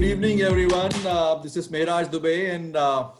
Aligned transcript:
good 0.00 0.12
evening, 0.12 0.40
everyone. 0.40 0.90
Uh, 1.04 1.34
this 1.42 1.58
is 1.58 1.68
Mehraj 1.68 2.06
Dubey, 2.10 2.54
and 2.54 2.74
uh, 2.74 3.10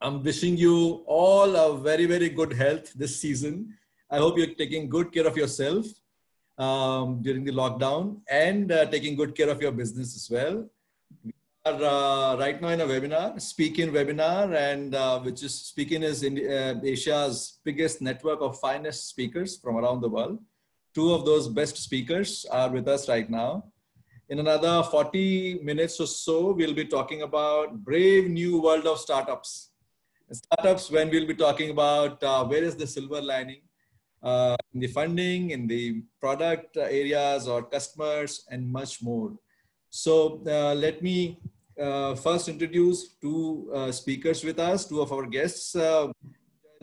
I'm 0.00 0.22
wishing 0.22 0.56
you 0.56 1.04
all 1.06 1.54
a 1.54 1.76
very, 1.76 2.06
very 2.06 2.30
good 2.30 2.54
health 2.54 2.94
this 2.94 3.20
season. 3.20 3.74
I 4.10 4.16
hope 4.16 4.38
you're 4.38 4.54
taking 4.54 4.88
good 4.88 5.12
care 5.12 5.26
of 5.26 5.36
yourself 5.36 5.84
um, 6.56 7.20
during 7.20 7.44
the 7.44 7.52
lockdown 7.52 8.22
and 8.30 8.72
uh, 8.72 8.86
taking 8.86 9.16
good 9.16 9.36
care 9.36 9.50
of 9.50 9.60
your 9.60 9.70
business 9.70 10.16
as 10.16 10.30
well. 10.30 10.66
We 11.22 11.34
are 11.66 11.74
uh, 11.74 12.38
right 12.38 12.58
now 12.58 12.68
in 12.68 12.80
a 12.80 12.86
webinar, 12.86 13.38
Speakin 13.38 13.92
webinar, 13.92 14.56
and 14.56 14.94
uh, 14.94 15.20
which 15.20 15.42
is 15.42 15.54
Speakin 15.54 16.02
is 16.02 16.22
in, 16.22 16.38
uh, 16.38 16.80
Asia's 16.84 17.58
biggest 17.66 18.00
network 18.00 18.40
of 18.40 18.58
finest 18.60 19.10
speakers 19.10 19.58
from 19.58 19.76
around 19.76 20.00
the 20.00 20.08
world. 20.08 20.38
Two 20.94 21.12
of 21.12 21.26
those 21.26 21.48
best 21.48 21.76
speakers 21.76 22.46
are 22.50 22.70
with 22.70 22.88
us 22.88 23.10
right 23.10 23.28
now. 23.28 23.64
In 24.30 24.40
another 24.40 24.82
40 24.82 25.60
minutes 25.62 25.98
or 26.00 26.06
so, 26.06 26.52
we'll 26.52 26.74
be 26.74 26.84
talking 26.84 27.22
about 27.22 27.82
brave 27.82 28.28
new 28.28 28.60
world 28.60 28.86
of 28.86 28.98
startups. 28.98 29.70
Startups, 30.30 30.90
when 30.90 31.08
we'll 31.08 31.26
be 31.26 31.34
talking 31.34 31.70
about 31.70 32.22
uh, 32.22 32.44
where 32.44 32.62
is 32.62 32.76
the 32.76 32.86
silver 32.86 33.22
lining 33.22 33.62
uh, 34.22 34.54
in 34.74 34.80
the 34.80 34.86
funding, 34.88 35.52
in 35.52 35.66
the 35.66 36.02
product 36.20 36.76
areas 36.76 37.48
or 37.48 37.62
customers, 37.62 38.44
and 38.50 38.70
much 38.70 39.02
more. 39.02 39.32
So 39.88 40.42
uh, 40.46 40.74
let 40.74 41.02
me 41.02 41.40
uh, 41.80 42.14
first 42.14 42.50
introduce 42.50 43.14
two 43.22 43.70
uh, 43.74 43.90
speakers 43.90 44.44
with 44.44 44.58
us, 44.58 44.84
two 44.84 45.00
of 45.00 45.10
our 45.10 45.24
guests. 45.24 45.74
Uh, 45.74 46.08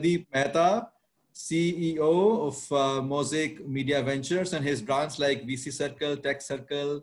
Deep 0.00 0.26
Mehta, 0.34 0.88
CEO 1.32 2.48
of 2.48 2.72
uh, 2.72 3.00
Mosaic 3.00 3.66
Media 3.68 4.02
Ventures 4.02 4.52
and 4.52 4.64
his 4.64 4.82
brands 4.82 5.20
like 5.20 5.46
VC 5.46 5.72
Circle, 5.72 6.16
Tech 6.16 6.42
Circle, 6.42 7.02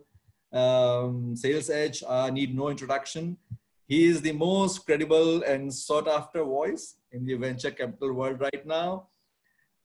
um, 0.54 1.34
Sales 1.36 1.68
Edge 1.68 2.02
uh, 2.06 2.30
need 2.30 2.54
no 2.54 2.68
introduction. 2.68 3.36
He 3.86 4.06
is 4.06 4.22
the 4.22 4.32
most 4.32 4.86
credible 4.86 5.42
and 5.42 5.72
sought 5.72 6.08
after 6.08 6.42
voice 6.42 6.96
in 7.12 7.26
the 7.26 7.34
venture 7.34 7.70
capital 7.70 8.12
world 8.12 8.40
right 8.40 8.66
now. 8.66 9.08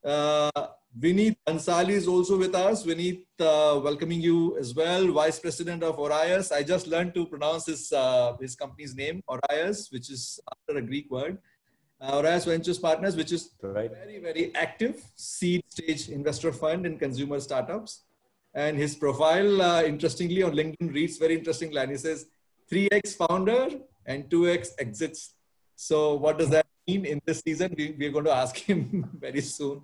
Uh, 0.03 0.50
Vineet 0.97 1.36
Ansali 1.47 1.92
is 1.92 2.08
also 2.08 2.38
with 2.38 2.56
us. 2.56 2.86
Vineet, 2.86 3.25
uh, 3.40 3.80
welcoming 3.84 4.22
you 4.22 4.58
as 4.58 4.73
well, 4.73 5.12
Vice 5.12 5.40
President 5.40 5.84
of 5.84 5.97
Orios. 5.97 6.52
I 6.52 6.64
just 6.64 6.88
learned 6.88 7.14
to 7.16 7.25
pronounce 7.25 7.66
his, 7.66 7.92
uh, 7.92 8.38
his 8.40 8.56
company's 8.56 8.95
name, 8.95 9.22
Orios, 9.30 9.92
which 9.92 10.09
is 10.09 10.40
after 10.52 10.80
a 10.80 10.81
Greek 10.81 11.12
word. 11.12 11.38
Uh, 12.02 12.14
Orios 12.14 12.45
Ventures 12.45 12.80
Partners, 12.80 13.16
which 13.16 13.34
is 13.34 13.52
right. 13.62 13.92
very, 13.92 14.20
very 14.20 14.56
active 14.56 15.03
seed 15.16 15.62
stage 15.67 16.09
investor 16.09 16.53
fund 16.53 16.86
in 16.86 16.97
consumer 16.97 17.40
startups. 17.40 18.06
And 18.53 18.78
his 18.78 18.95
profile, 18.95 19.61
uh, 19.61 19.83
interestingly, 19.83 20.44
on 20.44 20.53
LinkedIn 20.53 20.94
reads 20.94 21.17
very 21.17 21.36
interesting 21.36 21.72
line. 21.72 21.89
He 21.89 21.97
says, 21.97 22.25
3x 22.72 23.16
founder 23.16 23.69
and 24.06 24.30
2x 24.30 24.69
exits. 24.80 25.33
So 25.75 26.16
what 26.16 26.38
does 26.38 26.50
that 26.50 26.66
mean 26.88 27.06
in 27.06 27.22
this 27.25 27.41
season? 27.45 27.73
We, 27.78 27.95
we're 27.97 28.11
going 28.11 28.25
to 28.25 28.33
ask 28.33 28.56
him 28.69 29.09
very 29.19 29.41
soon. 29.41 29.81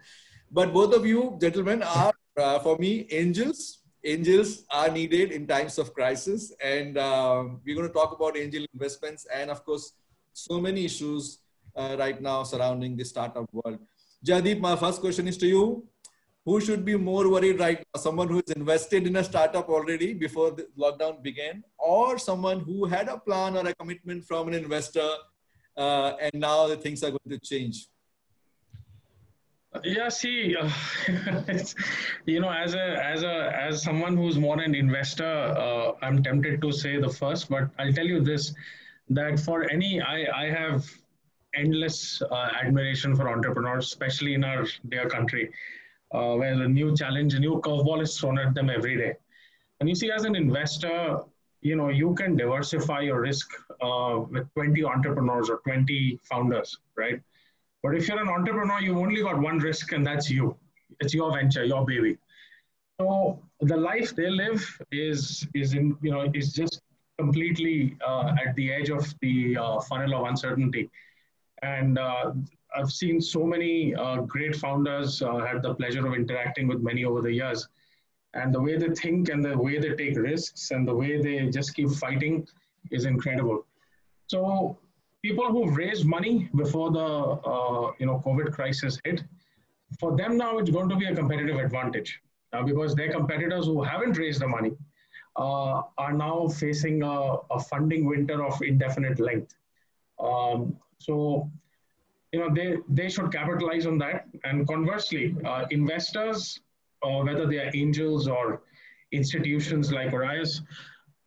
But 0.52 0.73
both 0.73 0.94
of 0.94 1.05
you, 1.05 1.38
gentlemen, 1.41 1.83
are, 1.83 2.13
uh, 2.38 2.59
for 2.59 2.77
me, 2.77 3.07
angels. 3.11 3.80
Angels 4.03 4.66
are 4.72 4.89
needed 4.89 5.31
in 5.31 5.47
times 5.47 5.77
of 5.79 5.94
crisis. 5.94 6.53
And 6.63 6.97
uh, 6.97 7.45
we're 7.66 7.75
going 7.75 7.88
to 7.88 7.94
talk 7.94 8.13
about 8.13 8.38
angel 8.38 8.66
investments 8.73 9.25
and, 9.33 9.50
of 9.50 9.63
course, 9.66 9.94
so 10.33 10.59
many 10.59 10.85
issues 10.85 11.39
uh, 11.75 11.95
right 11.97 12.22
now 12.22 12.44
surrounding 12.44 12.95
the 12.95 13.05
startup 13.05 13.47
world. 13.53 13.79
Jaideep, 14.25 14.59
my 14.59 14.75
first 14.75 15.02
question 15.02 15.27
is 15.27 15.38
to 15.38 15.47
you 15.47 15.88
who 16.45 16.61
should 16.61 16.85
be 16.85 16.95
more 16.95 17.29
worried 17.29 17.59
right 17.59 17.79
now? 17.79 17.99
Someone 17.99 18.27
who 18.27 18.41
is 18.45 18.51
invested 18.55 19.07
in 19.07 19.15
a 19.15 19.23
startup 19.23 19.67
already 19.67 20.13
before 20.13 20.51
the 20.51 20.67
lockdown 20.77 21.21
began, 21.23 21.63
or 21.79 22.19
someone 22.19 22.59
who 22.59 22.85
had 22.85 23.07
a 23.07 23.17
plan 23.17 23.57
or 23.57 23.67
a 23.67 23.73
commitment 23.73 24.23
from 24.23 24.47
an 24.50 24.53
investor, 24.53 25.09
uh, 25.75 26.13
and 26.22 26.34
now 26.35 26.67
the 26.67 26.78
things 26.78 27.03
are 27.03 27.09
going 27.09 27.29
to 27.29 27.39
change. 27.39 27.88
Yeah, 29.84 30.07
see, 30.07 30.55
uh, 30.61 30.69
you 32.25 32.39
know, 32.39 32.51
as 32.51 32.75
a 32.75 33.03
as 33.03 33.23
a 33.23 33.51
as 33.61 33.84
someone 33.84 34.16
who's 34.16 34.38
more 34.38 34.61
an 34.61 34.75
investor, 34.75 35.25
uh, 35.25 35.94
I'm 36.01 36.23
tempted 36.23 36.61
to 36.61 36.72
say 36.72 36.97
the 36.97 37.09
first, 37.09 37.50
but 37.50 37.72
I'll 37.79 37.91
tell 37.91 38.05
you 38.05 38.22
this: 38.22 38.53
that 39.09 39.39
for 39.39 39.69
any, 39.69 40.00
I 40.00 40.28
I 40.44 40.50
have 40.50 40.85
endless 41.55 42.22
uh, 42.22 42.50
admiration 42.61 43.16
for 43.16 43.29
entrepreneurs, 43.29 43.88
especially 43.88 44.35
in 44.35 44.44
our 44.44 44.66
dear 44.89 45.09
country 45.09 45.51
uh, 46.13 46.35
where 46.35 46.53
a 46.53 46.67
new 46.67 46.95
challenge, 46.95 47.33
a 47.33 47.39
new 47.39 47.61
curveball 47.61 48.01
is 48.01 48.17
thrown 48.17 48.38
at 48.39 48.53
them 48.53 48.69
every 48.69 48.97
day. 48.97 49.13
And 49.79 49.89
you 49.89 49.95
see, 49.95 50.11
as 50.11 50.23
an 50.23 50.35
investor, 50.35 51.19
you 51.61 51.75
know, 51.75 51.89
you 51.89 52.13
can 52.16 52.35
diversify 52.38 53.01
your 53.01 53.21
risk 53.21 53.49
uh, 53.81 54.19
with 54.29 54.51
20 54.53 54.83
entrepreneurs 54.83 55.49
or 55.49 55.61
20 55.66 56.19
founders, 56.23 56.77
right? 56.95 57.19
But 57.81 57.95
if 57.95 58.07
you're 58.07 58.19
an 58.19 58.29
entrepreneur, 58.29 58.79
you've 58.79 58.97
only 58.97 59.21
got 59.21 59.39
one 59.39 59.59
risk, 59.59 59.91
and 59.91 60.05
that's 60.05 60.29
you. 60.29 60.55
It's 60.99 61.13
your 61.13 61.31
venture, 61.33 61.63
your 61.63 61.85
baby. 61.85 62.17
So 62.99 63.39
the 63.61 63.75
life 63.75 64.16
they 64.16 64.29
live 64.29 64.63
is 64.91 65.47
is 65.53 65.73
in 65.73 65.97
you 66.01 66.11
know 66.11 66.31
is 66.33 66.53
just 66.53 66.81
completely 67.17 67.97
uh, 68.05 68.33
at 68.43 68.55
the 68.55 68.72
edge 68.72 68.89
of 68.89 69.13
the 69.22 69.57
uh, 69.57 69.81
funnel 69.81 70.16
of 70.16 70.27
uncertainty, 70.29 70.89
and 71.61 71.97
uh, 71.97 72.31
I've 72.75 72.91
seen 72.91 73.22
so 73.22 73.46
many 73.46 73.96
uh, 73.96 74.18
great 74.22 74.56
founders, 74.56 75.22
uh, 75.22 75.38
had 75.40 75.62
the 75.62 75.74
pleasure 75.75 76.06
of 76.06 76.13
interacting 76.13 76.68
with 76.68 76.81
many 76.81 77.06
over 77.06 77.22
the 77.22 77.31
years. 77.31 77.68
And 78.34 78.53
the 78.53 78.62
way 78.62 78.78
they 78.78 78.90
think 78.90 79.30
and 79.30 79.44
the 79.44 79.58
way 79.58 79.80
they 79.80 79.94
take 79.96 80.18
risks 80.18 80.72
and 80.72 80.88
the 80.88 80.94
way 80.94 81.22
they 81.22 81.50
just 81.50 81.74
keep 81.74 81.90
fighting 81.90 82.47
is 82.91 83.06
incredible. 83.06 83.66
So 84.28 84.78
people 85.24 85.47
who've 85.52 85.75
raised 85.75 86.06
money 86.06 86.50
before 86.56 86.91
the 86.91 87.08
uh, 87.53 87.91
you 88.00 88.06
know 88.06 88.22
COVID 88.25 88.52
crisis 88.52 89.00
hit, 89.06 89.24
for 90.00 90.16
them 90.18 90.38
now 90.38 90.58
it's 90.58 90.69
going 90.69 90.90
to 90.90 90.96
be 90.96 91.06
a 91.06 91.16
competitive 91.16 91.58
advantage 91.58 92.19
uh, 92.53 92.64
because 92.64 92.96
their 92.96 93.12
competitors 93.12 93.66
who 93.66 93.81
haven't 93.84 94.18
raised 94.18 94.41
the 94.41 94.47
money 94.47 94.72
uh, 95.35 95.81
are 95.97 96.14
now 96.14 96.47
facing 96.47 97.03
a, 97.03 97.16
a, 97.52 97.59
funding 97.59 98.06
winter 98.06 98.46
of 98.46 98.62
indefinite 98.62 99.19
length. 99.19 99.56
Um, 100.19 100.78
so 101.00 101.50
you 102.35 102.41
know 102.41 102.53
they 102.59 102.69
they 103.00 103.09
should 103.09 103.31
capitalize 103.31 103.85
on 103.85 103.97
that. 104.00 104.25
And 104.44 104.68
conversely 104.68 105.35
uh, 105.46 105.66
investors 105.72 106.59
uh, 107.03 107.19
whether 107.28 107.46
they 107.47 107.59
are 107.66 107.72
angels 107.73 108.28
or 108.28 108.62
institutions 109.12 109.91
like 109.91 110.12
Orios 110.12 110.62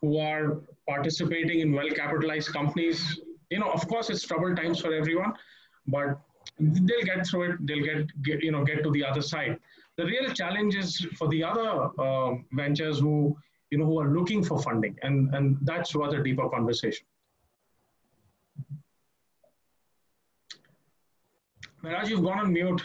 who 0.03 0.19
are 0.19 0.61
participating 0.89 1.61
in 1.61 1.73
well 1.73 1.91
capitalized 2.01 2.53
companies 2.53 3.21
you 3.51 3.59
know 3.59 3.71
of 3.79 3.87
course 3.89 4.11
it's 4.11 4.25
troubled 4.31 4.57
times 4.57 4.81
for 4.81 4.93
everyone 4.93 5.33
but 5.87 6.21
they'll 6.61 7.05
get 7.05 7.27
through 7.27 7.43
it. 7.51 7.67
They'll 7.67 7.85
get, 7.85 8.23
get 8.23 8.43
you 8.43 8.53
know 8.53 8.65
get 8.65 8.83
to 8.85 8.91
the 8.91 9.05
other 9.05 9.23
side. 9.23 9.59
The 9.97 10.05
real 10.05 10.33
challenge 10.33 10.77
is 10.77 11.07
for 11.19 11.29
the 11.29 11.43
other 11.45 11.91
uh, 11.99 12.35
ventures 12.53 13.01
who 13.01 13.37
you 13.71 13.79
know 13.79 13.87
who 13.87 14.01
are 14.01 14.09
looking 14.09 14.43
for 14.43 14.61
funding 14.63 14.97
and 15.03 15.35
and 15.35 15.59
that's 15.63 15.95
worth 15.95 16.15
a 16.15 16.23
deeper 16.23 16.49
conversation 16.49 17.07
Mehraj, 21.83 22.09
you've 22.09 22.23
gone 22.23 22.41
on 22.41 22.53
mute. 22.53 22.83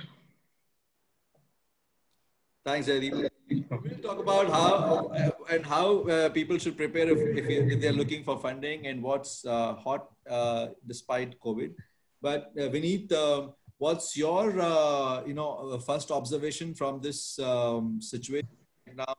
Thanks, 2.63 2.87
Jaideep. 2.87 3.29
We'll 3.49 3.99
talk 4.01 4.19
about 4.19 4.49
how 4.49 5.11
and 5.49 5.65
how 5.65 6.03
uh, 6.03 6.29
people 6.29 6.57
should 6.57 6.77
prepare 6.77 7.09
if, 7.09 7.19
if, 7.37 7.71
if, 7.73 7.81
they're 7.81 7.91
looking 7.91 8.23
for 8.23 8.39
funding 8.39 8.87
and 8.87 9.03
what's 9.03 9.45
uh, 9.45 9.73
hot 9.75 10.09
uh, 10.29 10.67
despite 10.87 11.39
COVID. 11.39 11.73
But 12.21 12.51
uh, 12.57 12.69
Vineet, 12.69 13.11
um, 13.11 13.53
what's 13.79 14.15
your 14.15 14.59
uh, 14.61 15.23
you 15.25 15.33
know 15.33 15.71
uh, 15.73 15.77
first 15.79 16.09
observation 16.09 16.73
from 16.73 17.01
this 17.01 17.37
um, 17.39 18.01
situation 18.01 18.47
now? 18.95 19.15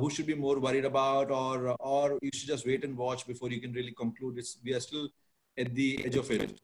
who 0.00 0.08
should 0.08 0.26
be 0.26 0.34
more 0.34 0.58
worried 0.58 0.86
about, 0.86 1.30
or 1.30 1.76
or 1.78 2.18
you 2.22 2.30
should 2.32 2.48
just 2.48 2.66
wait 2.66 2.84
and 2.84 2.96
watch 2.96 3.26
before 3.26 3.50
you 3.50 3.60
can 3.60 3.72
really 3.72 3.92
conclude? 3.92 4.38
It's 4.38 4.58
we 4.64 4.72
are 4.72 4.80
still 4.80 5.10
at 5.58 5.74
the 5.74 6.00
edge 6.06 6.16
of 6.16 6.30
it. 6.30 6.58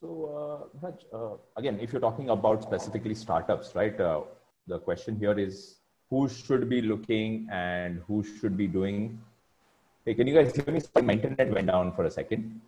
So, 0.00 0.70
uh, 0.82 1.16
uh, 1.16 1.36
again, 1.58 1.78
if 1.78 1.92
you're 1.92 2.00
talking 2.00 2.30
about 2.30 2.62
specifically 2.62 3.14
startups, 3.14 3.74
right? 3.74 4.00
Uh, 4.00 4.22
the 4.66 4.78
question 4.78 5.16
here 5.18 5.38
is 5.38 5.76
who 6.08 6.26
should 6.26 6.70
be 6.70 6.80
looking 6.80 7.46
and 7.52 8.00
who 8.06 8.24
should 8.24 8.56
be 8.56 8.66
doing. 8.66 9.20
Hey, 10.06 10.14
can 10.14 10.26
you 10.26 10.34
guys 10.34 10.56
hear 10.56 10.72
me? 10.72 10.80
My 11.02 11.12
internet 11.12 11.52
went 11.52 11.66
down 11.66 11.92
for 11.92 12.04
a 12.04 12.10
second. 12.10 12.62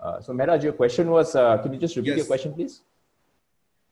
Uh, 0.00 0.20
so, 0.20 0.32
Mehraj, 0.32 0.64
your 0.64 0.72
question 0.72 1.08
was 1.08 1.36
uh, 1.36 1.58
can 1.58 1.72
you 1.72 1.78
just 1.78 1.94
repeat 1.94 2.08
yes. 2.08 2.16
your 2.18 2.26
question, 2.26 2.52
please? 2.52 2.80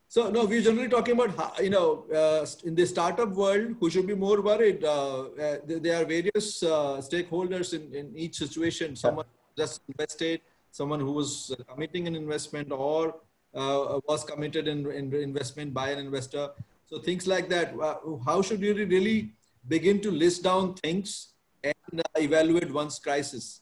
So, 0.08 0.28
no, 0.28 0.44
we're 0.44 0.62
generally 0.62 0.88
talking 0.88 1.14
about, 1.14 1.36
how, 1.36 1.62
you 1.62 1.70
know, 1.70 2.04
uh, 2.12 2.44
in 2.64 2.74
the 2.74 2.84
startup 2.86 3.30
world, 3.30 3.76
who 3.78 3.88
should 3.88 4.06
be 4.06 4.14
more 4.14 4.42
worried? 4.42 4.84
Uh, 4.84 5.20
uh, 5.20 5.56
there 5.64 6.02
are 6.02 6.04
various 6.04 6.60
stakeholders 7.08 7.72
in, 7.72 7.94
in 7.94 8.12
each 8.16 8.34
situation. 8.34 8.96
Someone 8.96 9.26
yeah. 9.56 9.64
just 9.64 9.80
invested, 9.88 10.40
someone 10.72 11.00
who 11.00 11.12
was 11.12 11.54
committing 11.68 12.08
an 12.08 12.16
investment 12.16 12.72
or 12.72 13.14
uh, 13.54 14.00
was 14.08 14.24
committed 14.24 14.66
in, 14.66 14.90
in, 14.90 15.14
investment 15.14 15.72
by 15.72 15.90
an 15.90 15.98
investor. 15.98 16.48
So 16.86 16.98
things 16.98 17.26
like 17.26 17.48
that. 17.50 17.74
Uh, 17.78 17.96
how 18.26 18.42
should 18.42 18.60
you 18.60 18.74
really 18.74 19.32
begin 19.68 20.00
to 20.00 20.10
list 20.10 20.42
down 20.42 20.74
things 20.74 21.34
and 21.62 22.00
uh, 22.00 22.18
evaluate 22.18 22.72
one's 22.72 22.98
crisis? 22.98 23.60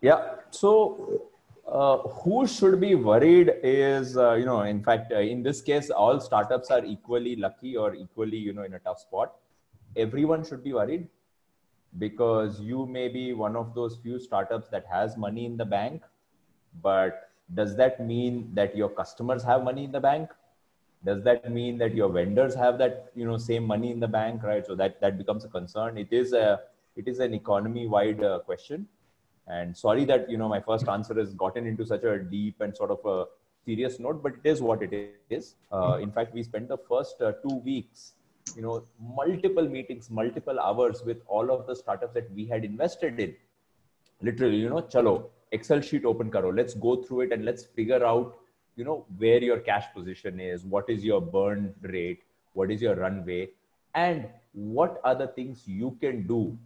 Yeah. 0.00 0.36
So, 0.50 1.28
uh, 1.70 1.98
who 2.22 2.46
should 2.46 2.80
be 2.80 2.94
worried 2.96 3.52
is, 3.62 4.16
uh, 4.16 4.32
you 4.32 4.44
know, 4.44 4.62
in 4.62 4.82
fact, 4.82 5.12
uh, 5.12 5.18
in 5.18 5.42
this 5.42 5.60
case, 5.60 5.90
all 5.90 6.18
startups 6.18 6.70
are 6.70 6.84
equally 6.84 7.36
lucky 7.36 7.76
or 7.76 7.94
equally, 7.94 8.38
you 8.38 8.52
know, 8.52 8.62
in 8.64 8.74
a 8.74 8.78
tough 8.80 8.98
spot. 9.00 9.36
Everyone 9.94 10.44
should 10.44 10.64
be 10.64 10.72
worried 10.72 11.06
because 11.98 12.60
you 12.60 12.86
may 12.86 13.08
be 13.08 13.32
one 13.32 13.56
of 13.56 13.74
those 13.74 13.98
few 14.02 14.18
startups 14.18 14.68
that 14.68 14.84
has 14.90 15.16
money 15.16 15.44
in 15.46 15.56
the 15.56 15.64
bank, 15.64 16.02
but 16.82 17.30
does 17.54 17.76
that 17.76 18.04
mean 18.06 18.50
that 18.54 18.76
your 18.76 18.88
customers 18.88 19.42
have 19.42 19.64
money 19.64 19.84
in 19.84 19.92
the 19.92 20.00
bank? 20.00 20.30
Does 21.04 21.24
that 21.24 21.50
mean 21.50 21.78
that 21.78 21.94
your 21.94 22.10
vendors 22.10 22.54
have 22.54 22.78
that, 22.78 23.10
you 23.16 23.26
know, 23.26 23.38
same 23.38 23.64
money 23.64 23.90
in 23.90 24.00
the 24.00 24.08
bank, 24.08 24.42
right? 24.42 24.64
So 24.64 24.74
that 24.76 25.00
that 25.00 25.18
becomes 25.18 25.44
a 25.44 25.48
concern. 25.48 25.98
It 25.98 26.12
is 26.12 26.32
a 26.32 26.60
it 26.96 27.08
is 27.08 27.18
an 27.18 27.34
economy-wide 27.34 28.22
uh, 28.22 28.40
question 28.40 28.86
and 29.46 29.76
sorry 29.76 30.04
that 30.04 30.30
you 30.30 30.36
know 30.36 30.48
my 30.48 30.60
first 30.60 30.88
answer 30.88 31.14
has 31.14 31.34
gotten 31.34 31.66
into 31.66 31.84
such 31.84 32.04
a 32.04 32.18
deep 32.18 32.60
and 32.60 32.76
sort 32.76 32.90
of 32.90 33.04
a 33.04 33.24
serious 33.64 33.98
note, 33.98 34.22
but 34.22 34.32
it 34.42 34.48
is 34.48 34.62
what 34.62 34.82
it 34.82 34.92
is. 35.28 35.54
Uh, 35.72 35.98
in 36.00 36.10
fact, 36.10 36.34
we 36.34 36.42
spent 36.42 36.68
the 36.68 36.78
first 36.88 37.20
uh, 37.20 37.32
two 37.42 37.56
weeks, 37.64 38.12
you 38.56 38.62
know, 38.62 38.84
multiple 39.00 39.68
meetings, 39.68 40.10
multiple 40.10 40.58
hours 40.58 41.02
with 41.04 41.18
all 41.26 41.50
of 41.50 41.66
the 41.66 41.74
startups 41.74 42.14
that 42.14 42.32
we 42.32 42.46
had 42.46 42.64
invested 42.64 43.18
in. 43.20 43.34
Literally, 44.22 44.56
you 44.56 44.68
know, 44.68 44.82
chalo, 44.82 45.26
Excel 45.52 45.80
sheet 45.80 46.04
open 46.04 46.30
karo. 46.30 46.52
Let's 46.52 46.74
go 46.74 47.02
through 47.02 47.22
it 47.22 47.32
and 47.32 47.44
let's 47.44 47.64
figure 47.64 48.04
out, 48.04 48.38
you 48.76 48.84
know, 48.84 49.06
where 49.18 49.42
your 49.42 49.58
cash 49.58 49.86
position 49.94 50.40
is, 50.40 50.64
what 50.64 50.88
is 50.88 51.04
your 51.04 51.20
burn 51.20 51.74
rate, 51.82 52.22
what 52.52 52.70
is 52.70 52.80
your 52.80 52.94
runway, 52.94 53.50
and 53.94 54.28
what 54.52 55.00
are 55.04 55.14
the 55.14 55.28
things 55.28 55.66
you 55.66 55.96
can 56.00 56.26
do 56.26 56.56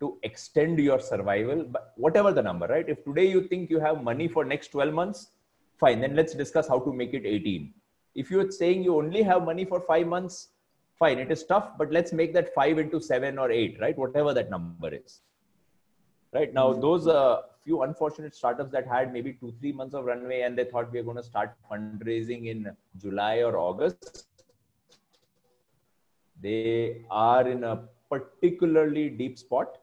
to 0.00 0.18
extend 0.22 0.78
your 0.78 1.00
survival 1.00 1.64
but 1.64 1.92
whatever 1.96 2.32
the 2.32 2.42
number 2.42 2.66
right 2.66 2.88
if 2.88 3.02
today 3.04 3.26
you 3.26 3.42
think 3.48 3.70
you 3.70 3.80
have 3.80 4.02
money 4.02 4.28
for 4.28 4.44
next 4.44 4.68
12 4.68 4.92
months 4.92 5.30
fine 5.78 6.00
then 6.00 6.14
let's 6.14 6.34
discuss 6.34 6.68
how 6.68 6.78
to 6.78 6.92
make 6.92 7.14
it 7.14 7.24
18 7.24 7.72
if 8.14 8.30
you're 8.30 8.50
saying 8.50 8.82
you 8.82 8.96
only 8.96 9.22
have 9.22 9.42
money 9.44 9.64
for 9.64 9.80
5 9.80 10.06
months 10.06 10.48
fine 10.98 11.18
it 11.18 11.30
is 11.30 11.44
tough 11.44 11.70
but 11.78 11.90
let's 11.90 12.12
make 12.12 12.32
that 12.34 12.52
5 12.54 12.78
into 12.78 13.00
7 13.00 13.38
or 13.38 13.50
8 13.50 13.78
right? 13.80 13.96
Whatever 13.96 14.34
that 14.34 14.50
number 14.50 14.94
is. 14.94 15.20
Right? 16.32 16.52
Now 16.52 16.70
mm-hmm. 16.70 16.80
those 16.80 17.06
uh, 17.06 17.42
few 17.64 17.82
unfortunate 17.82 18.34
startups 18.34 18.72
that 18.72 18.86
had 18.86 19.12
maybe 19.12 19.32
2 19.32 19.54
3 19.60 19.72
months 19.72 19.94
of 19.94 20.04
runway 20.04 20.42
and 20.42 20.56
they 20.58 20.64
thought 20.64 20.92
we 20.92 20.98
are 20.98 21.02
going 21.02 21.16
to 21.16 21.22
start 21.22 21.54
fundraising 21.70 22.46
in 22.52 22.70
july 23.00 23.38
or 23.38 23.56
august 23.58 24.28
they 26.40 27.02
are 27.10 27.48
in 27.48 27.64
a 27.64 27.74
particularly 28.10 29.08
deep 29.08 29.36
spot 29.38 29.78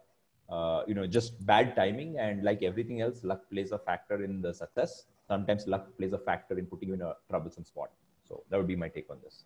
uh, 0.50 0.84
you 0.88 0.94
know 0.94 1.08
just 1.08 1.44
bad 1.46 1.76
timing 1.76 2.18
and 2.20 2.44
like 2.44 2.62
everything 2.64 3.02
else 3.02 3.24
luck 3.24 3.42
plays 3.52 3.72
a 3.72 3.80
factor 3.80 4.24
in 4.24 4.42
the 4.42 4.54
success. 4.54 5.06
Sometimes 5.28 5.68
luck 5.68 5.88
plays 5.98 6.14
a 6.14 6.18
factor 6.18 6.60
in 6.60 6.66
putting 6.66 6.90
you 6.90 6.96
in 6.96 7.02
a 7.02 7.14
troublesome 7.30 7.64
spot. 7.64 7.90
So 8.28 8.44
that 8.50 8.58
would 8.58 8.68
be 8.68 8.76
my 8.76 8.90
take 8.90 9.10
on 9.10 9.18
this 9.24 9.46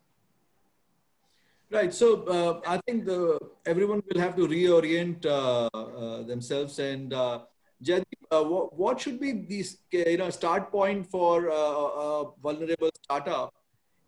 right 1.72 1.94
so 1.94 2.24
uh, 2.36 2.62
i 2.68 2.78
think 2.86 3.06
the 3.06 3.40
everyone 3.66 4.02
will 4.08 4.22
have 4.22 4.36
to 4.36 4.48
reorient 4.48 5.26
uh, 5.26 5.68
uh 5.76 6.24
themselves 6.24 6.80
and 6.80 7.14
uh, 7.14 7.40
uh, 8.32 8.44
what, 8.44 8.78
what, 8.78 9.00
should 9.00 9.20
be 9.20 9.32
this 9.32 9.78
you 9.92 10.18
know 10.18 10.30
start 10.30 10.72
point 10.72 11.06
for 11.06 11.48
a 11.48 12.24
vulnerable 12.42 12.90
startup 13.04 13.54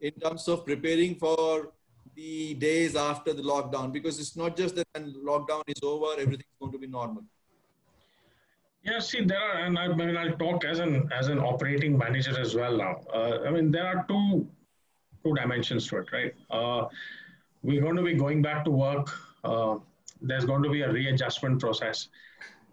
in 0.01 0.11
terms 0.13 0.47
of 0.47 0.65
preparing 0.65 1.13
for 1.15 1.71
the 2.15 2.53
days 2.55 2.95
after 2.95 3.33
the 3.33 3.41
lockdown? 3.41 3.91
Because 3.91 4.19
it's 4.19 4.35
not 4.35 4.57
just 4.57 4.75
that 4.75 4.87
when 4.93 5.13
lockdown 5.25 5.63
is 5.67 5.81
over, 5.83 6.13
everything's 6.13 6.57
going 6.59 6.71
to 6.71 6.79
be 6.79 6.87
normal. 6.87 7.23
Yeah, 8.83 8.99
see, 8.99 9.23
there 9.25 9.37
are, 9.37 9.65
and 9.65 9.77
I, 9.77 9.85
I 9.85 9.95
mean, 9.95 10.15
I'll 10.17 10.37
talk 10.37 10.63
as 10.65 10.79
an 10.79 11.09
as 11.11 11.27
an 11.27 11.39
operating 11.39 11.97
manager 11.97 12.39
as 12.39 12.55
well 12.55 12.77
now. 12.77 13.01
Uh, 13.13 13.39
I 13.45 13.51
mean, 13.51 13.71
there 13.71 13.85
are 13.85 14.05
two 14.07 14.47
two 15.23 15.33
dimensions 15.35 15.87
to 15.87 15.97
it, 15.97 16.07
right? 16.13 16.33
We're 17.63 17.81
going 17.81 17.95
to 17.95 18.03
be 18.03 18.13
going 18.13 18.41
back 18.41 18.63
to 18.65 18.71
work. 18.71 19.09
Uh, 19.43 19.77
there's 20.21 20.45
going 20.45 20.63
to 20.63 20.69
be 20.69 20.81
a 20.81 20.91
readjustment 20.91 21.59
process. 21.59 22.09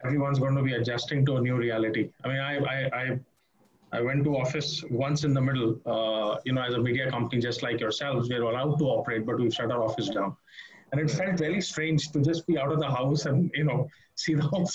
Everyone's 0.04 0.38
going 0.38 0.54
to 0.56 0.62
be 0.62 0.74
adjusting 0.74 1.24
to 1.26 1.36
a 1.36 1.40
new 1.40 1.56
reality. 1.56 2.10
I 2.24 2.28
mean, 2.28 2.38
I 2.38 2.58
I, 2.58 2.90
I 3.02 3.20
I 3.92 4.00
went 4.00 4.24
to 4.24 4.36
office 4.36 4.84
once 4.90 5.24
in 5.24 5.32
the 5.32 5.40
middle. 5.40 5.80
Uh, 5.86 6.38
you 6.44 6.52
know, 6.52 6.62
as 6.62 6.74
a 6.74 6.78
media 6.78 7.10
company, 7.10 7.40
just 7.40 7.62
like 7.62 7.80
yourselves, 7.80 8.28
we're 8.28 8.42
allowed 8.42 8.78
to 8.78 8.84
operate, 8.84 9.24
but 9.24 9.38
we've 9.38 9.54
shut 9.54 9.70
our 9.70 9.82
office 9.82 10.08
down. 10.10 10.36
And 10.92 11.00
it 11.00 11.10
felt 11.10 11.38
very 11.38 11.60
strange 11.60 12.10
to 12.12 12.20
just 12.20 12.46
be 12.46 12.58
out 12.58 12.72
of 12.72 12.78
the 12.78 12.90
house 12.90 13.26
and 13.26 13.50
you 13.54 13.64
know 13.64 13.88
see 14.14 14.34
the 14.34 14.42
whole 14.42 14.68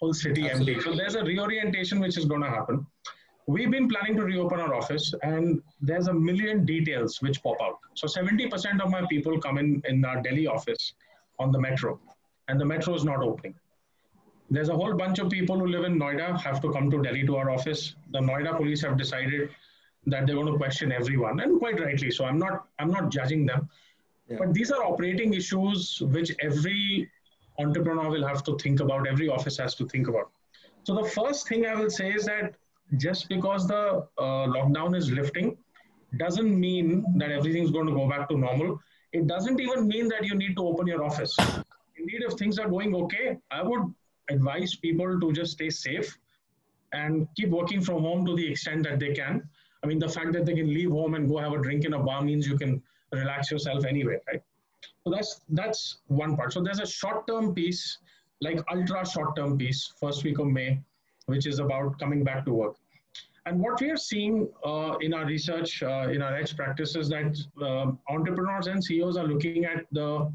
whole 0.00 0.12
city 0.12 0.48
Absolutely. 0.48 0.74
empty. 0.74 0.90
So 0.90 0.96
there's 0.96 1.14
a 1.14 1.24
reorientation 1.24 2.00
which 2.00 2.16
is 2.16 2.26
going 2.26 2.42
to 2.42 2.48
happen. 2.48 2.86
We've 3.54 3.70
been 3.70 3.88
planning 3.88 4.16
to 4.16 4.24
reopen 4.24 4.60
our 4.60 4.74
office, 4.74 5.12
and 5.22 5.62
there's 5.80 6.08
a 6.08 6.12
million 6.12 6.64
details 6.64 7.20
which 7.22 7.42
pop 7.42 7.56
out. 7.62 7.78
So 7.94 8.06
70% 8.06 8.80
of 8.80 8.90
my 8.90 9.04
people 9.06 9.40
come 9.40 9.58
in 9.58 9.82
in 9.88 10.04
our 10.04 10.22
Delhi 10.22 10.46
office 10.46 10.92
on 11.38 11.50
the 11.50 11.58
metro, 11.58 11.98
and 12.48 12.60
the 12.60 12.64
metro 12.64 12.94
is 12.94 13.04
not 13.04 13.22
opening 13.22 13.54
there's 14.50 14.68
a 14.68 14.74
whole 14.74 14.94
bunch 14.94 15.18
of 15.18 15.28
people 15.30 15.58
who 15.58 15.66
live 15.66 15.84
in 15.84 15.98
Noida 15.98 16.40
have 16.40 16.60
to 16.62 16.72
come 16.72 16.90
to 16.90 17.02
Delhi 17.02 17.24
to 17.26 17.36
our 17.36 17.50
office. 17.50 17.94
The 18.12 18.20
Noida 18.20 18.56
police 18.56 18.82
have 18.82 18.96
decided 18.96 19.50
that 20.06 20.26
they're 20.26 20.36
going 20.36 20.50
to 20.52 20.56
question 20.56 20.90
everyone, 20.90 21.40
and 21.40 21.58
quite 21.58 21.78
rightly 21.80 22.10
so. 22.10 22.24
I'm 22.24 22.38
not 22.38 22.66
I'm 22.78 22.90
not 22.90 23.10
judging 23.10 23.44
them, 23.44 23.68
yeah. 24.28 24.36
but 24.38 24.54
these 24.54 24.70
are 24.70 24.82
operating 24.82 25.34
issues 25.34 26.00
which 26.00 26.32
every 26.40 27.10
entrepreneur 27.58 28.08
will 28.08 28.26
have 28.26 28.42
to 28.44 28.56
think 28.56 28.80
about. 28.80 29.06
Every 29.06 29.28
office 29.28 29.58
has 29.58 29.74
to 29.76 29.86
think 29.86 30.08
about. 30.08 30.30
So 30.84 30.94
the 30.94 31.08
first 31.10 31.48
thing 31.48 31.66
I 31.66 31.74
will 31.74 31.90
say 31.90 32.10
is 32.12 32.24
that 32.24 32.54
just 32.96 33.28
because 33.28 33.66
the 33.66 34.06
uh, 34.18 34.46
lockdown 34.56 34.96
is 34.96 35.10
lifting 35.10 35.56
doesn't 36.16 36.58
mean 36.58 37.04
that 37.18 37.30
everything's 37.30 37.70
going 37.70 37.86
to 37.86 37.92
go 37.92 38.08
back 38.08 38.28
to 38.30 38.38
normal. 38.38 38.80
It 39.12 39.26
doesn't 39.26 39.60
even 39.60 39.86
mean 39.86 40.08
that 40.08 40.24
you 40.24 40.34
need 40.34 40.56
to 40.56 40.66
open 40.66 40.86
your 40.86 41.04
office. 41.04 41.36
Indeed, 41.96 42.22
if 42.22 42.34
things 42.34 42.58
are 42.58 42.68
going 42.68 42.94
okay, 42.94 43.38
I 43.50 43.62
would 43.62 43.92
advise 44.30 44.74
people 44.74 45.20
to 45.20 45.32
just 45.32 45.52
stay 45.52 45.70
safe 45.70 46.16
and 46.92 47.28
keep 47.36 47.50
working 47.50 47.82
from 47.82 48.02
home 48.02 48.24
to 48.26 48.34
the 48.34 48.50
extent 48.50 48.84
that 48.84 48.98
they 48.98 49.12
can. 49.12 49.48
I 49.82 49.86
mean, 49.86 49.98
the 49.98 50.08
fact 50.08 50.32
that 50.32 50.46
they 50.46 50.54
can 50.54 50.72
leave 50.72 50.90
home 50.90 51.14
and 51.14 51.28
go 51.28 51.38
have 51.38 51.52
a 51.52 51.58
drink 51.58 51.84
in 51.84 51.92
a 51.92 51.98
bar 51.98 52.22
means 52.22 52.46
you 52.46 52.56
can 52.56 52.82
relax 53.12 53.50
yourself 53.50 53.84
anyway, 53.84 54.18
right? 54.26 54.42
So 55.04 55.10
that's 55.10 55.40
that's 55.50 55.98
one 56.08 56.36
part. 56.36 56.52
So 56.52 56.62
there's 56.62 56.80
a 56.80 56.86
short-term 56.86 57.54
piece, 57.54 57.98
like 58.40 58.60
ultra 58.72 59.06
short-term 59.06 59.58
piece, 59.58 59.92
first 60.00 60.24
week 60.24 60.38
of 60.38 60.46
May, 60.46 60.80
which 61.28 61.46
is 61.46 61.58
about 61.58 61.98
coming 61.98 62.24
back 62.24 62.44
to 62.46 62.52
work. 62.52 62.76
And 63.46 63.60
what 63.60 63.80
we 63.80 63.90
are 63.90 63.96
seeing 63.96 64.48
uh, 64.64 64.96
in 65.00 65.14
our 65.14 65.24
research, 65.24 65.82
uh, 65.82 66.08
in 66.10 66.20
our 66.20 66.34
edge 66.36 66.54
practice, 66.56 66.96
is 66.96 67.08
that 67.08 67.38
uh, 67.62 67.92
entrepreneurs 68.12 68.66
and 68.66 68.82
CEOs 68.82 69.16
are 69.16 69.26
looking 69.26 69.64
at 69.64 69.86
the 69.92 70.30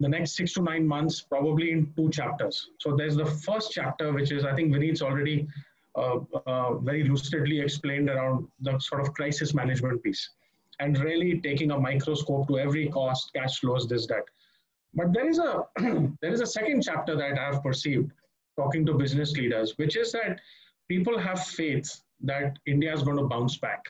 the 0.00 0.08
next 0.08 0.34
six 0.34 0.54
to 0.54 0.62
nine 0.62 0.86
months, 0.86 1.20
probably 1.20 1.72
in 1.72 1.92
two 1.94 2.08
chapters. 2.10 2.70
So 2.78 2.96
there's 2.96 3.16
the 3.16 3.26
first 3.26 3.70
chapter, 3.70 4.12
which 4.14 4.32
is, 4.32 4.46
I 4.46 4.54
think 4.54 4.72
Vineet's 4.72 5.02
already 5.02 5.46
uh, 5.94 6.20
uh, 6.46 6.74
very 6.78 7.04
lucidly 7.04 7.60
explained 7.60 8.08
around 8.08 8.48
the 8.60 8.78
sort 8.78 9.02
of 9.02 9.12
crisis 9.12 9.52
management 9.52 10.02
piece 10.02 10.30
and 10.80 10.98
really 10.98 11.38
taking 11.42 11.70
a 11.72 11.78
microscope 11.78 12.48
to 12.48 12.58
every 12.58 12.88
cost, 12.88 13.30
cash 13.34 13.60
flows, 13.60 13.86
this, 13.86 14.06
that. 14.06 14.24
But 14.94 15.12
there 15.12 15.28
is 15.28 15.38
a 15.38 15.66
there 16.22 16.32
is 16.32 16.40
a 16.40 16.46
second 16.46 16.82
chapter 16.82 17.14
that 17.16 17.38
I 17.38 17.44
have 17.52 17.62
perceived 17.62 18.10
talking 18.60 18.84
to 18.86 18.94
business 18.94 19.32
leaders, 19.40 19.74
which 19.76 19.96
is 19.96 20.12
that 20.12 20.40
people 20.88 21.18
have 21.18 21.40
faith 21.60 21.88
that 22.22 22.58
India 22.66 22.92
is 22.92 23.02
going 23.02 23.16
to 23.16 23.28
bounce 23.34 23.56
back, 23.56 23.82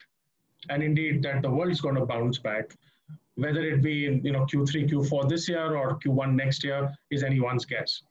and 0.68 0.82
indeed 0.82 1.22
that 1.22 1.42
the 1.42 1.50
world 1.50 1.72
is 1.76 1.80
going 1.80 1.98
to 2.02 2.06
bounce 2.06 2.38
back, 2.38 2.76
whether 3.34 3.62
it 3.72 3.82
be 3.82 4.06
in 4.06 4.24
you 4.24 4.32
know 4.32 4.44
Q3, 4.52 4.88
Q4 4.90 5.28
this 5.28 5.48
year 5.48 5.76
or 5.76 5.98
Q1 6.04 6.34
next 6.42 6.64
year 6.64 6.80
is 7.10 7.22
anyone's 7.22 7.64
guess. 7.64 8.02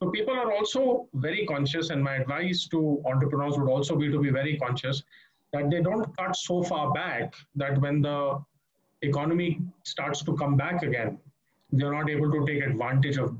So 0.00 0.10
people 0.10 0.34
are 0.34 0.52
also 0.52 1.08
very 1.14 1.46
conscious, 1.46 1.90
and 1.90 2.02
my 2.08 2.14
advice 2.16 2.66
to 2.72 2.80
entrepreneurs 3.12 3.58
would 3.58 3.70
also 3.76 3.96
be 3.96 4.10
to 4.16 4.20
be 4.26 4.30
very 4.30 4.56
conscious 4.64 5.02
that 5.54 5.70
they 5.70 5.80
don't 5.80 6.06
cut 6.16 6.36
so 6.36 6.62
far 6.70 6.92
back 6.92 7.34
that 7.54 7.80
when 7.80 8.02
the 8.02 8.18
economy 9.02 9.50
starts 9.84 10.22
to 10.24 10.36
come 10.36 10.56
back 10.56 10.82
again, 10.82 11.18
they're 11.72 11.92
not 11.92 12.10
able 12.10 12.30
to 12.36 12.44
take 12.46 12.62
advantage 12.62 13.16
of 13.16 13.36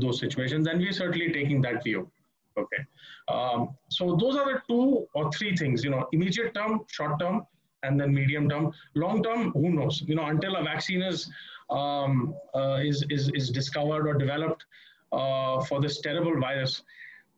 those 0.00 0.18
situations. 0.18 0.66
And 0.66 0.80
we're 0.80 0.92
certainly 0.92 1.32
taking 1.32 1.60
that 1.62 1.84
view. 1.84 2.10
Okay. 2.56 2.82
Um, 3.28 3.76
so 3.88 4.16
those 4.16 4.36
are 4.36 4.52
the 4.52 4.60
two 4.68 5.06
or 5.14 5.30
three 5.32 5.56
things, 5.56 5.84
you 5.84 5.90
know, 5.90 6.08
immediate 6.12 6.54
term, 6.54 6.80
short 6.88 7.20
term, 7.20 7.46
and 7.82 8.00
then 8.00 8.12
medium 8.12 8.48
term. 8.48 8.72
Long 8.94 9.22
term, 9.22 9.52
who 9.52 9.70
knows? 9.70 10.02
You 10.06 10.16
know, 10.16 10.26
until 10.26 10.56
a 10.56 10.62
vaccine 10.62 11.02
is 11.02 11.30
um, 11.70 12.34
uh, 12.54 12.80
is, 12.82 13.04
is 13.10 13.30
is 13.34 13.50
discovered 13.50 14.08
or 14.08 14.14
developed 14.14 14.64
uh, 15.12 15.60
for 15.64 15.80
this 15.80 16.00
terrible 16.00 16.38
virus, 16.40 16.82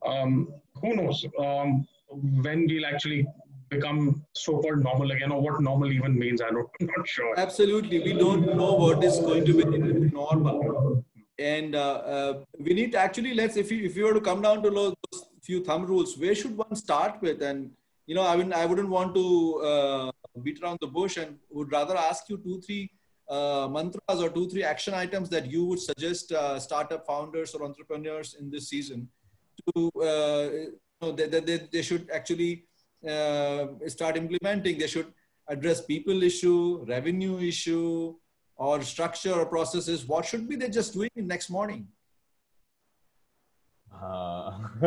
um, 0.07 0.53
who 0.81 0.95
knows 0.95 1.27
um, 1.39 1.87
when 2.43 2.67
we'll 2.67 2.87
actually 2.87 3.27
become 3.69 4.25
so-called 4.33 4.83
normal 4.83 5.11
again, 5.13 5.31
or 5.31 5.41
what 5.41 5.61
normal 5.61 5.93
even 5.93 6.19
means? 6.19 6.41
I 6.43 6.51
don't, 6.51 6.69
I'm 6.81 6.87
not 6.97 7.09
sure. 7.09 7.35
Absolutely, 7.39 8.01
we 8.01 8.13
don't 8.13 8.57
know 8.57 8.73
what 8.75 9.05
is 9.05 9.19
going 9.19 9.45
to 9.45 9.55
be 9.55 9.65
normal. 10.11 10.80
And 11.41 11.75
uh, 11.75 12.03
uh, 12.15 12.33
we 12.59 12.75
need 12.75 12.93
to 12.93 12.99
actually 12.99 13.35
let's 13.35 13.57
if 13.57 13.73
you 13.73 13.85
if 13.85 13.97
you 13.97 14.05
were 14.05 14.15
to 14.15 14.21
come 14.21 14.43
down 14.43 14.63
to 14.63 14.71
those 14.71 14.95
few 15.43 15.65
thumb 15.65 15.87
rules, 15.87 16.17
where 16.19 16.35
should 16.35 16.57
one 16.57 16.77
start 16.77 17.21
with? 17.23 17.43
And 17.43 17.71
you 18.07 18.15
know, 18.15 18.27
I 18.27 18.37
mean, 18.37 18.53
I 18.53 18.67
wouldn't 18.67 18.89
want 18.89 19.15
to 19.15 19.27
uh, 19.71 20.11
beat 20.43 20.63
around 20.63 20.79
the 20.81 20.87
bush, 20.87 21.17
and 21.17 21.39
would 21.51 21.73
rather 21.73 21.97
ask 21.97 22.29
you 22.29 22.37
two, 22.39 22.61
three 22.61 22.91
uh, 23.29 23.69
mantras 23.71 24.21
or 24.21 24.29
two, 24.29 24.49
three 24.51 24.65
action 24.65 24.95
items 24.95 25.29
that 25.31 25.51
you 25.51 25.65
would 25.65 25.81
suggest 25.81 26.33
uh, 26.33 26.59
startup 26.59 27.07
founders 27.07 27.55
or 27.55 27.65
entrepreneurs 27.65 28.35
in 28.35 28.51
this 28.51 28.69
season 28.69 29.09
to 29.75 29.91
uh, 30.01 30.49
you 30.53 30.79
know, 31.01 31.13
that 31.13 31.31
they, 31.31 31.41
they, 31.41 31.69
they, 31.73 31.83
should 31.83 32.11
actually 32.11 32.65
start 33.87 34.17
implementing. 34.17 34.79
They 34.79 34.87
should 34.87 35.13
address 35.49 35.81
people 35.81 36.23
issue, 36.23 36.85
revenue 36.89 37.39
issue, 37.39 38.15
or 38.61 38.83
structure 38.83 39.33
or 39.33 39.47
processes, 39.47 40.07
what 40.07 40.27
should 40.27 40.47
be 40.47 40.55
they 40.55 40.69
just 40.69 40.93
doing 40.93 41.11
next 41.17 41.49
morning? 41.49 41.89
Uh, 43.91 44.51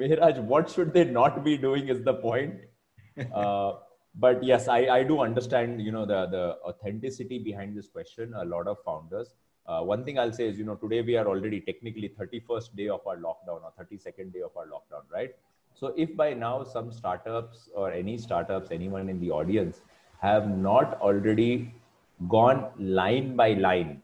Mehraj, 0.00 0.40
what 0.40 0.70
should 0.70 0.92
they 0.94 1.04
not 1.04 1.42
be 1.44 1.56
doing 1.58 1.88
is 1.88 2.02
the 2.02 2.14
point. 2.14 2.54
Uh, 3.34 3.72
but 4.16 4.44
yes, 4.44 4.68
I, 4.68 4.80
I 4.96 5.02
do 5.02 5.20
understand, 5.20 5.80
you 5.80 5.90
know, 5.90 6.04
the, 6.04 6.26
the 6.26 6.56
authenticity 6.68 7.38
behind 7.38 7.74
this 7.74 7.88
question. 7.88 8.34
A 8.34 8.44
lot 8.44 8.66
of 8.66 8.76
founders. 8.84 9.36
Uh, 9.66 9.80
one 9.80 10.04
thing 10.04 10.18
I'll 10.18 10.34
say 10.34 10.46
is, 10.46 10.58
you 10.58 10.64
know, 10.64 10.74
today 10.74 11.00
we 11.00 11.16
are 11.16 11.26
already 11.26 11.62
technically 11.62 12.10
31st 12.10 12.76
day 12.76 12.88
of 12.90 13.00
our 13.06 13.16
lockdown 13.16 13.62
or 13.64 13.72
32nd 13.80 14.34
day 14.34 14.42
of 14.42 14.54
our 14.54 14.66
lockdown, 14.66 15.10
right? 15.10 15.30
So 15.72 15.94
if 15.96 16.14
by 16.14 16.34
now 16.34 16.62
some 16.62 16.92
startups 16.92 17.70
or 17.74 17.90
any 17.90 18.18
startups, 18.18 18.70
anyone 18.70 19.08
in 19.08 19.18
the 19.18 19.30
audience 19.30 19.80
have 20.20 20.54
not 20.58 21.00
already 21.00 21.72
gone 22.28 22.70
line 22.78 23.36
by 23.36 23.52
line 23.54 24.02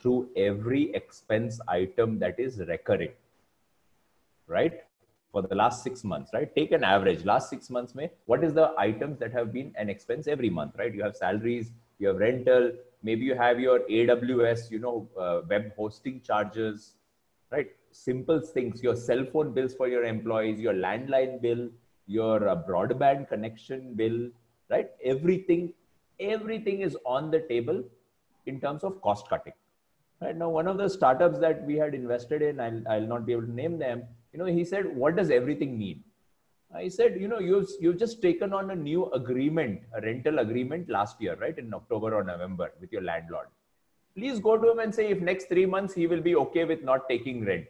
through 0.00 0.28
every 0.36 0.92
expense 0.94 1.60
item 1.68 2.18
that 2.18 2.38
is 2.38 2.58
recurring, 2.60 3.12
right? 4.46 4.80
For 5.32 5.42
the 5.42 5.54
last 5.54 5.82
six 5.82 6.04
months, 6.04 6.30
right? 6.32 6.52
Take 6.54 6.72
an 6.72 6.82
average. 6.82 7.24
Last 7.24 7.50
six 7.50 7.70
months, 7.70 7.94
may 7.94 8.10
what 8.26 8.42
is 8.42 8.54
the 8.54 8.72
items 8.78 9.18
that 9.18 9.32
have 9.32 9.52
been 9.52 9.72
an 9.76 9.88
expense 9.88 10.26
every 10.26 10.50
month, 10.50 10.74
right? 10.78 10.94
You 10.94 11.02
have 11.02 11.16
salaries, 11.16 11.70
you 11.98 12.08
have 12.08 12.16
rental, 12.16 12.72
maybe 13.02 13.24
you 13.24 13.34
have 13.34 13.60
your 13.60 13.80
AWS, 13.80 14.70
you 14.70 14.78
know, 14.78 15.08
uh, 15.18 15.42
web 15.48 15.72
hosting 15.76 16.20
charges, 16.20 16.94
right? 17.50 17.70
Simple 17.92 18.40
things, 18.40 18.82
your 18.82 18.96
cell 18.96 19.24
phone 19.32 19.52
bills 19.52 19.74
for 19.74 19.88
your 19.88 20.04
employees, 20.04 20.60
your 20.60 20.74
landline 20.74 21.40
bill, 21.40 21.68
your 22.06 22.48
uh, 22.48 22.56
broadband 22.56 23.28
connection 23.28 23.94
bill, 23.94 24.30
right? 24.70 24.90
Everything 25.04 25.72
everything 26.20 26.80
is 26.80 26.96
on 27.04 27.30
the 27.30 27.40
table 27.40 27.82
in 28.46 28.60
terms 28.60 28.84
of 28.84 29.00
cost 29.02 29.28
cutting. 29.28 29.52
Right 30.20 30.36
now, 30.36 30.48
one 30.48 30.66
of 30.66 30.78
the 30.78 30.88
startups 30.88 31.38
that 31.38 31.64
we 31.64 31.76
had 31.76 31.94
invested 31.94 32.42
in, 32.42 32.58
I'll, 32.58 32.82
I'll 32.88 33.06
not 33.06 33.24
be 33.24 33.32
able 33.32 33.46
to 33.46 33.52
name 33.52 33.78
them. 33.78 34.02
You 34.32 34.40
know, 34.40 34.46
he 34.46 34.64
said, 34.64 34.96
"What 34.96 35.16
does 35.16 35.30
everything 35.30 35.78
mean?" 35.78 36.02
I 36.74 36.88
said, 36.88 37.20
"You 37.20 37.28
know, 37.28 37.38
you've 37.38 37.68
you've 37.80 37.98
just 37.98 38.20
taken 38.20 38.52
on 38.52 38.70
a 38.72 38.76
new 38.76 39.10
agreement, 39.12 39.82
a 39.94 40.00
rental 40.00 40.40
agreement 40.40 40.88
last 40.88 41.20
year, 41.20 41.36
right, 41.36 41.56
in 41.56 41.72
October 41.72 42.14
or 42.14 42.24
November 42.24 42.72
with 42.80 42.92
your 42.92 43.02
landlord. 43.02 43.46
Please 44.16 44.40
go 44.40 44.58
to 44.58 44.70
him 44.72 44.80
and 44.80 44.94
say 44.94 45.08
if 45.08 45.20
next 45.20 45.48
three 45.48 45.66
months 45.66 45.94
he 45.94 46.08
will 46.08 46.20
be 46.20 46.34
okay 46.34 46.64
with 46.64 46.82
not 46.82 47.08
taking 47.08 47.44
rent. 47.44 47.66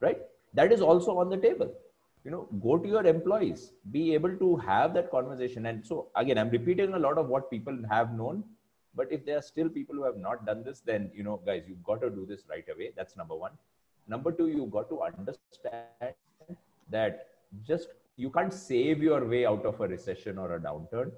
Right? 0.00 0.22
That 0.54 0.72
is 0.72 0.80
also 0.80 1.18
on 1.18 1.28
the 1.28 1.36
table." 1.36 1.74
You 2.28 2.34
know 2.34 2.46
go 2.64 2.76
to 2.84 2.88
your 2.94 3.04
employees 3.10 3.60
be 3.96 4.02
able 4.14 4.34
to 4.44 4.48
have 4.56 4.92
that 4.94 5.10
conversation. 5.10 5.66
And 5.66 5.86
so 5.90 6.08
again 6.14 6.38
i'm 6.42 6.50
repeating 6.50 6.94
a 6.98 7.02
lot 7.06 7.16
of 7.22 7.28
what 7.34 7.50
people 7.50 7.76
have 7.90 8.12
known 8.20 8.44
but 8.94 9.12
if 9.16 9.24
there 9.24 9.38
are 9.38 9.46
still 9.52 9.68
people 9.76 9.94
who 9.94 10.04
have 10.08 10.18
not 10.26 10.44
done 10.48 10.62
this 10.66 10.80
then 10.90 11.10
you 11.14 11.24
know 11.28 11.40
guys 11.46 11.62
you've 11.68 11.84
got 11.90 12.02
to 12.02 12.10
do 12.10 12.26
this 12.26 12.42
right 12.50 12.68
away. 12.74 12.90
That's 12.96 13.16
number 13.16 13.36
one. 13.46 13.52
Number 14.14 14.32
two 14.32 14.48
you've 14.48 14.70
got 14.70 14.90
to 14.90 15.00
understand 15.08 16.14
that 16.90 17.26
just 17.66 17.88
you 18.16 18.30
can't 18.36 18.52
save 18.52 19.02
your 19.08 19.24
way 19.32 19.42
out 19.46 19.64
of 19.64 19.80
a 19.80 19.88
recession 19.88 20.38
or 20.38 20.54
a 20.56 20.60
downturn 20.60 21.10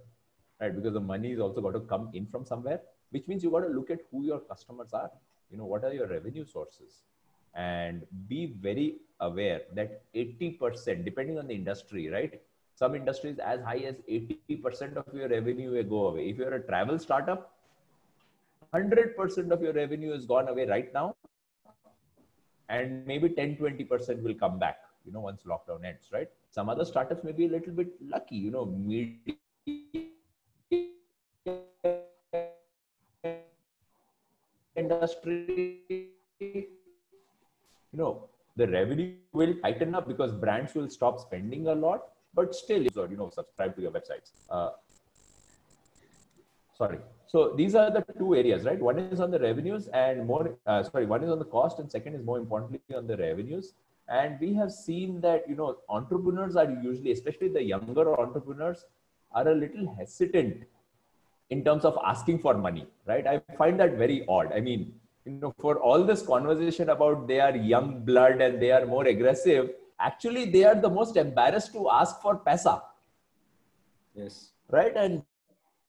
right? 0.60 0.74
Because 0.76 0.92
the 0.92 1.06
money 1.12 1.32
is 1.32 1.40
also 1.40 1.60
got 1.60 1.72
to 1.72 1.80
come 1.80 2.10
in 2.12 2.26
from 2.26 2.44
somewhere 2.44 2.80
which 3.10 3.26
means 3.26 3.42
you've 3.42 3.52
got 3.52 3.66
to 3.68 3.74
look 3.80 3.90
at 3.90 4.00
who 4.12 4.24
your 4.24 4.40
customers 4.40 4.92
are. 4.92 5.10
You 5.50 5.58
know 5.58 5.64
what 5.64 5.84
are 5.84 5.92
your 5.92 6.06
revenue 6.06 6.44
sources 6.44 7.02
and 7.54 8.02
be 8.28 8.54
very 8.60 8.98
aware 9.20 9.62
that 9.74 10.02
80%, 10.14 11.04
depending 11.04 11.38
on 11.38 11.46
the 11.46 11.54
industry, 11.54 12.08
right? 12.08 12.40
Some 12.74 12.94
industries 12.94 13.38
as 13.38 13.60
high 13.60 13.78
as 13.78 13.96
80% 14.08 14.96
of 14.96 15.14
your 15.14 15.28
revenue 15.28 15.72
will 15.72 15.84
go 15.84 16.06
away. 16.08 16.30
If 16.30 16.38
you're 16.38 16.54
a 16.54 16.62
travel 16.62 16.98
startup, 16.98 17.52
100% 18.72 19.50
of 19.50 19.62
your 19.62 19.72
revenue 19.72 20.12
has 20.12 20.24
gone 20.24 20.48
away 20.48 20.66
right 20.66 20.92
now. 20.94 21.14
And 22.68 23.04
maybe 23.06 23.28
10, 23.28 23.56
20% 23.56 24.22
will 24.22 24.34
come 24.34 24.58
back, 24.58 24.78
you 25.04 25.12
know, 25.12 25.20
once 25.20 25.42
lockdown 25.42 25.84
ends, 25.84 26.08
right? 26.12 26.28
Some 26.52 26.68
other 26.68 26.84
startups 26.84 27.24
may 27.24 27.32
be 27.32 27.46
a 27.46 27.48
little 27.48 27.72
bit 27.72 27.88
lucky, 28.00 28.36
you 28.36 28.50
know, 28.50 28.64
medium 28.64 29.36
industry 34.76 36.14
you 37.92 37.98
know 37.98 38.28
the 38.56 38.66
revenue 38.68 39.14
will 39.32 39.54
tighten 39.62 39.94
up 39.94 40.06
because 40.08 40.32
brands 40.32 40.74
will 40.74 40.88
stop 40.88 41.20
spending 41.20 41.66
a 41.68 41.74
lot 41.74 42.08
but 42.34 42.54
still 42.54 42.82
you 42.82 43.16
know 43.16 43.30
subscribe 43.30 43.74
to 43.76 43.82
your 43.82 43.90
websites. 43.90 44.32
Uh, 44.48 44.70
sorry. 46.76 46.98
So 47.26 47.54
these 47.56 47.74
are 47.74 47.90
the 47.90 48.04
two 48.18 48.34
areas 48.34 48.64
right? 48.64 48.80
One 48.80 48.98
is 48.98 49.20
on 49.20 49.30
the 49.30 49.38
revenues 49.38 49.88
and 49.88 50.26
more 50.26 50.56
uh, 50.66 50.82
sorry 50.82 51.06
one 51.06 51.24
is 51.24 51.30
on 51.30 51.38
the 51.38 51.44
cost 51.44 51.78
and 51.78 51.90
second 51.90 52.14
is 52.14 52.24
more 52.24 52.38
importantly 52.38 52.80
on 52.96 53.06
the 53.06 53.16
revenues. 53.16 53.74
And 54.08 54.40
we 54.40 54.54
have 54.54 54.72
seen 54.72 55.20
that 55.20 55.48
you 55.48 55.54
know 55.54 55.78
entrepreneurs 55.88 56.56
are 56.56 56.70
usually 56.70 57.12
especially 57.12 57.48
the 57.48 57.62
younger 57.62 58.18
entrepreneurs 58.20 58.86
are 59.32 59.48
a 59.48 59.54
little 59.54 59.94
hesitant 59.98 60.64
in 61.50 61.64
terms 61.64 61.84
of 61.84 61.98
asking 62.04 62.38
for 62.38 62.54
money 62.54 62.86
right? 63.06 63.26
I 63.26 63.40
find 63.56 63.78
that 63.80 63.94
very 63.94 64.24
odd. 64.28 64.52
I 64.52 64.60
mean 64.60 64.92
you 65.25 65.33
know, 65.33 65.53
for 65.59 65.77
all 65.79 66.03
this 66.03 66.21
conversation 66.21 66.89
about 66.89 67.27
they 67.27 67.39
are 67.39 67.55
young 67.55 68.03
blood 68.05 68.41
and 68.41 68.61
they 68.61 68.71
are 68.71 68.85
more 68.85 69.05
aggressive, 69.05 69.69
actually 69.99 70.45
they 70.45 70.63
are 70.63 70.75
the 70.75 70.89
most 70.89 71.17
embarrassed 71.17 71.73
to 71.73 71.89
ask 71.89 72.21
for 72.21 72.37
pesa. 72.37 72.81
Yes. 74.13 74.51
Right. 74.69 74.95
And 74.95 75.23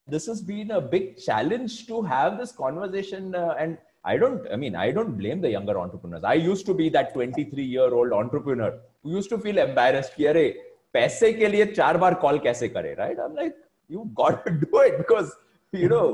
this 0.06 0.26
has 0.26 0.40
been 0.40 0.70
a 0.70 0.80
big 0.80 1.18
challenge 1.18 1.86
to 1.86 2.02
have 2.02 2.38
this 2.38 2.52
conversation. 2.52 3.34
Uh, 3.34 3.54
and 3.58 3.78
I 4.04 4.16
don't, 4.16 4.46
I 4.52 4.56
mean, 4.56 4.76
I 4.76 4.90
don't 4.90 5.16
blame 5.16 5.40
the 5.40 5.50
younger 5.50 5.78
entrepreneurs. 5.78 6.24
I 6.24 6.34
used 6.34 6.66
to 6.66 6.74
be 6.74 6.88
that 6.90 7.14
23 7.14 7.62
year 7.62 7.92
old 7.92 8.12
entrepreneur 8.12 8.78
who 9.02 9.16
used 9.16 9.30
to 9.30 9.38
feel 9.38 9.58
embarrassed. 9.58 10.14
Ki, 10.16 10.24
Arey, 10.24 10.54
पैसे 10.96 11.32
के 11.32 11.48
लिए 11.48 11.64
चार 11.78 11.96
बार 12.02 12.14
call 12.20 12.38
कैसे 12.44 12.68
करे 12.76 12.94
right 13.00 13.18
i'm 13.24 13.34
like 13.40 13.56
you 13.94 14.04
got 14.20 14.38
to 14.46 14.52
do 14.62 14.82
it 14.84 14.94
because 15.00 15.34
you 15.80 15.90
know 15.92 16.04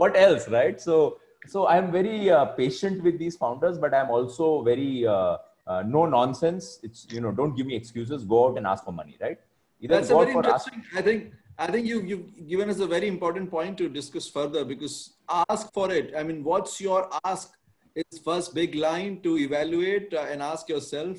what 0.00 0.16
else 0.20 0.46
right 0.54 0.80
so 0.84 1.00
so 1.47 1.67
i'm 1.67 1.91
very 1.91 2.29
uh, 2.29 2.45
patient 2.45 3.03
with 3.03 3.17
these 3.17 3.35
founders 3.37 3.77
but 3.77 3.93
i'm 3.93 4.09
also 4.09 4.61
very 4.63 5.07
uh, 5.07 5.37
uh, 5.69 5.83
no 5.85 6.05
nonsense. 6.05 6.79
It's 6.81 7.05
you 7.11 7.21
know 7.21 7.31
don't 7.31 7.55
give 7.55 7.67
me 7.67 7.75
excuses. 7.75 8.25
Go 8.25 8.47
out 8.47 8.57
and 8.57 8.65
ask 8.65 8.83
for 8.83 8.91
money 8.91 9.17
right? 9.21 9.37
Either 9.79 9.95
that's 9.95 10.09
a 10.09 10.15
very 10.15 10.33
interesting 10.33 10.79
ask- 10.79 10.97
i 10.97 11.01
think 11.01 11.31
i 11.57 11.67
think 11.73 11.87
you 11.87 12.01
you've 12.01 12.47
given 12.47 12.69
us 12.69 12.79
a 12.79 12.87
very 12.87 13.07
important 13.07 13.49
point 13.51 13.77
to 13.81 13.87
discuss 13.87 14.27
further 14.27 14.65
because 14.65 15.13
ask 15.49 15.71
for 15.71 15.91
it. 15.91 16.13
I 16.17 16.23
mean 16.23 16.43
what's 16.43 16.81
your 16.81 17.07
ask 17.23 17.53
it's 17.95 18.19
first 18.19 18.55
big 18.55 18.75
line 18.75 19.21
to 19.21 19.37
evaluate 19.37 20.13
uh, 20.13 20.25
and 20.31 20.41
ask 20.41 20.69
yourself. 20.69 21.17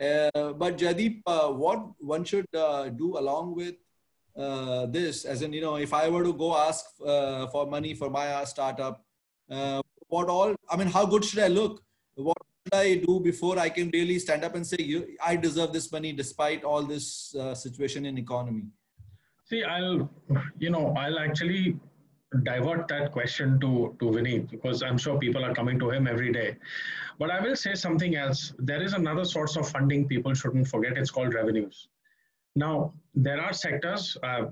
Uh, 0.00 0.52
but 0.52 0.78
Jaideep, 0.78 1.22
uh, 1.26 1.48
what 1.48 1.80
one 1.98 2.24
should 2.24 2.46
do 2.52 3.18
along 3.18 3.54
with 3.54 3.74
this? 4.92 5.24
As 5.24 5.42
in 5.42 5.52
you 5.52 5.60
know 5.60 5.76
if 5.76 5.92
i 5.92 6.08
were 6.08 6.24
to 6.24 6.32
go 6.32 6.56
ask 6.56 6.96
for 7.52 7.66
money 7.76 7.94
for 7.94 8.08
my 8.08 8.44
startup 8.44 9.04
uh, 9.50 9.82
what 10.08 10.28
all 10.28 10.54
i 10.70 10.76
mean 10.76 10.88
how 10.88 11.04
good 11.06 11.24
should 11.24 11.40
i 11.40 11.48
look 11.48 11.82
what 12.14 12.36
should 12.64 12.74
i 12.74 12.96
do 12.96 13.20
before 13.20 13.58
i 13.58 13.68
can 13.68 13.90
really 13.92 14.18
stand 14.18 14.44
up 14.44 14.54
and 14.54 14.66
say 14.66 14.80
i 15.24 15.36
deserve 15.36 15.72
this 15.72 15.90
money 15.92 16.12
despite 16.12 16.64
all 16.64 16.82
this 16.82 17.34
uh, 17.36 17.54
situation 17.54 18.06
in 18.06 18.18
economy 18.18 18.66
see 19.44 19.62
i'll 19.64 20.10
you 20.58 20.70
know 20.70 20.94
i'll 20.96 21.18
actually 21.18 21.78
divert 22.44 22.86
that 22.88 23.10
question 23.12 23.58
to 23.60 23.96
to 23.98 24.06
Vineet 24.16 24.50
because 24.50 24.82
I'm 24.82 24.96
sure 24.96 25.18
people 25.18 25.44
are 25.44 25.54
coming 25.54 25.78
to 25.80 25.90
him 25.90 26.06
every 26.06 26.32
day. 26.32 26.56
But 27.18 27.30
I 27.30 27.40
will 27.40 27.56
say 27.56 27.74
something 27.74 28.14
else. 28.16 28.52
There 28.58 28.82
is 28.82 28.92
another 28.92 29.24
source 29.24 29.56
of 29.56 29.68
funding 29.68 30.06
people 30.06 30.34
shouldn't 30.34 30.68
forget. 30.68 30.96
It's 30.96 31.10
called 31.10 31.34
revenues. 31.34 31.88
Now 32.54 32.94
there 33.14 33.40
are 33.40 33.52
sectors. 33.52 34.16
Uh, 34.22 34.46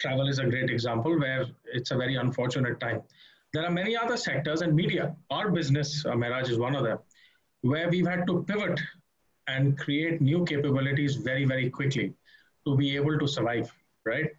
travel 0.00 0.28
is 0.28 0.38
a 0.38 0.46
great 0.46 0.70
example 0.70 1.18
where 1.18 1.46
it's 1.66 1.90
a 1.90 1.96
very 1.96 2.16
unfortunate 2.16 2.80
time. 2.80 3.02
There 3.54 3.64
are 3.64 3.70
many 3.70 3.96
other 3.96 4.16
sectors 4.16 4.60
and 4.60 4.74
media. 4.74 5.16
Our 5.30 5.50
business, 5.50 6.04
uh, 6.04 6.18
is 6.42 6.58
one 6.58 6.76
of 6.76 6.84
them, 6.84 6.98
where 7.62 7.88
we've 7.88 8.06
had 8.06 8.26
to 8.26 8.44
pivot 8.44 8.78
and 9.46 9.78
create 9.78 10.20
new 10.20 10.44
capabilities 10.44 11.16
very, 11.16 11.44
very 11.44 11.70
quickly 11.70 12.14
to 12.66 12.76
be 12.76 12.94
able 12.96 13.18
to 13.18 13.26
survive, 13.26 13.72
right? 14.04 14.30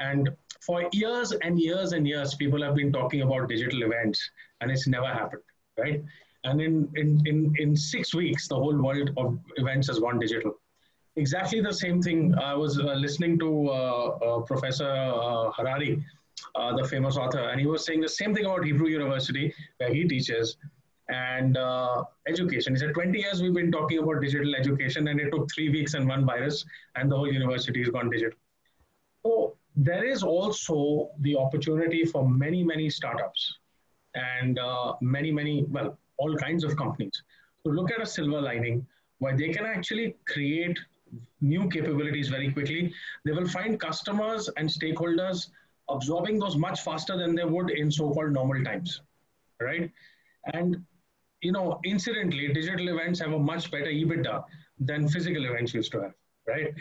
And 0.00 0.30
for 0.60 0.88
years 0.92 1.32
and 1.32 1.58
years 1.58 1.92
and 1.92 2.06
years, 2.06 2.34
people 2.34 2.62
have 2.62 2.74
been 2.74 2.92
talking 2.92 3.22
about 3.22 3.48
digital 3.48 3.82
events, 3.82 4.20
and 4.60 4.70
it's 4.70 4.88
never 4.88 5.06
happened, 5.06 5.42
right? 5.78 6.02
And 6.44 6.60
in, 6.60 6.88
in, 6.96 7.22
in, 7.26 7.54
in 7.58 7.76
six 7.76 8.14
weeks, 8.14 8.48
the 8.48 8.56
whole 8.56 8.76
world 8.76 9.10
of 9.16 9.38
events 9.56 9.86
has 9.88 10.00
gone 10.00 10.18
digital. 10.18 10.54
Exactly 11.16 11.60
the 11.60 11.72
same 11.72 12.00
thing. 12.00 12.34
I 12.36 12.54
was 12.54 12.78
uh, 12.78 12.94
listening 12.94 13.38
to 13.40 13.68
uh, 13.68 13.72
uh, 13.72 14.40
Professor 14.42 14.88
uh, 14.88 15.50
Harari, 15.52 16.04
uh, 16.54 16.76
the 16.76 16.84
famous 16.84 17.16
author, 17.16 17.40
and 17.50 17.60
he 17.60 17.66
was 17.66 17.84
saying 17.84 18.00
the 18.00 18.08
same 18.08 18.34
thing 18.34 18.44
about 18.44 18.64
Hebrew 18.64 18.88
University, 18.88 19.54
where 19.78 19.92
he 19.92 20.06
teaches, 20.06 20.56
and 21.08 21.56
uh, 21.56 22.04
education. 22.26 22.74
He 22.74 22.78
said 22.78 22.94
20 22.94 23.18
years 23.18 23.42
we've 23.42 23.54
been 23.54 23.72
talking 23.72 23.98
about 23.98 24.20
digital 24.20 24.54
education, 24.54 25.08
and 25.08 25.20
it 25.20 25.30
took 25.30 25.50
three 25.52 25.70
weeks 25.70 25.94
and 25.94 26.06
one 26.06 26.26
virus, 26.26 26.64
and 26.96 27.10
the 27.10 27.16
whole 27.16 27.32
university 27.32 27.80
has 27.80 27.88
gone 27.88 28.10
digital. 28.10 28.38
So 29.24 29.56
there 29.76 30.04
is 30.04 30.22
also 30.22 31.10
the 31.20 31.36
opportunity 31.36 32.04
for 32.04 32.28
many, 32.28 32.62
many 32.62 32.90
startups 32.90 33.58
and 34.14 34.58
uh, 34.58 34.94
many, 35.00 35.30
many, 35.30 35.64
well, 35.68 35.96
all 36.16 36.34
kinds 36.36 36.64
of 36.64 36.76
companies 36.76 37.22
to 37.64 37.72
look 37.72 37.90
at 37.92 38.00
a 38.00 38.06
silver 38.06 38.40
lining 38.40 38.86
where 39.18 39.36
they 39.36 39.48
can 39.48 39.64
actually 39.66 40.16
create 40.26 40.78
new 41.40 41.68
capabilities 41.68 42.28
very 42.28 42.52
quickly. 42.52 42.92
They 43.24 43.32
will 43.32 43.48
find 43.48 43.78
customers 43.80 44.48
and 44.56 44.68
stakeholders 44.68 45.50
absorbing 45.88 46.38
those 46.38 46.56
much 46.56 46.80
faster 46.82 47.16
than 47.16 47.34
they 47.34 47.44
would 47.44 47.70
in 47.70 47.90
so-called 47.90 48.32
normal 48.32 48.62
times, 48.64 49.00
right? 49.60 49.90
And 50.52 50.84
you 51.40 51.52
know, 51.52 51.80
incidentally, 51.84 52.52
digital 52.52 52.88
events 52.88 53.20
have 53.20 53.32
a 53.32 53.38
much 53.38 53.70
better 53.70 53.86
EBITDA 53.86 54.44
than 54.80 55.08
physical 55.08 55.44
events 55.44 55.72
used 55.74 55.92
to 55.92 56.02
have, 56.02 56.14
right? 56.46 56.74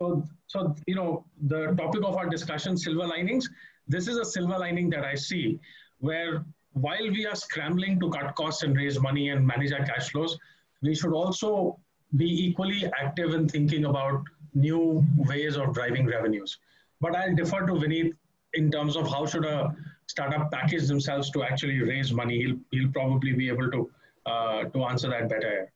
So, 0.00 0.24
so 0.46 0.74
you 0.86 0.94
know, 0.94 1.24
the 1.48 1.74
topic 1.76 2.04
of 2.04 2.16
our 2.16 2.28
discussion, 2.28 2.76
silver 2.76 3.06
linings. 3.06 3.48
This 3.86 4.08
is 4.08 4.16
a 4.16 4.24
silver 4.24 4.58
lining 4.58 4.88
that 4.90 5.04
I 5.04 5.14
see, 5.14 5.60
where 5.98 6.44
while 6.72 7.10
we 7.10 7.26
are 7.26 7.34
scrambling 7.34 8.00
to 8.00 8.10
cut 8.10 8.34
costs 8.34 8.62
and 8.62 8.76
raise 8.76 8.98
money 9.00 9.28
and 9.28 9.46
manage 9.46 9.72
our 9.72 9.84
cash 9.84 10.10
flows, 10.10 10.38
we 10.82 10.94
should 10.94 11.12
also 11.12 11.78
be 12.16 12.26
equally 12.46 12.84
active 13.00 13.34
in 13.34 13.48
thinking 13.48 13.84
about 13.84 14.22
new 14.54 15.04
ways 15.16 15.56
of 15.56 15.74
driving 15.74 16.06
revenues. 16.06 16.58
But 17.00 17.16
I'll 17.16 17.34
defer 17.34 17.66
to 17.66 17.72
Vineet 17.72 18.12
in 18.54 18.70
terms 18.70 18.96
of 18.96 19.08
how 19.08 19.26
should 19.26 19.44
a 19.44 19.74
startup 20.06 20.50
package 20.50 20.86
themselves 20.86 21.30
to 21.30 21.42
actually 21.42 21.80
raise 21.80 22.12
money. 22.12 22.38
He'll, 22.42 22.58
he'll 22.70 22.92
probably 22.92 23.32
be 23.32 23.48
able 23.48 23.70
to 23.70 23.90
uh, 24.26 24.64
to 24.64 24.84
answer 24.84 25.08
that 25.10 25.28
better. 25.28 25.70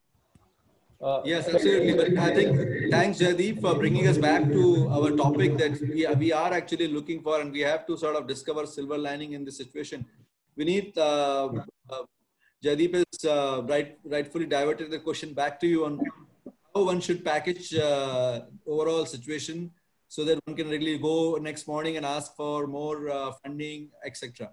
Uh, 1.00 1.20
yes, 1.24 1.48
absolutely. 1.48 1.94
But 1.94 2.18
I 2.18 2.34
think 2.34 2.90
thanks, 2.90 3.18
Jaideep, 3.18 3.60
for 3.60 3.74
bringing 3.74 4.08
us 4.08 4.18
back 4.18 4.44
to 4.44 4.88
our 4.88 5.10
topic 5.16 5.56
that 5.58 5.80
we, 5.80 6.06
we 6.16 6.32
are 6.32 6.52
actually 6.52 6.88
looking 6.88 7.22
for, 7.22 7.40
and 7.40 7.52
we 7.52 7.60
have 7.60 7.86
to 7.86 7.96
sort 7.96 8.16
of 8.16 8.26
discover 8.26 8.66
silver 8.66 8.98
lining 8.98 9.34
in 9.34 9.44
this 9.44 9.56
situation. 9.56 10.04
Vineet, 10.58 10.96
uh, 10.96 11.50
uh, 11.90 12.02
Jaideep 12.64 12.94
has 12.94 13.24
uh, 13.24 13.62
right, 13.68 13.96
rightfully 14.04 14.46
diverted 14.46 14.90
the 14.90 14.98
question 14.98 15.32
back 15.32 15.60
to 15.60 15.68
you 15.68 15.84
on 15.84 16.00
how 16.74 16.84
one 16.84 17.00
should 17.00 17.24
package 17.24 17.74
uh, 17.74 18.40
overall 18.66 19.06
situation 19.06 19.70
so 20.08 20.24
that 20.24 20.40
one 20.46 20.56
can 20.56 20.68
really 20.68 20.98
go 20.98 21.38
next 21.40 21.68
morning 21.68 21.96
and 21.96 22.06
ask 22.06 22.34
for 22.34 22.66
more 22.66 23.10
uh, 23.10 23.32
funding, 23.42 23.88
etc. 24.04 24.50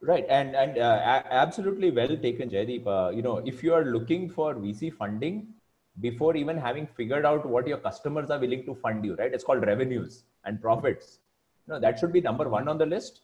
Right, 0.00 0.26
and 0.28 0.54
and 0.54 0.78
uh, 0.78 1.22
absolutely 1.30 1.90
well 1.90 2.16
taken, 2.16 2.50
Jaideep. 2.50 2.86
Uh, 2.86 3.10
you 3.10 3.22
know, 3.22 3.38
if 3.44 3.62
you 3.62 3.72
are 3.74 3.84
looking 3.84 4.28
for 4.28 4.54
VC 4.54 4.92
funding 4.92 5.48
before 6.00 6.36
even 6.36 6.58
having 6.58 6.86
figured 6.86 7.24
out 7.24 7.46
what 7.46 7.66
your 7.66 7.78
customers 7.78 8.30
are 8.30 8.38
willing 8.38 8.64
to 8.66 8.74
fund 8.74 9.04
you, 9.04 9.14
right? 9.16 9.32
It's 9.32 9.44
called 9.44 9.66
revenues 9.66 10.24
and 10.44 10.60
profits. 10.60 11.20
You 11.66 11.74
know, 11.74 11.80
that 11.80 11.98
should 11.98 12.12
be 12.12 12.20
number 12.20 12.48
one 12.48 12.68
on 12.68 12.76
the 12.76 12.86
list. 12.86 13.22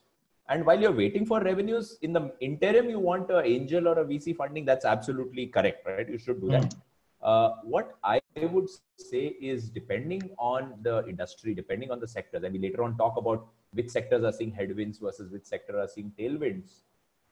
And 0.49 0.65
while 0.65 0.79
you're 0.79 0.91
waiting 0.91 1.25
for 1.25 1.39
revenues, 1.39 1.97
in 2.01 2.11
the 2.11 2.33
interim, 2.41 2.89
you 2.89 2.99
want 2.99 3.29
an 3.29 3.45
angel 3.45 3.87
or 3.87 3.99
a 3.99 4.05
VC 4.05 4.35
funding. 4.35 4.65
That's 4.65 4.85
absolutely 4.85 5.47
correct, 5.47 5.87
right? 5.87 6.09
You 6.09 6.17
should 6.17 6.41
do 6.41 6.49
that. 6.49 6.63
Mm. 6.63 6.75
Uh, 7.23 7.55
what 7.63 7.97
I 8.03 8.19
would 8.35 8.67
say 8.97 9.37
is 9.41 9.69
depending 9.69 10.29
on 10.37 10.73
the 10.81 11.05
industry, 11.07 11.53
depending 11.53 11.89
on 11.89 11.99
the 11.99 12.07
sectors, 12.07 12.43
and 12.43 12.53
we 12.53 12.59
later 12.59 12.83
on 12.83 12.97
talk 12.97 13.15
about 13.17 13.47
which 13.71 13.89
sectors 13.89 14.23
are 14.23 14.31
seeing 14.31 14.51
headwinds 14.51 14.99
versus 14.99 15.31
which 15.31 15.45
sector 15.45 15.79
are 15.79 15.87
seeing 15.87 16.11
tailwinds. 16.19 16.81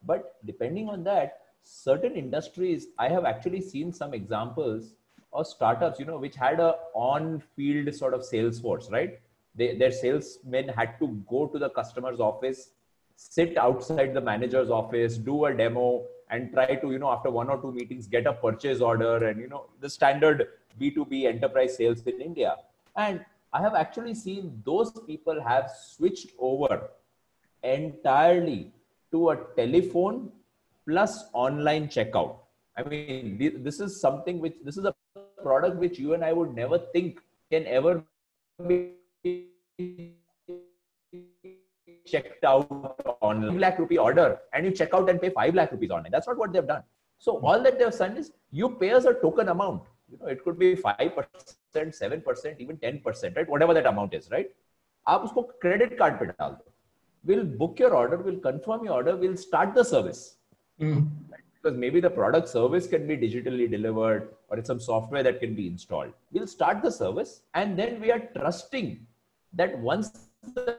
But 0.06 0.38
depending 0.46 0.88
on 0.90 1.04
that, 1.04 1.40
certain 1.64 2.16
industries, 2.16 2.88
I 2.98 3.10
have 3.10 3.26
actually 3.26 3.62
seen 3.62 3.92
some 3.92 4.14
examples 4.14 4.94
of 5.34 5.46
startups, 5.46 6.00
you 6.00 6.06
know, 6.06 6.18
which 6.18 6.36
had 6.36 6.60
a 6.60 6.76
on-field 6.94 7.94
sort 7.94 8.14
of 8.14 8.24
sales 8.24 8.60
force, 8.60 8.90
right? 8.90 9.20
They, 9.56 9.76
their 9.78 9.92
salesmen 9.92 10.70
had 10.70 10.98
to 11.00 11.08
go 11.30 11.48
to 11.48 11.60
the 11.60 11.70
customer's 11.70 12.20
office, 12.20 12.70
sit 13.18 13.58
outside 13.58 14.14
the 14.14 14.22
manager's 14.22 14.70
office, 14.70 15.18
do 15.18 15.46
a 15.46 15.54
demo, 15.54 16.06
and 16.32 16.52
try 16.54 16.76
to, 16.76 16.92
you 16.92 16.98
know, 16.98 17.12
after 17.12 17.30
one 17.30 17.50
or 17.50 17.62
two 17.62 17.72
meetings, 17.72 18.08
get 18.08 18.26
a 18.26 18.34
purchase 18.34 18.82
order 18.82 19.28
and, 19.28 19.40
you 19.40 19.48
know, 19.48 19.66
the 19.82 19.90
standard 19.90 20.48
B2B 20.80 21.26
enterprise 21.26 21.78
sales 21.78 22.02
in 22.04 22.22
India. 22.22 22.56
And 22.96 23.24
I 23.54 23.62
have 23.62 23.76
actually 23.76 24.16
seen 24.16 24.62
those 24.66 24.92
people 25.06 25.42
have 25.42 25.70
switched 25.70 26.30
over 26.40 26.90
entirely 27.64 28.72
to 29.12 29.32
a 29.32 29.38
telephone 29.58 30.32
plus 30.88 31.26
online 31.34 31.90
checkout. 31.90 32.38
I 32.78 32.84
mean, 32.84 33.38
this 33.62 33.82
is 33.82 34.00
something 34.00 34.40
which 34.40 34.56
this 34.64 34.78
is 34.78 34.86
a 34.86 34.96
product 35.44 35.76
which 35.76 36.00
you 36.00 36.14
and 36.14 36.24
I 36.24 36.32
would 36.32 36.56
never 36.56 36.78
think 36.94 37.20
can 37.52 37.66
ever 37.68 38.04
be 38.66 40.16
checked 42.11 42.45
out 42.45 42.69
on 43.21 43.47
5 43.49 43.57
lakh 43.59 43.79
rupee 43.79 43.99
order 43.99 44.39
and 44.53 44.65
you 44.65 44.73
check 44.73 44.95
out 44.95 45.09
and 45.11 45.21
pay 45.21 45.31
5 45.31 45.55
lakh 45.55 45.73
rupees 45.73 45.91
online. 45.91 46.13
That's 46.13 46.27
not 46.27 46.37
what 46.37 46.53
they've 46.53 46.67
done. 46.67 46.83
So 47.19 47.39
all 47.39 47.63
that 47.63 47.79
they've 47.79 47.99
done 47.99 48.17
is 48.17 48.33
you 48.51 48.71
pay 48.71 48.91
us 48.91 49.05
a 49.05 49.15
token 49.15 49.49
amount 49.49 49.83
you 50.11 50.19
know 50.21 50.27
it 50.27 50.43
could 50.45 50.59
be 50.59 50.75
5% 50.77 51.27
7% 51.75 52.61
even 52.61 52.77
10% 52.77 53.37
right 53.37 53.49
whatever 53.49 53.75
that 53.75 53.87
amount 53.87 54.15
is 54.15 54.31
right 54.31 54.55
आप 55.09 55.25
उसको 55.25 55.43
credit 55.65 55.97
card 55.99 56.19
पे 56.21 56.27
डाल 56.27 56.51
दो 56.51 56.65
we'll 57.31 57.45
book 57.61 57.81
your 57.83 57.93
order 58.01 58.17
we'll 58.29 58.43
confirm 58.47 58.85
your 58.87 58.95
order 58.95 59.17
we'll 59.17 59.37
start 59.43 59.75
the 59.75 59.85
service 59.91 60.23
mm. 60.81 61.03
because 61.57 61.77
maybe 61.85 62.01
the 62.07 62.11
product 62.19 62.49
service 62.49 62.87
can 62.95 63.07
be 63.11 63.17
digitally 63.25 63.69
delivered 63.75 64.29
or 64.49 64.59
it's 64.59 64.73
some 64.73 64.83
software 64.87 65.25
that 65.29 65.41
can 65.41 65.55
be 65.61 65.67
installed 65.73 66.13
we'll 66.33 66.51
start 66.55 66.83
the 66.87 66.93
service 66.99 67.35
and 67.63 67.79
then 67.83 68.01
we 68.01 68.13
are 68.17 68.21
trusting 68.37 68.91
that 69.61 69.79
once 69.91 70.11
the 70.56 70.78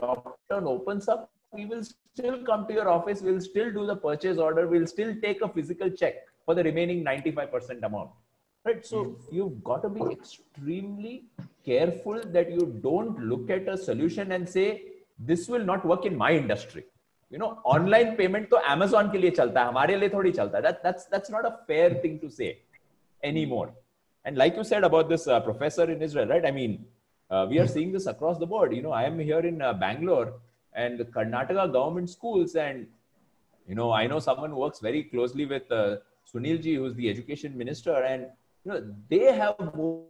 lockdown 0.00 0.66
opens 0.66 1.08
up 1.08 1.30
we 1.52 1.66
will 1.66 1.84
still 1.84 2.38
come 2.44 2.66
to 2.66 2.74
your 2.74 2.88
office 2.88 3.20
we'll 3.20 3.40
still 3.40 3.72
do 3.72 3.86
the 3.86 3.96
purchase 3.96 4.38
order 4.38 4.66
we'll 4.66 4.86
still 4.86 5.14
take 5.22 5.42
a 5.42 5.48
physical 5.48 5.90
check 5.90 6.14
for 6.44 6.54
the 6.54 6.62
remaining 6.62 7.04
95% 7.04 7.82
amount. 7.82 8.10
Right 8.64 8.84
so 8.84 9.18
you've 9.30 9.62
got 9.62 9.82
to 9.82 9.88
be 9.88 10.00
extremely 10.10 11.24
careful 11.64 12.20
that 12.32 12.50
you 12.50 12.78
don't 12.82 13.18
look 13.18 13.50
at 13.50 13.68
a 13.68 13.76
solution 13.76 14.32
and 14.32 14.48
say 14.48 14.82
this 15.18 15.48
will 15.48 15.64
not 15.64 15.84
work 15.84 16.06
in 16.06 16.16
my 16.16 16.32
industry. 16.32 16.84
You 17.30 17.38
know 17.38 17.58
online 17.64 18.16
payment 18.16 18.50
to 18.50 18.58
amazon 18.70 19.10
ke 19.10 19.20
liye 19.24 19.34
chalta 19.38 19.64
hai 19.64 19.70
hamare 19.70 19.94
liye 20.02 20.10
thodi 20.14 20.32
chalta 20.38 20.62
that 20.66 20.82
that's 20.82 21.04
that's 21.14 21.30
not 21.36 21.46
a 21.50 21.52
fair 21.68 21.90
thing 22.02 22.18
to 22.20 22.30
say 22.30 22.58
anymore. 23.22 23.70
And 24.24 24.38
like 24.38 24.56
you 24.56 24.64
said 24.64 24.84
about 24.84 25.10
this 25.10 25.26
uh, 25.26 25.40
professor 25.40 25.90
in 25.90 26.00
israel 26.00 26.28
right? 26.34 26.46
I 26.46 26.50
mean 26.50 26.84
uh, 27.34 27.44
we 27.50 27.58
are 27.62 27.70
seeing 27.74 27.92
this 27.96 28.06
across 28.14 28.38
the 28.42 28.50
board 28.54 28.74
you 28.78 28.82
know 28.86 28.94
i 29.00 29.04
am 29.10 29.18
here 29.30 29.44
in 29.52 29.60
uh, 29.68 29.72
bangalore 29.84 30.28
and 30.82 30.98
the 31.00 31.06
karnataka 31.16 31.66
government 31.78 32.10
schools 32.16 32.54
and 32.66 32.86
you 33.68 33.76
know 33.80 33.90
i 34.00 34.06
know 34.12 34.20
someone 34.28 34.50
who 34.54 34.60
works 34.66 34.80
very 34.88 35.02
closely 35.12 35.46
with 35.54 35.76
uh, 35.80 35.96
sunilji 36.32 36.74
who's 36.80 36.96
the 37.02 37.08
education 37.14 37.60
minister 37.64 37.96
and 38.12 38.26
you 38.64 38.72
know, 38.72 38.94
they 39.10 39.24
have 39.32 39.56
moved 39.74 40.08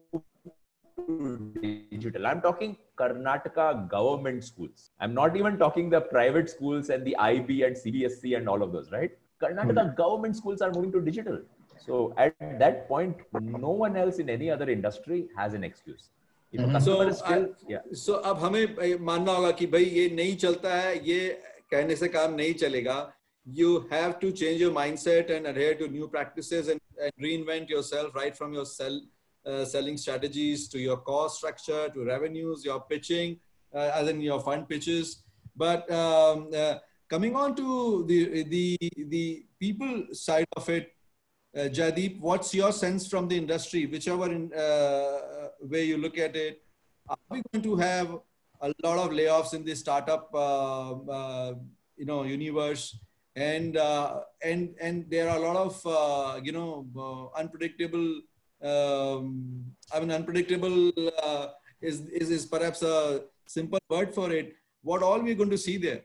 to 1.06 1.86
digital. 1.90 2.26
I'm 2.26 2.40
talking 2.40 2.76
Karnataka 2.96 3.88
government 3.88 4.44
schools. 4.44 4.90
I'm 5.00 5.12
not 5.14 5.36
even 5.36 5.58
talking 5.58 5.90
the 5.90 6.00
private 6.00 6.48
schools 6.48 6.90
and 6.90 7.04
the 7.04 7.16
IB 7.16 7.62
and 7.64 7.76
CBSE 7.76 8.36
and 8.36 8.48
all 8.48 8.62
of 8.62 8.72
those, 8.72 8.92
right? 8.92 9.10
Karnataka 9.42 9.74
mm-hmm. 9.74 9.96
government 9.96 10.36
schools 10.36 10.60
are 10.60 10.70
moving 10.72 10.92
to 10.92 11.00
digital. 11.00 11.40
So 11.84 12.14
at 12.16 12.34
that 12.60 12.88
point, 12.88 13.16
no 13.32 13.70
one 13.70 13.96
else 13.96 14.18
in 14.18 14.30
any 14.30 14.50
other 14.50 14.70
industry 14.70 15.28
has 15.36 15.54
an 15.54 15.64
excuse. 15.64 16.10
Mm-hmm. 16.54 16.78
so, 16.78 17.10
still, 17.10 17.48
so 17.92 18.14
अब 18.22 18.38
हमें 18.38 18.98
मानना 19.00 19.32
होगा 19.32 19.50
कि 19.58 19.66
भाई 19.66 19.84
ये 19.84 20.08
नहीं 20.14 20.36
चलता 20.36 20.74
है 20.74 20.96
ये 21.08 21.28
कहने 21.70 21.96
से 21.96 22.08
काम 22.08 22.34
नहीं 22.40 22.54
you 23.46 23.86
have 23.90 24.18
to 24.20 24.32
change 24.32 24.60
your 24.60 24.72
mindset 24.72 25.30
and 25.30 25.46
adhere 25.46 25.74
to 25.74 25.88
new 25.88 26.08
practices 26.08 26.68
and, 26.68 26.80
reinvent 27.20 27.68
yourself 27.68 28.14
right 28.14 28.34
from 28.36 28.54
your 28.54 28.64
uh, 29.46 29.64
selling 29.64 29.96
strategies 29.96 30.68
to 30.68 30.78
your 30.78 30.96
cost 30.98 31.36
structure 31.36 31.88
to 31.90 32.04
revenues 32.04 32.64
your 32.64 32.80
pitching 32.80 33.36
uh, 33.74 33.90
as 33.94 34.08
in 34.08 34.20
your 34.20 34.40
fund 34.40 34.68
pitches. 34.68 35.24
But 35.56 35.90
um, 35.90 36.50
uh, 36.56 36.76
coming 37.10 37.36
on 37.36 37.54
to 37.56 38.04
the 38.06 38.44
the 38.44 38.78
the 39.08 39.44
people 39.60 40.06
side 40.12 40.46
of 40.56 40.68
it 40.70 40.94
uh, 41.56 41.68
Jaideep 41.68 42.20
what's 42.20 42.54
your 42.54 42.72
sense 42.72 43.06
from 43.06 43.28
the 43.28 43.36
industry? 43.36 43.86
Whichever 43.86 44.26
in, 44.32 44.52
way 45.66 45.84
you 45.84 45.96
look 45.96 46.18
at 46.18 46.36
it? 46.36 46.62
Are 47.08 47.16
we 47.30 47.42
going 47.52 47.62
to 47.62 47.76
have 47.76 48.18
a 48.60 48.72
lot 48.82 48.98
of 48.98 49.10
layoffs 49.10 49.54
in 49.54 49.64
the 49.64 49.74
startup, 49.74 50.30
uh, 50.34 50.92
uh, 50.92 51.54
you 51.96 52.06
know, 52.06 52.22
universe? 52.22 52.96
and 53.36 53.76
uh, 53.76 54.20
and 54.42 54.74
and 54.80 55.10
there 55.10 55.28
are 55.28 55.36
a 55.36 55.40
lot 55.40 55.56
of 55.56 55.86
uh, 55.86 56.40
you 56.42 56.52
know 56.52 56.86
uh, 56.96 57.38
unpredictable. 57.38 58.20
Um, 58.62 59.64
I 59.92 60.00
mean, 60.00 60.10
unpredictable 60.10 60.92
uh, 61.22 61.48
is, 61.82 62.00
is 62.08 62.30
is 62.30 62.46
perhaps 62.46 62.82
a 62.82 63.24
simple 63.46 63.78
word 63.90 64.14
for 64.14 64.32
it. 64.32 64.54
What 64.82 65.02
all 65.02 65.20
we're 65.20 65.34
going 65.34 65.50
to 65.50 65.58
see 65.58 65.76
there? 65.76 66.02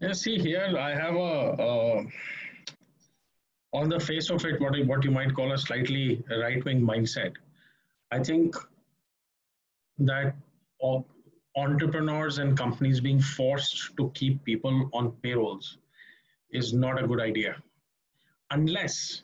Yeah, 0.00 0.12
see 0.12 0.38
here, 0.38 0.76
I 0.78 0.94
have 0.94 1.14
a 1.14 2.06
on 3.72 3.88
the 3.90 4.00
face 4.00 4.30
of 4.30 4.44
it, 4.44 4.60
what 4.60 4.74
what 4.86 5.04
you 5.04 5.10
might 5.10 5.34
call 5.34 5.52
a 5.52 5.58
slightly 5.58 6.24
right 6.30 6.64
wing 6.64 6.80
mindset. 6.80 7.34
I 8.10 8.22
think 8.22 8.54
that 9.98 10.34
entrepreneurs 11.56 12.38
and 12.38 12.56
companies 12.56 13.00
being 13.00 13.20
forced 13.20 13.96
to 13.96 14.10
keep 14.14 14.44
people 14.44 14.88
on 14.92 15.12
payrolls 15.22 15.78
is 16.50 16.72
not 16.72 17.02
a 17.02 17.06
good 17.06 17.20
idea. 17.20 17.56
Unless 18.50 19.22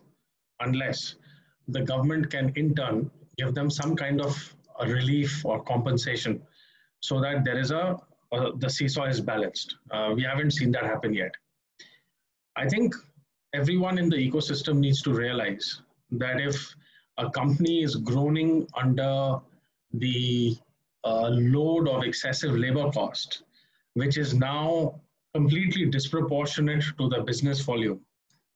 unless 0.61 1.17
the 1.69 1.81
government 1.81 2.31
can 2.31 2.53
in 2.57 2.75
turn 2.75 3.11
give 3.39 3.55
them 3.55 3.71
some 3.71 3.97
kind 3.97 4.21
of 4.21 4.55
relief 4.87 5.45
or 5.45 5.63
compensation 5.63 6.43
so 7.01 7.21
that 7.21 7.45
there 7.45 7.59
is 7.59 7.71
a, 7.71 7.97
a 8.33 8.53
the 8.57 8.69
seesaw 8.69 9.05
is 9.05 9.21
balanced. 9.21 9.77
Uh, 9.91 10.13
we 10.15 10.23
haven't 10.23 10.53
seen 10.53 10.71
that 10.73 10.85
happen 10.85 11.15
yet. 11.15 11.33
I 12.57 12.69
think 12.69 12.95
everyone 13.55 13.99
in 13.99 14.09
the 14.09 14.17
ecosystem 14.17 14.79
needs 14.79 15.03
to 15.03 15.13
realize 15.13 15.81
that 16.13 16.41
if 16.41 16.75
a 17.19 17.31
company 17.31 17.83
is 17.83 17.97
groaning 17.97 18.67
under 18.77 19.39
the 19.93 20.57
uh, 21.05 21.29
load 21.29 21.89
of 21.89 22.03
excessive 22.03 22.57
labor 22.57 22.91
cost, 22.91 23.45
which 23.95 24.19
is 24.19 24.35
now 24.35 25.01
completely 25.35 25.87
disproportionate 25.87 26.85
to 26.99 27.09
the 27.09 27.23
business 27.23 27.61
volume. 27.61 28.01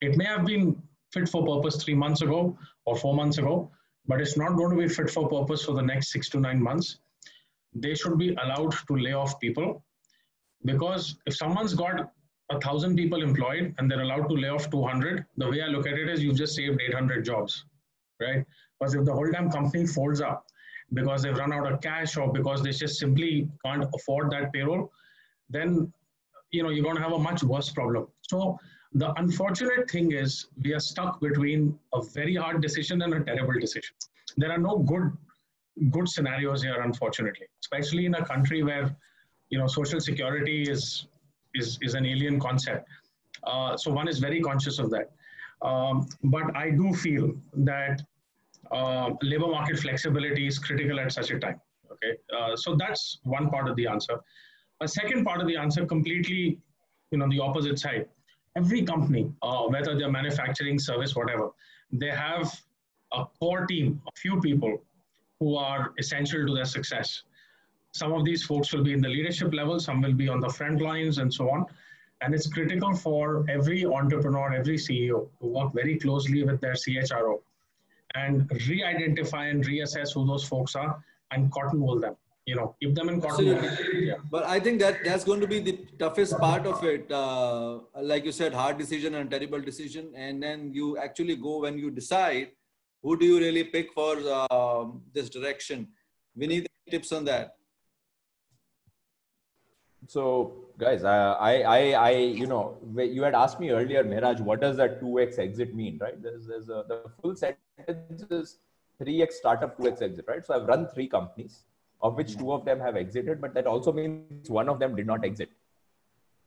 It 0.01 0.16
may 0.16 0.25
have 0.25 0.47
been 0.47 0.81
fit 1.12 1.29
for 1.29 1.44
purpose 1.44 1.83
three 1.83 1.94
months 1.94 2.23
ago 2.23 2.57
or 2.87 2.97
four 2.97 3.14
months 3.14 3.38
ago, 3.38 3.71
but 4.07 4.21
it's 4.21 4.37
not 4.37 4.57
going 4.57 4.77
to 4.77 4.83
be 4.83 4.88
fit 4.88 5.11
for 5.11 5.29
purpose 5.29 5.64
for 5.64 5.75
the 5.75 5.83
next 5.83 6.12
six 6.12 6.29
to 6.31 6.40
nine 6.40 6.62
months. 6.62 6.99
They 7.75 7.94
should 7.94 8.18
be 8.18 8.35
allowed 8.35 8.75
to 8.87 8.97
lay 8.97 9.12
off 9.12 9.38
people 9.40 9.83
because 10.64 11.16
if 11.27 11.37
someone's 11.37 11.75
got 11.75 12.11
a 12.51 12.61
thousand 12.61 12.97
people 12.97 13.23
employed 13.23 13.75
and 13.79 13.90
they're 13.90 14.01
allowed 14.01 14.29
to 14.29 14.35
lay 14.35 14.49
off 14.49 14.71
200, 14.71 15.25
the 15.37 15.51
way 15.51 15.62
I 15.62 15.66
look 15.66 15.87
at 15.87 15.99
it 15.99 16.09
is 16.09 16.23
you've 16.23 16.37
just 16.37 16.55
saved 16.57 16.81
800 16.81 17.25
jobs, 17.25 17.64
right? 18.20 18.44
Because 18.78 18.94
if 18.94 19.04
the 19.04 19.12
whole 19.12 19.31
damn 19.31 19.50
company 19.50 19.87
folds 19.87 20.20
up 20.20 20.46
because 20.94 21.22
they've 21.22 21.37
run 21.37 21.52
out 21.52 21.70
of 21.70 21.81
cash 21.81 22.16
or 22.16 22.33
because 22.33 22.62
they 22.62 22.70
just 22.70 22.98
simply 22.98 23.48
can't 23.64 23.85
afford 23.94 24.31
that 24.31 24.52
payroll, 24.52 24.90
then 25.50 25.92
you 26.50 26.62
know 26.62 26.70
you're 26.70 26.85
going 26.85 26.96
to 26.96 27.02
have 27.02 27.12
a 27.12 27.18
much 27.18 27.42
worse 27.42 27.70
problem. 27.70 28.07
So 28.22 28.59
the 28.92 29.12
unfortunate 29.20 29.90
thing 29.90 30.12
is 30.12 30.46
we 30.62 30.72
are 30.72 30.81
stuck 30.81 31.20
between 31.20 31.78
a 31.92 32.02
very 32.02 32.37
hard 32.37 32.62
decision 32.62 33.02
and 33.02 33.12
a 33.14 33.20
terrible 33.24 33.61
decision. 33.61 33.94
There 34.37 34.50
are 34.50 34.59
no 34.59 34.78
good 34.78 35.12
good 35.90 36.09
scenarios 36.09 36.62
here, 36.62 36.81
unfortunately, 36.81 37.46
especially 37.62 38.07
in 38.07 38.14
a 38.14 38.24
country 38.24 38.62
where 38.62 38.96
you 39.50 39.59
know 39.59 39.66
social 39.66 40.00
security 40.00 40.62
is 40.62 41.07
is 41.54 41.78
is 41.83 41.94
an 41.94 42.07
alien 42.07 42.40
concept. 42.40 42.88
Uh, 43.44 43.76
so 43.76 43.90
one 43.92 44.09
is 44.09 44.18
very 44.18 44.40
conscious 44.40 44.78
of 44.78 44.90
that. 44.90 45.11
Um, 45.62 46.07
but 46.25 46.57
I 46.57 46.71
do 46.71 46.92
feel 46.94 47.35
that 47.55 48.03
uh, 48.71 49.11
labor 49.23 49.49
market 49.49 49.79
flexibility 49.79 50.47
is 50.47 50.59
critical 50.59 51.01
at 51.01 51.12
such 51.12 51.31
a 51.31 51.38
time. 51.38 51.61
Okay, 51.90 52.16
uh, 52.37 52.55
so 52.55 52.77
that's 52.77 53.18
one 53.25 53.51
part 53.51 53.68
of 53.68 53.77
the 53.77 53.87
answer. 53.87 54.21
A 54.81 54.88
second 54.88 55.25
part 55.25 55.40
of 55.40 55.49
the 55.49 55.57
answer, 55.57 55.85
completely, 55.85 56.59
you 57.11 57.18
know, 57.18 57.29
the 57.29 57.40
opposite 57.40 57.79
side. 57.79 58.07
Every 58.57 58.83
company, 58.83 59.33
uh, 59.42 59.64
whether 59.64 59.99
they're 59.99 60.11
manufacturing, 60.11 60.79
service, 60.79 61.16
whatever, 61.16 61.51
they 61.90 62.11
have 62.11 62.53
a 63.12 63.25
core 63.40 63.66
team, 63.66 64.01
a 64.07 64.11
few 64.16 64.40
people 64.40 64.83
who 65.40 65.57
are 65.57 65.92
essential 65.99 66.47
to 66.47 66.55
their 66.55 66.64
success. 66.64 67.23
Some 67.92 68.12
of 68.12 68.25
these 68.25 68.44
folks 68.44 68.73
will 68.73 68.85
be 68.85 68.92
in 68.92 69.01
the 69.01 69.09
leadership 69.09 69.53
level, 69.55 69.81
some 69.81 70.03
will 70.03 70.12
be 70.12 70.29
on 70.29 70.40
the 70.40 70.49
front 70.49 70.81
lines, 70.81 71.18
and 71.18 71.33
so 71.33 71.51
on. 71.51 71.66
And 72.20 72.35
it's 72.35 72.48
critical 72.48 72.94
for 72.94 73.44
every 73.48 73.87
entrepreneur, 73.87 74.52
every 74.52 74.76
CEO 74.76 75.28
to 75.40 75.46
work 75.46 75.72
very 75.72 75.98
closely 75.98 76.42
with 76.42 76.61
their 76.61 76.72
CHRO 76.74 77.38
and 78.14 78.50
re-identify 78.68 79.46
and 79.46 79.64
reassess 79.64 80.14
who 80.14 80.26
those 80.26 80.44
folks 80.44 80.74
are 80.74 81.02
and 81.31 81.52
cotton 81.52 81.81
wool 81.81 82.00
them 82.00 82.16
you 82.46 82.54
know 82.59 82.74
keep 82.81 82.94
them 82.94 83.09
in 83.11 83.20
cotton 83.20 83.46
wool. 83.46 83.64
Yeah. 84.09 84.14
but 84.31 84.44
i 84.44 84.59
think 84.59 84.81
that 84.81 85.04
that's 85.04 85.24
going 85.24 85.40
to 85.40 85.46
be 85.46 85.59
the 85.61 85.74
toughest 85.98 86.38
part 86.38 86.66
of 86.66 86.83
it 86.92 87.11
uh, 87.12 87.78
like 88.12 88.24
you 88.24 88.33
said 88.33 88.54
hard 88.54 88.78
decision 88.78 89.16
and 89.16 89.31
terrible 89.31 89.61
decision 89.61 90.11
and 90.14 90.42
then 90.42 90.72
you 90.72 90.96
actually 90.96 91.37
go 91.37 91.61
when 91.66 91.78
you 91.78 91.90
decide 91.90 92.48
who 93.02 93.18
do 93.18 93.26
you 93.26 93.38
really 93.38 93.64
pick 93.64 93.92
for 93.92 94.14
uh, 94.38 94.87
this 95.12 95.28
direction 95.28 95.87
we 96.35 96.46
need 96.46 96.66
tips 96.90 97.12
on 97.12 97.24
that 97.24 97.57
so 100.07 100.24
guys 100.78 101.04
I, 101.04 101.54
I 101.74 101.80
i 102.08 102.10
you 102.10 102.46
know 102.46 102.78
you 102.96 103.22
had 103.22 103.34
asked 103.34 103.58
me 103.60 103.70
earlier 103.70 104.04
Mehraj, 104.04 104.40
what 104.40 104.60
does 104.60 104.76
that 104.76 105.00
2x 105.02 105.38
exit 105.38 105.74
mean 105.74 105.98
right? 106.00 106.22
There's, 106.22 106.46
there's 106.46 106.68
a, 106.68 106.84
the 106.88 107.02
full 107.20 107.34
sentence 107.34 108.22
is 108.30 108.58
3x 109.02 109.32
startup 109.32 109.78
2x 109.78 110.02
exit 110.02 110.24
right? 110.28 110.46
So 110.46 110.54
i've 110.54 110.68
run 110.68 110.86
three 110.88 111.08
companies 111.08 111.64
of 112.00 112.16
which 112.16 112.36
two 112.38 112.52
of 112.52 112.64
them 112.64 112.78
have 112.78 112.96
exited 112.96 113.40
but 113.40 113.54
that 113.54 113.66
also 113.66 113.92
means 113.92 114.48
one 114.48 114.68
of 114.68 114.78
them 114.78 114.94
did 114.94 115.06
not 115.06 115.24
exit 115.24 115.50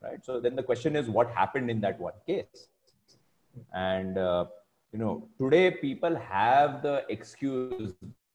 right? 0.02 0.24
So 0.24 0.40
then 0.40 0.56
the 0.56 0.64
question 0.64 0.96
is 0.96 1.10
what 1.10 1.30
happened 1.32 1.70
in 1.70 1.82
that 1.82 2.00
one 2.00 2.14
case? 2.26 2.68
And 3.74 4.18
uh, 4.18 4.46
you 4.94 5.00
know 5.00 5.28
today 5.40 5.72
people 5.72 6.16
have 6.16 6.82
the 6.82 7.06
excuse 7.10 7.94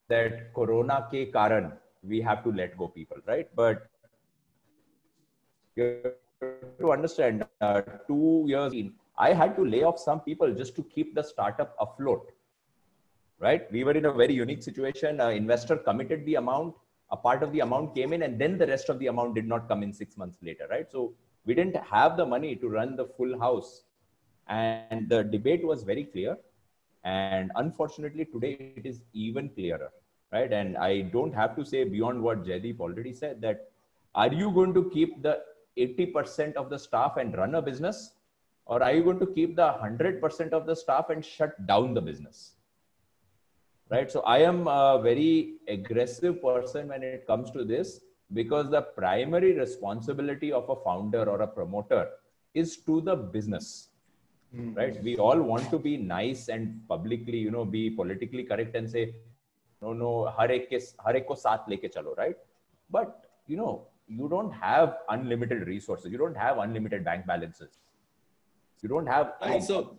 that 0.09 0.55
corona 0.55 1.09
ke 1.11 1.33
karan 1.33 1.73
we 2.03 2.21
have 2.21 2.45
to 2.45 2.53
let 2.53 2.77
go 2.77 2.89
people 2.89 3.17
right? 3.27 3.49
But 3.57 3.89
you 5.77 6.01
have 6.41 6.79
to 6.81 6.93
understand 6.93 7.45
uh, 7.61 7.83
two 8.07 8.45
years 8.47 8.73
in, 8.73 8.93
I 9.19 9.33
had 9.33 9.57
to 9.57 9.65
lay 9.65 9.83
off 9.83 9.99
some 9.99 10.21
people 10.21 10.53
just 10.53 10.75
to 10.77 10.83
keep 10.83 11.15
the 11.15 11.23
startup 11.23 11.77
afloat. 11.81 12.33
Right? 13.39 13.71
We 13.71 13.85
were 13.85 13.93
in 13.93 14.07
a 14.07 14.13
very 14.13 14.33
unique 14.33 14.63
situation. 14.63 15.21
An 15.21 15.33
investor 15.33 15.77
committed 15.77 16.25
the 16.25 16.37
amount, 16.37 16.75
a 17.11 17.17
part 17.17 17.43
of 17.43 17.53
the 17.53 17.61
amount 17.61 17.95
came 17.95 18.13
in, 18.13 18.23
and 18.23 18.39
then 18.39 18.57
the 18.57 18.67
rest 18.67 18.89
of 18.89 18.99
the 18.99 19.09
amount 19.09 19.35
did 19.35 19.47
not 19.47 19.69
come 19.69 19.83
in 19.83 19.93
six 19.93 20.17
months 20.17 20.39
later. 20.43 20.67
Right? 20.71 20.91
So 20.91 21.13
we 21.45 21.55
didn't 21.55 21.77
have 21.77 22.17
the 22.17 22.25
money 22.25 22.57
to 22.57 22.69
run 22.69 22.97
the 22.97 23.05
full 23.05 23.39
house. 23.39 23.83
And 24.49 25.09
the 25.09 25.23
debate 25.25 25.67
was 25.67 25.83
very 25.83 26.05
clear. 26.05 26.37
And 27.05 27.53
unfortunately, 27.57 28.25
today 28.25 28.73
it 28.77 28.87
is 28.87 29.03
even 29.13 29.51
clearer. 29.51 29.91
Right? 30.33 30.53
And 30.53 30.77
I 30.77 31.03
don't 31.03 31.35
have 31.35 31.55
to 31.57 31.65
say 31.65 31.85
beyond 31.85 32.23
what 32.23 32.45
Jaideep 32.45 32.81
already 32.81 33.13
said 33.13 33.41
that 33.43 33.71
are 34.15 34.33
you 34.33 34.51
going 34.51 34.73
to 34.73 34.91
keep 34.91 35.23
the 35.23 35.43
80% 35.77 36.55
of 36.55 36.71
the 36.71 36.79
staff 36.79 37.17
and 37.17 37.37
run 37.37 37.55
a 37.55 37.63
business? 37.63 38.13
Or 38.67 38.83
are 38.83 38.93
you 38.93 39.05
going 39.05 39.21
to 39.21 39.27
keep 39.27 39.57
the 39.57 39.75
100% 39.81 40.53
of 40.53 40.67
the 40.67 40.75
staff 40.75 41.11
and 41.11 41.25
shut 41.25 41.67
down 41.67 41.95
the 41.95 42.01
business? 42.01 42.53
Right. 43.89 44.11
So 44.11 44.21
I 44.23 44.39
am 44.39 44.67
a 44.67 45.01
very 45.01 45.55
aggressive 45.69 46.43
person 46.43 46.89
when 46.89 47.05
it 47.05 47.27
comes 47.27 47.53
to 47.53 47.65
this 47.65 48.01
because 48.33 48.69
the 48.71 48.83
primary 48.83 49.53
responsibility 49.57 50.51
of 50.51 50.69
a 50.69 50.75
founder 50.75 51.29
or 51.31 51.43
a 51.43 51.47
promoter 51.47 52.09
is 52.55 52.79
to 52.79 53.01
the 53.01 53.15
business. 53.15 53.91
Mm. 54.55 54.77
Right. 54.77 55.01
We 55.03 55.17
all 55.19 55.41
want 55.41 55.71
to 55.71 55.79
be 55.79 55.97
nice 55.97 56.49
and 56.49 56.81
publicly, 56.89 57.39
you 57.39 57.53
know, 57.53 57.65
be 57.65 57.91
politically 57.91 58.43
correct 58.43 58.75
and 58.75 58.91
say, 58.91 59.15
no, 59.81 59.93
no, 59.93 60.25
har 60.37 60.51
ek, 60.51 60.69
ke, 60.71 60.83
har 60.99 61.15
ek 61.15 61.29
ko 61.29 61.35
saath 61.35 61.69
leke 61.69 61.93
chalo, 61.95 62.17
right? 62.17 62.37
But, 62.91 63.27
you 63.47 63.57
know, 63.57 63.87
you 64.09 64.29
don't 64.29 64.53
have 64.53 64.99
unlimited 65.09 65.67
resources. 65.67 66.13
You 66.13 66.19
don't 66.19 66.37
have 66.37 66.59
unlimited 66.59 67.05
bank 67.05 67.27
balances. 67.27 67.79
You 68.83 68.89
don't 68.89 69.07
have. 69.07 69.33
Right, 69.41 69.63
so, 69.63 69.97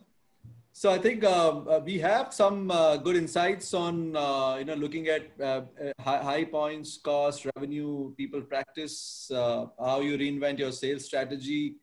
so 0.72 0.92
I 0.92 0.98
think 0.98 1.24
um, 1.24 1.68
uh, 1.68 1.80
we 1.80 2.00
have 2.00 2.34
some 2.34 2.72
uh, 2.72 2.98
good 2.98 3.16
insights 3.16 3.74
on 3.74 4.16
uh, 4.16 4.56
you 4.60 4.66
know 4.66 4.76
looking 4.76 5.08
at 5.08 5.32
uh, 5.40 5.44
uh, 5.44 5.92
high, 6.00 6.24
high, 6.24 6.46
points, 6.46 6.98
cost, 6.98 7.48
revenue, 7.56 8.14
people 8.16 8.42
practice, 8.42 9.30
uh, 9.34 9.66
how 9.80 10.00
you 10.00 10.18
reinvent 10.18 10.60
your 10.60 10.72
sales 10.72 11.06
strategy, 11.06 11.76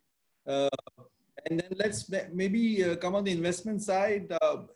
and 0.47 0.71
then 1.51 1.69
let's 1.77 2.11
maybe 2.33 2.97
come 3.01 3.15
on 3.15 3.25
the 3.25 3.33
investment 3.33 3.83
side. 3.83 4.33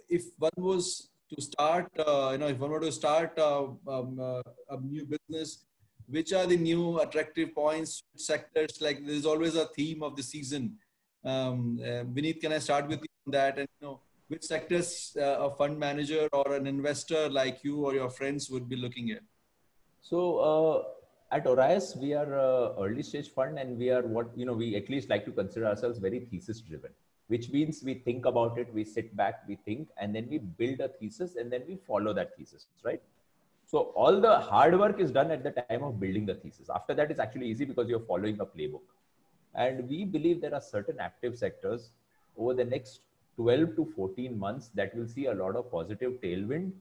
if 0.08 0.24
one 0.38 0.50
was 0.58 1.08
to 1.34 1.40
start, 1.40 1.88
you 1.96 2.38
know, 2.38 2.48
if 2.48 2.58
one 2.58 2.70
were 2.70 2.80
to 2.80 2.92
start 2.92 3.38
um, 3.38 3.78
a 3.88 4.80
new 4.82 5.06
business, 5.06 5.64
which 6.08 6.32
are 6.32 6.46
the 6.46 6.56
new 6.56 7.00
attractive 7.00 7.54
points 7.54 8.02
sectors 8.16 8.80
like 8.80 9.04
there's 9.06 9.26
always 9.26 9.54
a 9.54 9.66
theme 9.76 10.02
of 10.02 10.16
the 10.16 10.22
season 10.22 10.76
um, 11.24 11.80
uh, 11.82 12.04
Vineet, 12.04 12.40
can 12.40 12.52
I 12.52 12.58
start 12.58 12.88
with 12.88 13.00
you 13.00 13.08
on 13.26 13.32
that? 13.32 13.58
And 13.58 13.68
you 13.80 13.86
know, 13.86 14.00
which 14.28 14.44
sectors 14.44 15.16
uh, 15.20 15.46
a 15.46 15.50
fund 15.50 15.78
manager 15.78 16.28
or 16.32 16.54
an 16.54 16.66
investor 16.66 17.28
like 17.28 17.58
you 17.62 17.84
or 17.84 17.94
your 17.94 18.10
friends 18.10 18.50
would 18.50 18.68
be 18.68 18.76
looking 18.76 19.10
at? 19.10 19.22
So, 20.00 20.38
uh, 20.38 21.34
at 21.34 21.44
Orios, 21.44 21.96
we 21.96 22.14
are 22.14 22.32
a 22.32 22.74
early 22.80 23.02
stage 23.02 23.30
fund 23.30 23.58
and 23.58 23.76
we 23.76 23.90
are 23.90 24.02
what, 24.02 24.30
you 24.36 24.46
know, 24.46 24.54
we 24.54 24.76
at 24.76 24.88
least 24.88 25.10
like 25.10 25.24
to 25.26 25.32
consider 25.32 25.66
ourselves 25.66 25.98
very 25.98 26.20
thesis 26.20 26.60
driven, 26.60 26.90
which 27.26 27.50
means 27.50 27.82
we 27.82 27.94
think 27.94 28.24
about 28.24 28.58
it, 28.58 28.72
we 28.72 28.84
sit 28.84 29.14
back, 29.16 29.42
we 29.46 29.56
think, 29.56 29.88
and 30.00 30.14
then 30.14 30.26
we 30.30 30.38
build 30.38 30.80
a 30.80 30.88
thesis 30.88 31.36
and 31.36 31.52
then 31.52 31.62
we 31.68 31.76
follow 31.76 32.14
that 32.14 32.36
thesis, 32.36 32.66
right? 32.82 33.02
So 33.68 33.78
all 34.02 34.20
the 34.20 34.40
hard 34.40 34.78
work 34.78 34.98
is 34.98 35.10
done 35.10 35.30
at 35.30 35.42
the 35.44 35.50
time 35.50 35.82
of 35.82 36.00
building 36.00 36.24
the 36.24 36.34
thesis. 36.34 36.70
After 36.74 36.94
that, 36.94 37.10
it's 37.10 37.20
actually 37.20 37.48
easy 37.48 37.66
because 37.66 37.88
you're 37.88 38.06
following 38.12 38.40
a 38.40 38.46
playbook. 38.46 38.80
And 39.54 39.86
we 39.88 40.04
believe 40.04 40.40
there 40.40 40.54
are 40.54 40.60
certain 40.60 40.98
active 40.98 41.36
sectors 41.36 41.90
over 42.38 42.54
the 42.54 42.64
next 42.64 43.00
12 43.36 43.76
to 43.76 43.84
14 43.94 44.38
months 44.38 44.70
that 44.74 44.96
will 44.96 45.06
see 45.06 45.26
a 45.26 45.34
lot 45.34 45.54
of 45.54 45.70
positive 45.70 46.14
tailwind. 46.22 46.72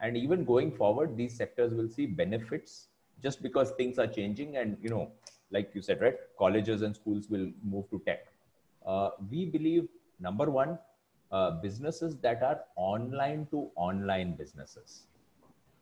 And 0.00 0.16
even 0.16 0.46
going 0.46 0.72
forward, 0.72 1.14
these 1.14 1.36
sectors 1.36 1.74
will 1.74 1.90
see 1.90 2.06
benefits 2.06 2.86
just 3.22 3.42
because 3.42 3.72
things 3.72 3.98
are 3.98 4.06
changing 4.06 4.56
and 4.56 4.76
you 4.80 4.88
know 4.88 5.10
like 5.50 5.70
you 5.74 5.82
said 5.82 6.00
right 6.00 6.16
colleges 6.38 6.82
and 6.82 6.94
schools 6.94 7.28
will 7.28 7.48
move 7.62 7.88
to 7.90 8.02
tech 8.06 8.26
uh, 8.86 9.10
we 9.30 9.44
believe 9.44 9.88
number 10.18 10.50
one 10.50 10.78
uh, 11.32 11.50
businesses 11.62 12.16
that 12.16 12.42
are 12.42 12.60
online 12.76 13.46
to 13.50 13.68
online 13.76 14.34
businesses 14.36 15.02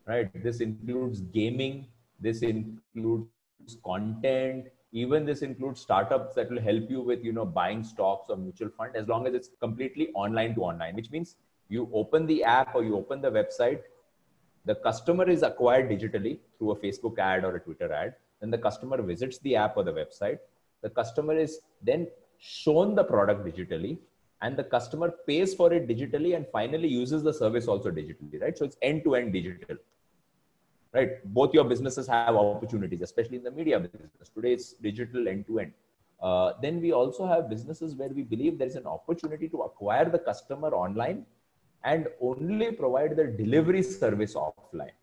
right 0.09 0.43
this 0.43 0.61
includes 0.61 1.21
gaming 1.39 1.87
this 2.21 2.43
includes 2.43 3.77
content 3.85 4.67
even 4.93 5.27
this 5.27 5.43
includes 5.43 5.81
startups 5.81 6.35
that 6.35 6.51
will 6.51 6.61
help 6.61 6.91
you 6.91 7.01
with 7.01 7.23
you 7.23 7.33
know 7.33 7.45
buying 7.45 7.85
stocks 7.85 8.31
or 8.31 8.37
mutual 8.37 8.71
fund 8.77 8.97
as 8.97 9.07
long 9.07 9.27
as 9.27 9.35
it's 9.35 9.51
completely 9.61 10.09
online 10.15 10.55
to 10.55 10.63
online 10.63 10.95
which 10.95 11.11
means 11.11 11.37
you 11.69 11.89
open 11.93 12.27
the 12.27 12.43
app 12.43 12.75
or 12.75 12.83
you 12.83 12.97
open 12.97 13.21
the 13.21 13.31
website 13.31 13.83
the 14.69 14.75
customer 14.75 15.27
is 15.29 15.43
acquired 15.43 15.89
digitally 15.89 16.39
through 16.59 16.73
a 16.73 16.77
Facebook 16.77 17.19
ad 17.19 17.43
or 17.43 17.57
a 17.57 17.61
Twitter 17.61 17.91
ad. 17.91 18.15
Then 18.41 18.51
the 18.51 18.59
customer 18.59 19.01
visits 19.01 19.39
the 19.39 19.57
app 19.57 19.79
or 19.79 19.83
the 19.83 19.93
website. 19.93 20.39
The 20.83 20.91
customer 20.91 21.35
is 21.35 21.61
then 21.83 22.07
shown 22.39 22.95
the 22.95 23.05
product 23.05 23.47
digitally 23.47 23.97
and 24.43 24.59
the 24.59 24.65
customer 24.65 25.11
pays 25.27 25.55
for 25.55 25.73
it 25.73 25.89
digitally 25.89 26.37
and 26.37 26.47
finally 26.53 26.87
uses 26.87 27.23
the 27.23 27.33
service 27.33 27.67
also 27.67 27.91
digitally, 27.91 28.43
right? 28.43 28.59
So 28.59 28.67
it's 28.67 28.77
end 28.83 29.05
to 29.05 29.15
end 29.17 29.33
digital, 29.33 29.77
right? 30.99 31.11
Both 31.39 31.55
your 31.55 31.65
businesses 31.65 32.07
have 32.09 32.35
opportunities, 32.43 33.03
especially 33.03 33.37
in 33.37 33.45
the 33.49 33.51
media 33.51 33.79
business. 33.81 34.31
Today 34.35 34.53
it's 34.59 34.73
digital 34.89 35.29
end 35.29 35.47
to 35.49 35.61
end. 35.65 35.73
Then 36.63 36.81
we 36.81 36.93
also 37.01 37.27
have 37.33 37.49
businesses 37.49 37.95
where 37.95 38.13
we 38.21 38.23
believe 38.23 38.59
there 38.59 38.73
is 38.75 38.79
an 38.85 38.87
opportunity 38.87 39.49
to 39.57 39.59
acquire 39.69 40.09
the 40.17 40.19
customer 40.19 40.71
online 40.85 41.27
and 41.85 42.09
only 42.21 42.73
provide 42.73 43.17
the 43.17 43.27
delivery 43.43 43.83
service 43.83 44.35
offline. 44.35 44.97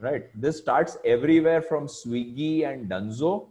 Right. 0.00 0.24
This 0.44 0.58
starts 0.58 0.98
everywhere 1.04 1.62
from 1.62 1.86
Swiggy 1.86 2.66
and 2.70 2.90
Dunzo 2.90 3.46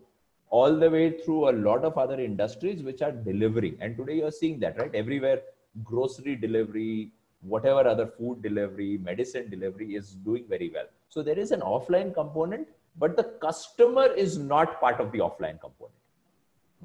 all 0.50 0.78
the 0.82 0.90
way 0.96 1.06
through 1.20 1.50
a 1.50 1.54
lot 1.68 1.86
of 1.90 1.98
other 1.98 2.20
industries 2.20 2.84
which 2.84 3.02
are 3.02 3.14
delivering. 3.14 3.78
And 3.80 3.96
today 3.98 4.18
you're 4.18 4.38
seeing 4.40 4.60
that, 4.60 4.78
right? 4.78 4.94
Everywhere, 4.94 5.40
grocery 5.84 6.36
delivery, 6.36 7.12
whatever 7.42 7.88
other 7.94 8.08
food 8.18 8.44
delivery, 8.44 8.92
medicine 9.10 9.50
delivery 9.50 9.96
is 9.96 10.12
doing 10.28 10.46
very 10.50 10.70
well. 10.76 10.90
So 11.14 11.22
there 11.22 11.38
is 11.38 11.52
an 11.52 11.62
offline 11.62 12.14
component, 12.14 12.68
but 12.98 13.16
the 13.16 13.26
customer 13.42 14.06
is 14.26 14.38
not 14.38 14.80
part 14.80 15.00
of 15.00 15.12
the 15.12 15.20
offline 15.20 15.60
component. 15.62 16.00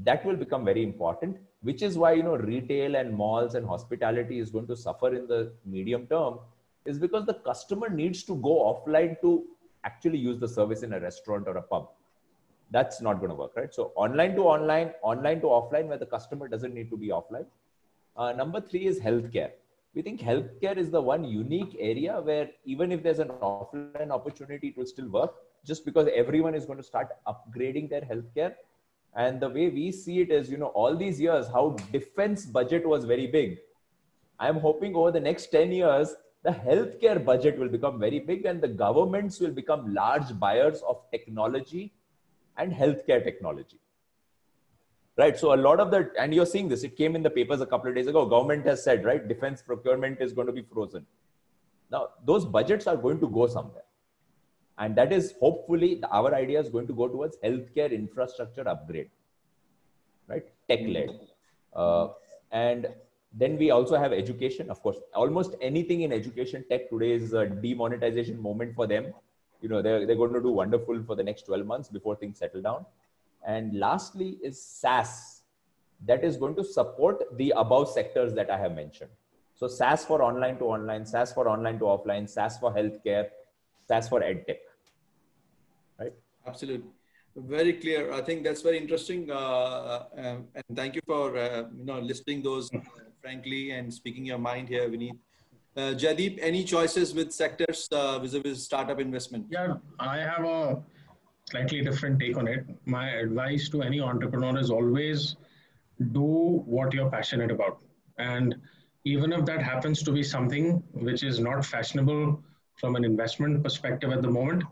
That 0.05 0.25
will 0.25 0.37
become 0.37 0.65
very 0.65 0.83
important 0.83 1.39
which 1.63 1.83
is 1.83 1.99
why 1.99 2.13
you 2.13 2.23
know 2.23 2.37
retail 2.37 2.95
and 2.95 3.13
malls 3.13 3.55
and 3.55 3.67
hospitality 3.67 4.39
is 4.39 4.51
going 4.51 4.67
to 4.67 4.77
suffer 4.77 5.15
in 5.15 5.27
the 5.27 5.53
medium 5.65 6.07
term 6.07 6.39
is 6.85 6.99
because 6.99 7.27
the 7.27 7.35
customer 7.35 7.89
needs 7.89 8.23
to 8.23 8.37
go 8.37 8.55
offline 8.73 9.21
to 9.21 9.45
actually 9.85 10.19
use 10.19 10.39
the 10.39 10.49
service 10.49 10.83
in 10.83 10.93
a 10.93 11.01
restaurant 11.01 11.49
or 11.49 11.57
a 11.57 11.63
pub. 11.63 11.89
That's 12.71 13.01
not 13.01 13.19
going 13.19 13.31
to 13.31 13.35
work 13.35 13.57
right? 13.57 13.75
So 13.75 13.93
online 13.97 14.37
to 14.37 14.43
online 14.43 14.93
online 15.03 15.41
to 15.41 15.47
offline 15.47 15.87
where 15.87 15.99
the 15.99 16.07
customer 16.07 16.49
doesn't 16.49 16.75
need 16.75 16.91
to 16.91 16.97
be 16.97 17.09
offline. 17.09 17.47
Uh, 18.17 18.33
number 18.33 18.61
three 18.61 18.87
is 18.87 19.01
healthcare 19.01 19.51
we 19.99 20.03
think 20.03 20.21
healthcare 20.21 20.77
is 20.77 20.91
the 20.91 21.01
one 21.03 21.25
unique 21.25 21.77
area 21.81 22.21
where 22.21 22.49
even 22.65 22.93
if 22.93 23.03
there's 23.03 23.19
an 23.19 23.31
offline 23.47 24.11
opportunity 24.17 24.69
it 24.69 24.77
will 24.77 24.87
still 24.87 25.09
work 25.09 25.33
just 25.67 25.85
because 25.85 26.09
everyone 26.15 26.55
is 26.55 26.67
going 26.67 26.79
to 26.79 26.85
start 26.85 27.09
upgrading 27.27 27.91
their 27.91 28.03
healthcare 28.03 28.53
and 29.17 29.41
the 29.41 29.49
way 29.49 29.69
we 29.71 29.91
see 29.91 30.21
it 30.21 30.31
is, 30.31 30.49
you 30.49 30.57
know, 30.57 30.69
all 30.83 30.97
these 30.97 31.21
years, 31.21 31.49
how 31.49 31.71
defense 31.91 32.47
budget 32.47 32.87
was 32.87 33.07
very 33.07 33.27
big. 33.27 33.59
I'm 34.39 34.61
hoping 34.61 34.95
over 34.95 35.11
the 35.11 35.19
next 35.19 35.47
10 35.47 35.73
years, 35.73 36.15
the 36.45 36.51
healthcare 36.51 37.25
budget 37.25 37.59
will 37.59 37.69
become 37.69 37.99
very 37.99 38.21
big 38.21 38.47
and 38.47 38.61
the 38.61 38.69
governments 38.69 39.41
will 39.41 39.51
become 39.51 39.93
large 39.93 40.39
buyers 40.39 40.81
of 40.89 41.03
technology 41.11 41.93
and 42.57 42.73
healthcare 42.73 43.25
technology. 43.25 43.81
Right. 45.19 45.37
So 45.37 45.53
a 45.53 45.57
lot 45.57 45.81
of 45.81 45.91
the, 45.91 46.13
and 46.17 46.33
you're 46.33 46.47
seeing 46.47 46.69
this, 46.69 46.85
it 46.85 46.97
came 46.97 47.17
in 47.17 47.25
the 47.25 47.31
papers 47.31 47.61
a 47.61 47.67
couple 47.67 47.89
of 47.89 47.97
days 47.97 48.07
ago. 48.07 48.25
Government 48.25 48.65
has 48.67 48.85
said, 48.85 49.05
right, 49.05 49.27
defense 49.27 49.61
procurement 49.61 50.21
is 50.21 50.33
going 50.33 50.47
to 50.47 50.53
be 50.53 50.63
frozen. 50.63 51.05
Now, 51.91 52.11
those 52.25 52.45
budgets 52.45 52.87
are 52.87 52.97
going 52.97 53.19
to 53.19 53.29
go 53.29 53.49
somewhere. 53.49 53.83
And 54.79 54.95
that 54.95 55.13
is 55.13 55.35
hopefully 55.41 56.01
our 56.13 56.33
idea 56.33 56.61
is 56.61 56.69
going 56.69 56.87
to 56.87 56.93
go 56.93 57.09
towards 57.09 57.37
healthcare 57.39 57.91
infrastructure 57.91 58.69
upgrade. 58.69 59.11
Right? 60.29 60.45
Tech 60.69 60.81
led. 60.87 61.11
Uh, 61.75 62.09
and 62.53 62.87
then 63.33 63.59
we 63.59 63.73
also 63.73 63.99
have 63.99 64.13
education. 64.13 64.71
Of 64.71 64.81
course 64.83 64.99
almost 65.15 65.57
anything 65.61 66.03
in 66.03 66.13
education 66.13 66.65
tech 66.71 66.89
today 66.91 67.11
is 67.11 67.33
a 67.33 67.47
demonetization 67.47 68.41
moment 68.41 68.77
for 68.77 68.87
them. 68.87 69.13
You 69.61 69.69
know 69.69 69.83
they're, 69.83 70.07
they're 70.07 70.17
going 70.17 70.33
to 70.35 70.41
do 70.41 70.51
wonderful 70.51 71.03
for 71.03 71.17
the 71.17 71.25
next 71.25 71.43
12 71.47 71.67
months 71.67 71.89
before 71.89 72.15
things 72.15 72.39
settle 72.39 72.63
down 72.63 72.87
and 73.47 73.79
lastly 73.79 74.39
is 74.43 74.63
saas 74.63 75.43
that 76.07 76.23
is 76.25 76.37
going 76.37 76.55
to 76.55 76.65
support 76.65 77.23
the 77.37 77.53
above 77.57 77.89
sectors 77.89 78.35
that 78.35 78.51
i 78.51 78.59
have 78.59 78.75
mentioned 78.75 79.11
so 79.55 79.67
saas 79.67 80.05
for 80.05 80.23
online 80.23 80.59
to 80.59 80.65
online 80.65 81.05
saas 81.05 81.33
for 81.33 81.49
online 81.49 81.79
to 81.79 81.85
offline 81.85 82.29
saas 82.29 82.59
for 82.59 82.73
healthcare 82.73 83.29
saas 83.89 84.09
for 84.09 84.21
edtech 84.21 84.69
Right? 85.99 86.13
Absolutely. 86.47 86.91
Very 87.37 87.75
clear. 87.75 88.13
I 88.13 88.23
think 88.23 88.43
that's 88.45 88.63
very 88.63 88.79
interesting. 88.79 89.31
Uh, 89.31 89.35
uh, 89.35 90.05
and 90.17 90.47
thank 90.75 90.95
you 90.95 91.03
for 91.07 91.37
uh, 91.37 91.65
you 91.77 91.85
know 91.85 92.01
listing 92.01 92.43
those 92.43 92.73
uh, 92.75 92.79
frankly 93.21 93.71
and 93.73 93.93
speaking 93.93 94.25
your 94.25 94.39
mind 94.39 94.69
here, 94.69 94.89
Vineet. 94.89 95.19
Uh, 95.77 95.95
Jaideep, 95.95 96.39
any 96.41 96.65
choices 96.65 97.15
with 97.15 97.33
sectors 97.33 97.87
uh, 97.93 98.19
vis-a-vis 98.19 98.65
startup 98.65 98.99
investment? 98.99 99.47
Yeah, 99.51 99.75
I 100.01 100.19
have 100.19 100.45
a 100.45 100.83
slightly 101.51 101.81
different 101.83 102.21
take 102.21 102.37
on 102.37 102.47
it. 102.55 102.65
My 102.85 103.07
advice 103.25 103.69
to 103.71 103.83
any 103.83 104.01
entrepreneur 104.01 104.59
is 104.59 104.71
always 104.71 105.37
do 106.13 106.63
what 106.75 106.93
you're 106.95 107.11
passionate 107.11 107.51
about. 107.51 107.79
And 108.19 108.57
even 109.05 109.33
if 109.33 109.45
that 109.47 109.63
happens 109.63 110.03
to 110.03 110.13
be 110.13 110.23
something 110.23 110.83
which 110.93 111.23
is 111.23 111.41
not 111.41 111.65
fashionable 111.65 112.43
from 112.81 112.97
an 112.97 113.05
investment 113.05 113.63
perspective 113.63 114.13
at 114.13 114.23
the 114.23 114.31
moment, 114.31 114.63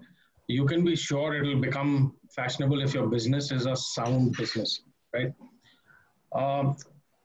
you 0.49 0.65
can 0.67 0.85
be 0.85 0.95
sure 0.95 1.35
it 1.35 1.47
will 1.47 1.61
become 1.61 2.15
fashionable 2.35 2.83
if 2.83 2.95
your 2.95 3.07
business 3.07 3.51
is 3.51 3.67
a 3.67 3.77
sound 3.77 4.37
business, 4.37 4.83
right? 5.15 5.33
Um, 6.33 6.77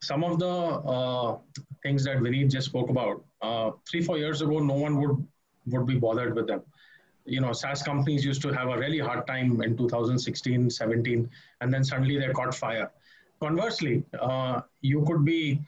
some 0.02 0.24
of 0.24 0.40
the 0.40 0.48
uh, 0.48 1.38
things 1.84 2.04
that 2.06 2.18
Vineet 2.18 2.50
just 2.50 2.68
spoke 2.68 2.90
about, 2.90 3.24
uh, 3.42 3.72
three, 3.90 4.02
four 4.02 4.18
years 4.18 4.42
ago, 4.42 4.60
no 4.60 4.74
one 4.74 5.00
would, 5.00 5.28
would 5.68 5.86
be 5.86 5.98
bothered 6.00 6.36
with 6.36 6.48
them. 6.48 6.62
You 7.26 7.42
know, 7.42 7.54
SaaS 7.54 7.84
companies 7.84 8.26
used 8.26 8.42
to 8.44 8.50
have 8.50 8.70
a 8.70 8.78
really 8.78 9.00
hard 9.00 9.28
time 9.28 9.62
in 9.62 9.78
2016, 9.78 10.70
17, 10.70 11.30
and 11.62 11.74
then 11.74 11.84
suddenly 11.84 12.18
they 12.18 12.30
caught 12.30 12.56
fire. 12.56 12.92
Conversely, 13.40 14.04
uh, 14.20 14.62
you 14.82 15.04
could 15.06 15.24
be 15.26 15.62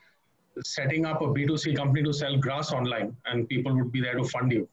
setting 0.63 1.05
up 1.05 1.21
a 1.21 1.25
B2C 1.25 1.75
company 1.75 2.03
to 2.03 2.13
sell 2.13 2.37
grass 2.37 2.71
online 2.71 3.15
and 3.25 3.49
people 3.49 3.75
would 3.75 3.91
be 3.91 4.01
there 4.01 4.15
to 4.15 4.23
fund 4.23 4.51
you 4.51 4.67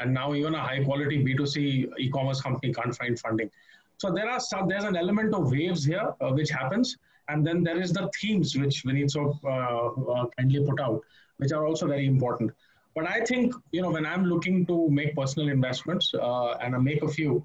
and 0.00 0.12
now 0.12 0.34
even 0.34 0.54
a 0.54 0.60
high 0.60 0.82
quality 0.82 1.24
B2C 1.24 1.88
e-commerce 1.98 2.40
company 2.40 2.72
can't 2.72 2.94
find 2.96 3.18
funding. 3.18 3.50
So 3.98 4.10
there 4.10 4.28
are 4.28 4.40
some, 4.40 4.68
there's 4.68 4.84
an 4.84 4.96
element 4.96 5.34
of 5.34 5.50
waves 5.50 5.84
here 5.84 6.12
uh, 6.20 6.30
which 6.30 6.50
happens, 6.50 6.96
and 7.28 7.46
then 7.46 7.62
there 7.62 7.80
is 7.80 7.92
the 7.92 8.10
themes 8.20 8.56
which 8.56 8.84
Vineet 8.84 9.10
so 9.10 9.38
uh, 9.44 10.12
uh, 10.12 10.26
kindly 10.36 10.64
put 10.64 10.80
out, 10.80 11.00
which 11.38 11.52
are 11.52 11.64
also 11.64 11.86
very 11.86 12.06
important. 12.06 12.50
But 12.94 13.08
I 13.08 13.20
think 13.20 13.54
you 13.72 13.82
know 13.82 13.90
when 13.90 14.06
I'm 14.06 14.24
looking 14.24 14.66
to 14.66 14.88
make 14.88 15.16
personal 15.16 15.48
investments 15.48 16.12
uh, 16.14 16.52
and 16.62 16.74
I 16.74 16.78
make 16.78 17.02
a 17.02 17.08
few, 17.08 17.44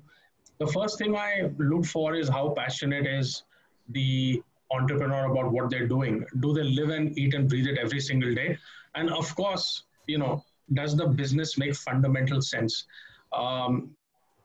the 0.59 0.67
first 0.67 0.97
thing 0.97 1.15
I 1.15 1.49
look 1.57 1.85
for 1.85 2.15
is 2.15 2.29
how 2.29 2.49
passionate 2.49 3.07
is 3.07 3.43
the 3.89 4.41
entrepreneur 4.71 5.31
about 5.31 5.51
what 5.51 5.69
they're 5.69 5.87
doing. 5.87 6.25
Do 6.39 6.53
they 6.53 6.63
live 6.63 6.89
and 6.89 7.17
eat 7.17 7.33
and 7.33 7.49
breathe 7.49 7.67
it 7.67 7.77
every 7.77 7.99
single 7.99 8.33
day? 8.35 8.57
And 8.95 9.09
of 9.09 9.35
course, 9.35 9.83
you 10.07 10.17
know, 10.17 10.43
does 10.73 10.95
the 10.95 11.07
business 11.07 11.57
make 11.57 11.75
fundamental 11.75 12.41
sense? 12.41 12.85
Um, 13.33 13.95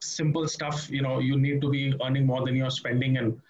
simple 0.01 0.47
stuff, 0.49 0.91
you 0.91 1.03
know, 1.03 1.19
you 1.19 1.39
need 1.39 1.61
to 1.63 1.71
be 1.71 1.95
earning 2.05 2.27
more 2.27 2.45
than 2.45 2.57
you're 2.57 2.71
spending 2.71 3.17
and 3.17 3.41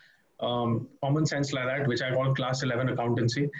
um, 0.40 0.88
common 1.02 1.26
sense 1.26 1.52
like 1.52 1.66
that, 1.66 1.86
which 1.86 2.02
I 2.02 2.12
call 2.12 2.34
class 2.34 2.62
11 2.62 2.88
accountancy. 2.90 3.50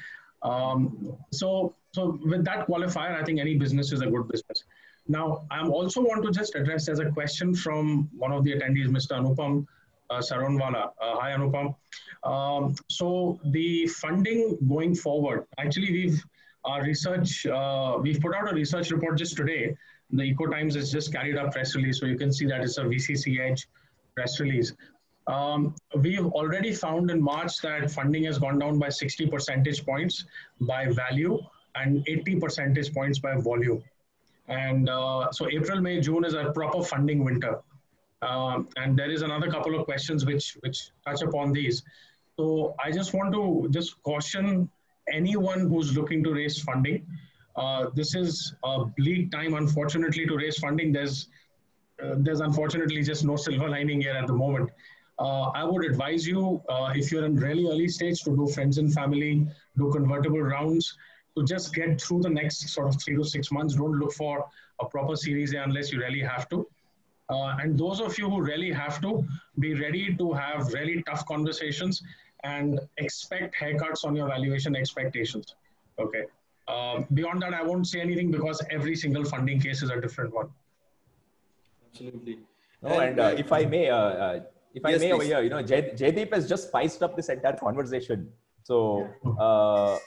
Um, 0.43 1.17
so, 1.33 1.75
so 1.95 2.19
with 2.25 2.45
that 2.45 2.67
qualifier, 2.67 3.15
I 3.15 3.23
think 3.23 3.39
any 3.39 3.55
business 3.57 3.93
is 3.93 4.01
a 4.01 4.07
good 4.07 4.27
business. 4.27 4.65
Now, 5.07 5.47
I 5.53 5.65
also 5.65 6.01
want 6.01 6.25
to 6.25 6.33
just 6.33 6.57
address 6.57 6.89
as 6.89 6.99
a 6.99 7.09
question 7.13 7.55
from 7.55 8.09
one 8.19 8.33
of 8.33 8.43
the 8.43 8.53
attendees, 8.55 8.89
Mr. 8.89 9.13
Anupam, 9.19 9.65
uh, 10.11 10.19
Saronwala. 10.19 10.87
Uh, 11.01 11.15
hi, 11.21 11.31
Anupam. 11.31 11.77
Um, 12.25 12.75
so 12.91 13.39
the 13.45 13.87
funding 13.87 14.59
going 14.69 14.97
forward, 14.97 15.47
actually, 15.59 15.93
we've 15.93 16.25
our 16.65 16.83
research, 16.83 17.47
uh, 17.47 17.99
we've 18.03 18.21
put 18.21 18.35
out 18.35 18.51
a 18.51 18.55
research 18.55 18.91
report 18.91 19.17
just 19.17 19.37
today. 19.37 19.77
The 20.11 20.23
Eco 20.23 20.47
Times 20.47 20.75
has 20.75 20.91
just 20.91 21.13
carried 21.13 21.37
a 21.37 21.49
press 21.53 21.77
release, 21.77 22.01
so 22.01 22.07
you 22.07 22.19
can 22.19 22.33
see 22.33 22.47
that 22.47 22.63
it's 22.63 22.79
a 22.79 22.85
VCC 22.85 23.39
Edge 23.39 23.69
press 24.17 24.41
release. 24.41 24.73
Um, 25.29 25.77
we've 25.95 26.27
already 26.27 26.73
found 26.73 27.11
in 27.11 27.23
March 27.23 27.59
that 27.59 27.89
funding 27.91 28.25
has 28.25 28.39
gone 28.39 28.59
down 28.59 28.81
by 28.81 28.89
60 28.89 29.27
percentage 29.29 29.85
points 29.85 30.25
by 30.61 30.87
value 30.91 31.39
and 31.75 32.05
80 32.07 32.37
percentage 32.37 32.93
points 32.93 33.19
by 33.19 33.37
volume. 33.37 33.83
And 34.49 34.89
uh, 34.89 35.31
so 35.33 35.49
April, 35.49 35.81
May, 35.81 36.01
June 36.01 36.25
is 36.25 36.35
a 36.35 36.53
proper 36.53 36.83
funding 36.83 37.25
winter. 37.25 37.61
Um, 38.23 38.69
and 38.77 38.99
there 38.99 39.11
is 39.11 39.23
another 39.23 39.51
couple 39.51 39.79
of 39.79 39.85
questions 39.85 40.25
which, 40.25 40.57
which 40.61 40.91
touch 41.07 41.23
upon 41.23 41.53
these. 41.53 41.83
So 42.37 42.75
I 42.83 42.91
just 42.91 43.15
want 43.15 43.33
to 43.33 43.69
just 43.71 44.03
caution 44.03 44.71
anyone 45.13 45.69
who's 45.69 45.97
looking 45.97 46.23
to 46.25 46.33
raise 46.33 46.61
funding. 46.61 47.07
Uh, 47.57 47.87
this 47.95 48.15
is 48.15 48.55
a 48.65 48.85
bleak 48.85 49.31
time, 49.31 49.55
unfortunately, 49.55 50.27
to 50.27 50.37
raise 50.37 50.59
funding. 50.59 50.93
There's, 50.93 51.29
uh, 52.03 52.15
there's 52.19 52.41
unfortunately 52.41 53.03
just 53.03 53.25
no 53.25 53.37
silver 53.37 53.69
lining 53.69 54.01
here 54.01 54.15
at 54.15 54.27
the 54.27 54.33
moment. 54.33 54.71
Uh, 55.19 55.51
I 55.55 55.63
would 55.63 55.85
advise 55.85 56.27
you, 56.27 56.61
uh, 56.69 56.93
if 56.95 57.13
you're 57.13 57.25
in 57.25 57.37
really 57.37 57.67
early 57.67 57.89
stage, 57.89 58.23
to 58.23 58.35
do 58.37 58.49
friends 58.49 58.79
and 58.79 58.93
family, 58.93 59.47
do 59.79 59.93
convertible 59.93 60.43
rounds, 60.43 60.97
to 61.37 61.45
just 61.45 61.75
get 61.75 62.01
through 62.01 62.21
the 62.23 62.31
next 62.31 62.69
sort 62.69 62.89
of 62.89 63.03
three 63.03 63.17
to 63.17 63.25
six 63.25 63.51
months. 63.51 63.75
Don't 63.75 63.99
look 63.99 64.13
for 64.13 64.47
a 64.81 64.87
proper 64.87 65.17
Series 65.17 65.55
A 65.55 65.63
unless 65.63 65.93
you 65.93 65.99
really 66.01 66.21
have 66.21 66.49
to. 66.51 66.67
Uh, 67.31 67.57
and 67.61 67.79
those 67.79 68.01
of 68.01 68.17
you 68.19 68.29
who 68.29 68.41
really 68.43 68.71
have 68.71 69.01
to, 69.01 69.27
be 69.59 69.75
ready 69.75 70.15
to 70.15 70.33
have 70.33 70.73
really 70.73 71.03
tough 71.05 71.25
conversations 71.27 72.03
and 72.45 72.79
expect 72.99 73.55
haircuts 73.59 74.05
on 74.05 74.15
your 74.15 74.29
valuation 74.29 74.77
expectations. 74.77 75.55
Okay. 75.99 76.25
Uh, 76.69 77.03
beyond 77.15 77.43
that, 77.43 77.55
I 77.55 77.63
won't 77.63 77.87
say 77.87 78.01
anything 78.01 78.31
because 78.31 78.63
every 78.71 78.97
single 78.97 79.25
funding 79.25 79.61
case 79.61 79.83
is 79.83 79.91
a 79.91 80.01
different 80.01 80.35
one. 80.35 80.49
Absolutely. 81.91 82.39
No, 82.83 82.99
and, 83.01 83.11
and 83.11 83.21
uh, 83.21 83.35
if 83.39 83.53
I 83.53 83.65
may, 83.65 83.89
uh, 83.89 83.97
uh, 83.97 84.41
if 84.75 84.83
yes, 84.85 84.85
I 84.85 84.91
may 84.91 84.99
please. 84.99 85.13
over 85.13 85.23
here, 85.25 85.43
you 85.43 85.51
know, 85.51 85.63
Jay, 85.63 85.93
Jaideep 85.97 86.35
has 86.35 86.49
just 86.49 86.69
spiced 86.69 87.03
up 87.03 87.17
this 87.17 87.29
entire 87.29 87.57
conversation. 87.57 88.31
So, 88.65 89.11
uh, 89.39 89.99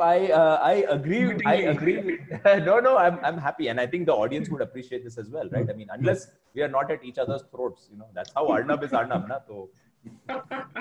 I 0.00 0.30
uh, 0.32 0.58
I 0.60 0.72
agree. 0.90 1.40
I 1.46 1.54
agree. 1.72 2.18
no, 2.44 2.80
no, 2.80 2.98
I'm 2.98 3.20
I'm 3.22 3.38
happy, 3.38 3.68
and 3.68 3.80
I 3.80 3.86
think 3.86 4.06
the 4.06 4.12
audience 4.12 4.50
would 4.50 4.60
appreciate 4.60 5.04
this 5.04 5.18
as 5.18 5.30
well, 5.30 5.48
right? 5.50 5.70
I 5.70 5.72
mean, 5.72 5.86
unless 5.92 6.26
we 6.52 6.62
are 6.62 6.68
not 6.68 6.90
at 6.90 7.04
each 7.04 7.18
other's 7.18 7.44
throats, 7.52 7.88
you 7.92 7.98
know, 7.98 8.08
that's 8.12 8.32
how 8.34 8.48
Arnab 8.48 8.82
is 8.82 8.92
Arnab, 8.92 9.28
na? 9.28 9.38
So, 9.46 9.70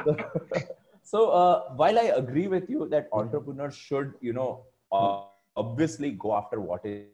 so, 0.03 0.17
so 1.03 1.29
uh, 1.29 1.75
while 1.75 1.99
I 1.99 2.05
agree 2.23 2.47
with 2.47 2.67
you 2.71 2.89
that 2.89 3.07
entrepreneurs 3.13 3.75
should, 3.75 4.15
you 4.19 4.34
know, 4.34 4.65
uh, 4.91 5.25
obviously 5.55 6.10
go 6.12 6.36
after 6.36 6.60
what 6.60 6.84
is 6.84 7.05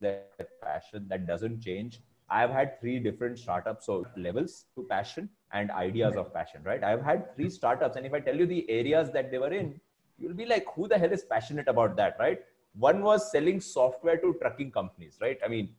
their 0.00 0.22
passion, 0.62 1.08
that 1.08 1.26
doesn't 1.26 1.60
change 1.60 2.00
I've 2.31 2.49
had 2.49 2.79
three 2.81 2.99
different 2.99 3.39
startups, 3.39 3.85
so 3.85 4.05
levels 4.17 4.65
to 4.75 4.83
passion 4.83 5.29
and 5.53 5.71
ideas 5.71 6.15
of 6.17 6.33
passion, 6.33 6.61
right? 6.63 6.83
I've 6.83 7.01
had 7.01 7.33
three 7.35 7.49
startups, 7.49 7.95
and 7.95 8.05
if 8.05 8.13
I 8.13 8.19
tell 8.19 8.35
you 8.35 8.45
the 8.45 8.69
areas 8.69 9.11
that 9.11 9.31
they 9.31 9.37
were 9.37 9.53
in, 9.53 9.79
you'll 10.19 10.33
be 10.33 10.45
like, 10.45 10.65
who 10.75 10.87
the 10.87 10.97
hell 10.97 11.11
is 11.11 11.23
passionate 11.23 11.67
about 11.67 11.95
that, 11.97 12.17
right? 12.19 12.43
One 12.77 13.01
was 13.01 13.31
selling 13.31 13.61
software 13.61 14.17
to 14.17 14.35
trucking 14.41 14.71
companies, 14.71 15.17
right? 15.21 15.39
I 15.43 15.47
mean, 15.47 15.73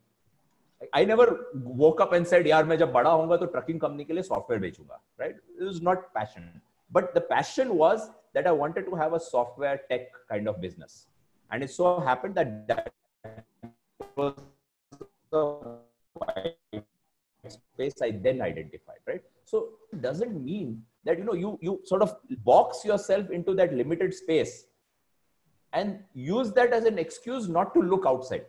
I 0.93 1.05
never 1.05 1.47
woke 1.53 2.01
up 2.01 2.13
and 2.13 2.27
said, 2.27 2.45
"यार 2.45 2.63
मैं 2.65 2.77
जब 2.77 2.91
बड़ा 2.91 3.09
होऊंगा 3.09 3.37
तो 3.39 3.47
trucking 3.53 3.79
company 3.79 4.05
के 4.05 4.13
लिए 4.13 4.23
software 4.23 4.59
बेचूंगा," 4.59 4.99
right? 5.17 5.35
It 5.59 5.63
was 5.63 5.81
not 5.81 6.13
passion, 6.13 6.61
but 6.89 7.13
the 7.13 7.21
passion 7.21 7.75
was 7.75 8.09
that 8.33 8.47
I 8.47 8.51
wanted 8.51 8.85
to 8.85 8.95
have 8.95 9.13
a 9.13 9.19
software 9.19 9.81
tech 9.89 10.07
kind 10.29 10.47
of 10.47 10.61
business, 10.61 11.07
and 11.51 11.63
it 11.63 11.69
so 11.69 11.99
happened 11.99 12.35
that 12.35 12.67
that 12.67 12.89
was 14.15 14.33
the 15.31 15.43
space 17.48 17.94
I 18.02 18.10
then 18.10 18.40
identified, 18.40 18.98
right? 19.06 19.22
So 19.44 19.70
it 19.92 20.02
doesn't 20.02 20.42
mean 20.42 20.82
that 21.04 21.18
you 21.18 21.24
know 21.24 21.34
you 21.34 21.58
you 21.60 21.80
sort 21.84 22.02
of 22.02 22.16
box 22.44 22.84
yourself 22.84 23.30
into 23.30 23.54
that 23.54 23.74
limited 23.74 24.14
space 24.14 24.66
and 25.72 25.98
use 26.14 26.52
that 26.52 26.72
as 26.72 26.84
an 26.84 26.98
excuse 26.98 27.48
not 27.48 27.74
to 27.74 27.80
look 27.80 28.04
outside. 28.06 28.46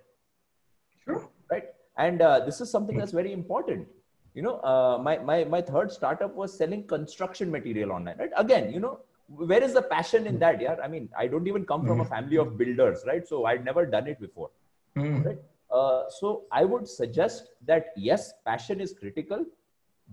Sure. 1.04 1.28
Right. 1.50 1.66
And 1.98 2.22
uh, 2.22 2.46
this 2.46 2.62
is 2.62 2.70
something 2.70 2.98
that's 2.98 3.12
very 3.12 3.34
important. 3.34 3.88
You 4.36 4.42
know, 4.42 4.60
uh, 4.60 5.00
my, 5.02 5.18
my, 5.18 5.44
my 5.46 5.62
third 5.62 5.92
startup 5.92 6.36
was 6.36 6.56
selling 6.56 6.86
construction 6.86 7.50
material 7.50 7.92
online, 7.92 8.18
right? 8.20 8.32
Again, 8.38 8.72
you 8.72 8.80
know, 8.80 9.00
where 9.28 9.64
is 9.64 9.74
the 9.74 9.82
passion 9.82 10.28
in 10.28 10.38
that? 10.40 10.62
Yeah. 10.62 10.76
I 10.84 10.88
mean, 10.88 11.10
I 11.18 11.28
don't 11.28 11.48
even 11.48 11.66
come 11.66 11.86
from 11.88 12.02
a 12.02 12.06
family 12.06 12.38
of 12.38 12.58
builders, 12.58 13.04
right? 13.08 13.28
So 13.28 13.46
I'd 13.46 13.64
never 13.64 13.86
done 13.86 14.08
it 14.08 14.20
before. 14.20 14.52
Mm. 14.96 15.26
Right 15.26 15.40
uh, 15.76 16.10
so 16.10 16.44
I 16.52 16.64
would 16.64 16.88
suggest 16.88 17.50
that 17.66 17.88
yes, 17.98 18.34
passion 18.46 18.80
is 18.80 18.94
critical, 18.94 19.46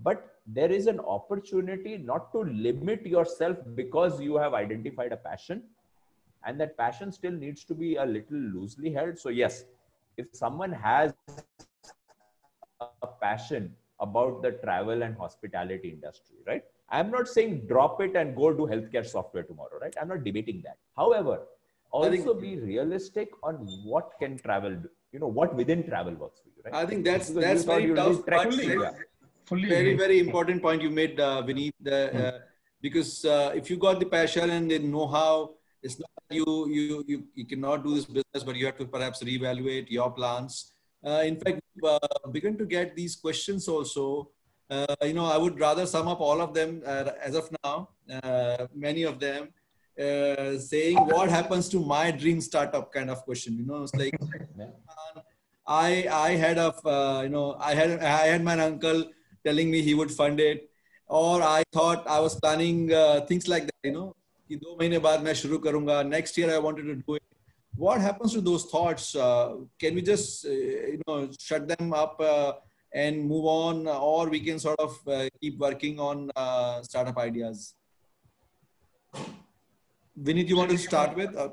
but 0.03 0.39
there 0.45 0.71
is 0.71 0.87
an 0.87 0.99
opportunity 0.99 1.97
not 1.97 2.31
to 2.33 2.39
limit 2.39 3.05
yourself 3.05 3.57
because 3.75 4.19
you 4.19 4.35
have 4.37 4.53
identified 4.53 5.13
a 5.13 5.17
passion, 5.17 5.63
and 6.45 6.59
that 6.59 6.77
passion 6.77 7.11
still 7.11 7.31
needs 7.31 7.63
to 7.65 7.73
be 7.73 7.95
a 7.95 8.05
little 8.05 8.37
loosely 8.55 8.91
held. 8.91 9.17
So 9.17 9.29
yes, 9.29 9.63
if 10.17 10.27
someone 10.33 10.71
has 10.71 11.13
a 12.81 13.07
passion 13.21 13.73
about 13.99 14.41
the 14.41 14.51
travel 14.63 15.03
and 15.03 15.15
hospitality 15.15 15.89
industry, 15.89 16.37
right? 16.45 16.63
I'm 16.89 17.09
not 17.09 17.27
saying 17.27 17.67
drop 17.67 18.01
it 18.01 18.15
and 18.15 18.35
go 18.35 18.51
do 18.51 18.67
healthcare 18.73 19.05
software 19.05 19.43
tomorrow, 19.43 19.79
right? 19.79 19.95
I'm 20.01 20.09
not 20.09 20.25
debating 20.25 20.61
that. 20.65 20.77
However, 20.97 21.43
also 21.91 22.33
be 22.33 22.57
realistic 22.57 23.29
on 23.43 23.55
what 23.85 24.11
can 24.19 24.37
travel 24.37 24.71
do 24.71 24.89
you 25.13 25.19
know 25.19 25.31
what 25.39 25.55
within 25.55 25.83
travel 25.89 26.13
works 26.15 26.41
for 26.41 26.49
you 26.49 26.61
right? 26.65 26.73
I 26.81 26.85
think 26.89 27.05
that's 27.05 27.29
because 27.29 27.43
that's 27.43 27.63
very 27.63 27.93
tough 27.93 28.25
fully, 28.25 28.67
yeah. 28.67 28.91
fully 29.45 29.69
very 29.69 29.95
very 29.95 30.19
important 30.19 30.61
point 30.61 30.81
you 30.81 30.89
made 30.89 31.19
uh, 31.19 31.43
Vineet 31.47 31.73
the, 31.79 31.97
uh, 31.97 32.31
hmm. 32.31 32.37
because 32.81 33.23
uh, 33.23 33.51
if 33.55 33.69
you 33.69 33.77
got 33.77 33.99
the 33.99 34.07
passion 34.17 34.49
and 34.49 34.71
the 34.71 34.79
know-how 34.79 35.51
it's 35.83 35.99
not 35.99 36.09
you 36.29 36.45
you 36.75 37.03
you, 37.07 37.23
you 37.35 37.45
cannot 37.45 37.83
do 37.83 37.95
this 37.95 38.05
business 38.05 38.43
but 38.43 38.55
you 38.55 38.65
have 38.65 38.77
to 38.77 38.85
perhaps 38.85 39.23
reevaluate 39.23 39.89
your 39.89 40.11
plans. 40.11 40.71
Uh, 41.05 41.21
in 41.25 41.35
fact 41.39 41.59
uh, 41.83 42.27
begin 42.31 42.57
to 42.57 42.65
get 42.65 42.95
these 42.95 43.15
questions 43.15 43.67
also. 43.67 44.29
Uh, 44.69 44.95
you 45.03 45.13
know 45.13 45.25
i 45.25 45.37
would 45.37 45.59
rather 45.59 45.85
sum 45.85 46.07
up 46.07 46.21
all 46.21 46.39
of 46.41 46.53
them 46.53 46.81
uh, 46.85 47.11
as 47.21 47.35
of 47.35 47.47
now 47.63 47.89
many 48.73 49.03
of 49.03 49.19
them 49.19 49.49
uh, 49.99 50.57
saying 50.57 50.97
what 50.97 51.29
happens 51.29 51.69
to 51.69 51.79
my 51.79 52.11
dream 52.11 52.41
startup? 52.41 52.91
kind 52.91 53.09
of 53.09 53.23
question 53.23 53.57
you 53.57 53.65
know? 53.65 53.83
It's 53.83 53.93
like 53.95 54.13
i 55.67 56.05
i 56.11 56.31
had 56.31 56.57
a 56.57 56.73
uh, 56.85 57.21
you 57.23 57.29
know 57.29 57.55
i 57.59 57.73
had 57.73 57.91
i 58.03 58.27
had 58.27 58.43
my 58.43 58.59
uncle 58.59 59.05
telling 59.45 59.71
me 59.71 59.81
he 59.81 59.93
would 59.93 60.11
fund 60.11 60.39
it 60.39 60.69
or 61.07 61.41
i 61.41 61.63
thought 61.71 62.05
i 62.07 62.19
was 62.19 62.35
planning 62.35 62.91
uh, 62.93 63.21
things 63.21 63.47
like 63.47 63.65
that 63.65 63.73
you 63.83 63.93
know? 63.93 64.13
next 66.03 66.37
year 66.37 66.53
i 66.53 66.59
wanted 66.59 66.83
to 66.83 66.95
do 66.95 67.15
it. 67.15 67.23
What 67.75 68.01
happens 68.01 68.33
to 68.33 68.41
those 68.41 68.65
thoughts? 68.65 69.15
Uh, 69.15 69.55
can 69.79 69.95
we 69.95 70.03
just 70.03 70.45
uh, 70.45 70.49
you 70.49 71.01
know 71.07 71.29
shut 71.39 71.67
them 71.67 71.91
up 71.91 72.21
and 72.93 73.25
move 73.25 73.45
on 73.45 73.87
or 73.87 74.29
we 74.29 74.39
can 74.39 74.59
sort 74.59 74.79
of 74.79 74.99
keep 75.41 75.57
working 75.57 75.99
on 75.99 76.29
startup 76.83 77.17
ideas? 77.17 77.73
Vineet, 80.21 80.47
you 80.47 80.57
want 80.57 80.69
to 80.69 80.77
start 80.77 81.15
with? 81.15 81.35
Uh, 81.35 81.49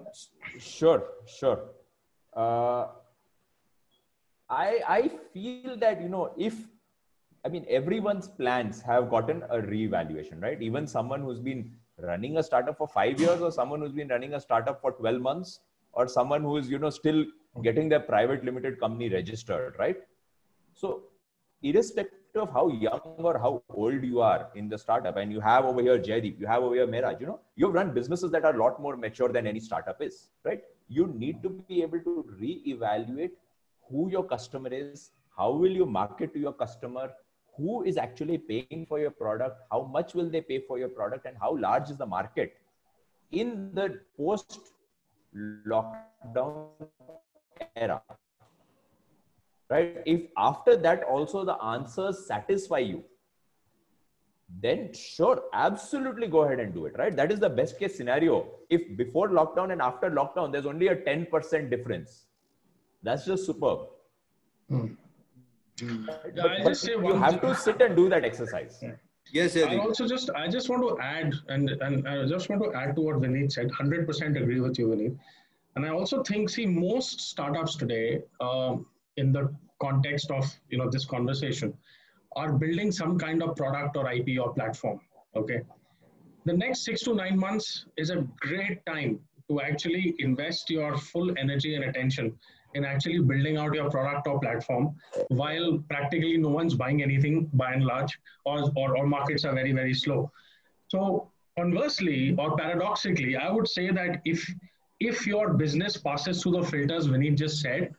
sure, 0.59 1.05
sure. 1.27 1.70
Uh, 2.35 2.88
I 4.48 4.81
I 4.88 5.11
feel 5.33 5.77
that 5.79 6.00
you 6.00 6.08
know 6.08 6.35
if 6.37 6.54
I 7.44 7.48
mean 7.48 7.65
everyone's 7.69 8.29
plans 8.29 8.83
have 8.83 9.08
gotten 9.11 9.42
a 9.44 9.58
reevaluation, 9.58 10.42
right? 10.42 10.61
Even 10.61 10.87
someone 10.87 11.23
who's 11.23 11.40
been 11.40 11.73
running 11.98 12.37
a 12.37 12.42
startup 12.42 12.77
for 12.77 12.87
five 12.88 13.19
years, 13.21 13.40
or 13.40 13.50
someone 13.50 13.81
who's 13.81 13.92
been 13.92 14.08
running 14.08 14.35
a 14.35 14.40
startup 14.40 14.81
for 14.81 14.92
twelve 14.92 15.21
months, 15.23 15.61
or 15.92 16.06
someone 16.06 16.42
who 16.42 16.56
is 16.58 16.69
you 16.69 16.79
know 16.79 16.90
still 16.90 17.25
getting 17.63 17.88
their 17.88 18.00
private 18.00 18.44
limited 18.44 18.79
company 18.79 19.08
registered, 19.08 19.75
right? 19.79 19.96
So 20.75 21.04
irrespective 21.63 22.19
of 22.37 22.52
how 22.52 22.68
young 22.68 23.00
or 23.18 23.38
how 23.38 23.62
old 23.70 24.02
you 24.02 24.20
are 24.20 24.48
in 24.54 24.68
the 24.68 24.78
startup, 24.78 25.16
and 25.16 25.33
you 25.33 25.40
have 25.40 25.64
over 25.64 25.81
here 25.83 25.98
Jaideep, 25.98 26.38
you 26.38 26.46
have 26.46 26.62
over 26.62 26.74
here 26.74 26.87
Mehraj, 26.87 27.20
you 27.20 27.26
know, 27.26 27.40
you've 27.56 27.74
run 27.74 27.92
businesses 27.92 28.31
that 28.31 28.44
are 28.44 28.54
a 28.54 28.58
lot 28.58 28.81
more 28.81 28.96
mature 28.96 29.28
than 29.28 29.46
any 29.46 29.60
startup 29.60 30.00
is, 30.00 30.31
right? 30.44 30.62
You 30.88 31.06
need 31.08 31.42
to 31.42 31.50
be 31.50 31.83
able 31.83 32.00
to 32.00 32.24
re-evaluate 32.38 33.33
who 33.88 34.10
your 34.10 34.24
customer 34.24 34.68
is, 34.70 35.10
how 35.37 35.50
will 35.52 35.70
you 35.70 35.87
market 35.87 36.33
to 36.35 36.38
your 36.38 36.52
customer, 36.52 37.12
who 37.56 37.83
is 37.85 37.96
actually 37.96 38.38
paying 38.38 38.87
for 38.87 38.98
your 38.98 39.10
product, 39.10 39.60
how 39.70 39.83
much 39.83 40.14
will 40.14 40.31
they 40.31 40.40
pay 40.40 40.60
for 40.60 40.78
your 40.78 40.88
product, 40.88 41.26
and 41.26 41.37
how 41.40 41.56
large 41.56 41.90
is 41.90 41.96
the 41.96 42.06
market? 42.06 42.56
In 43.33 43.70
the 43.74 44.00
post 44.16 44.58
lockdown 45.66 46.68
era 47.76 48.02
right? 49.71 50.02
If 50.04 50.23
after 50.37 50.77
that 50.77 51.04
also 51.04 51.44
the 51.44 51.62
answers 51.62 52.27
satisfy 52.27 52.79
you, 52.79 53.04
then 54.60 54.92
sure, 54.92 55.44
absolutely 55.52 56.27
go 56.27 56.40
ahead 56.42 56.58
and 56.58 56.75
do 56.75 56.87
it, 56.87 56.98
right? 56.98 57.14
That 57.14 57.31
is 57.31 57.38
the 57.38 57.48
best 57.48 57.79
case 57.79 57.96
scenario. 57.96 58.48
If 58.68 58.96
before 58.96 59.29
lockdown 59.29 59.73
and 59.73 59.81
after 59.81 60.10
lockdown, 60.10 60.50
there's 60.50 60.66
only 60.66 60.88
a 60.88 60.96
10% 60.96 61.71
difference, 61.71 62.27
that's 63.02 63.25
just 63.25 63.46
superb. 63.46 63.87
Hmm. 64.68 64.87
But, 65.79 66.35
but 66.35 66.85
you 66.85 67.14
have 67.14 67.40
to 67.40 67.54
sit 67.54 67.81
and 67.81 67.96
do 67.96 68.08
that 68.10 68.25
exercise. 68.25 68.79
Yeah. 68.83 68.92
Yes, 69.33 69.56
I 69.56 69.77
also 69.77 70.06
just 70.06 70.31
I 70.31 70.48
just 70.48 70.68
want 70.68 70.83
to 70.83 71.00
add 71.00 71.35
and 71.48 71.71
and 71.71 72.06
I 72.08 72.27
just 72.27 72.48
want 72.50 72.62
to 72.64 72.75
add 72.75 72.96
to 72.96 73.00
what 73.02 73.21
Vineet 73.21 73.52
said. 73.52 73.71
Hundred 73.71 74.06
percent 74.06 74.37
agree 74.37 74.60
with 74.60 74.79
you, 74.79 74.88
Vineet. 74.88 75.16
And 75.77 75.87
I 75.87 75.90
also 75.90 76.23
think, 76.23 76.50
see, 76.50 76.66
most 76.66 77.21
startups 77.21 77.77
today, 77.77 78.23
uh, 78.40 78.77
in 79.21 79.33
the 79.33 79.44
context 79.81 80.31
of 80.31 80.44
you 80.68 80.79
know 80.79 80.90
this 80.90 81.06
conversation, 81.14 81.75
are 82.37 82.52
building 82.52 82.92
some 83.00 83.18
kind 83.18 83.42
of 83.42 83.56
product 83.56 83.96
or 83.96 84.10
IP 84.12 84.38
or 84.40 84.52
platform. 84.54 85.00
Okay, 85.37 85.60
the 86.44 86.56
next 86.62 86.85
six 86.85 87.02
to 87.08 87.14
nine 87.14 87.38
months 87.38 87.87
is 87.96 88.10
a 88.10 88.27
great 88.40 88.85
time 88.87 89.21
to 89.50 89.60
actually 89.60 90.14
invest 90.18 90.71
your 90.71 90.96
full 90.96 91.37
energy 91.38 91.75
and 91.75 91.85
attention 91.85 92.33
in 92.75 92.85
actually 92.85 93.18
building 93.18 93.56
out 93.56 93.75
your 93.75 93.90
product 93.90 94.29
or 94.29 94.38
platform 94.40 94.94
while 95.29 95.79
practically 95.88 96.37
no 96.37 96.50
one's 96.50 96.75
buying 96.83 97.02
anything 97.02 97.50
by 97.54 97.73
and 97.73 97.85
large 97.85 98.16
or, 98.46 98.71
or, 98.77 98.96
or 98.96 99.06
markets 99.08 99.44
are 99.44 99.52
very 99.52 99.73
very 99.73 99.92
slow 99.92 100.31
so 100.87 101.29
conversely 101.58 102.37
or 102.38 102.56
paradoxically 102.56 103.35
i 103.37 103.50
would 103.50 103.66
say 103.66 103.90
that 103.90 104.21
if 104.25 104.48
if 105.00 105.27
your 105.27 105.54
business 105.54 105.96
passes 105.96 106.42
through 106.42 106.52
the 106.52 106.62
filters 106.62 107.08
Vineet 107.08 107.37
just 107.37 107.60
said, 107.60 107.94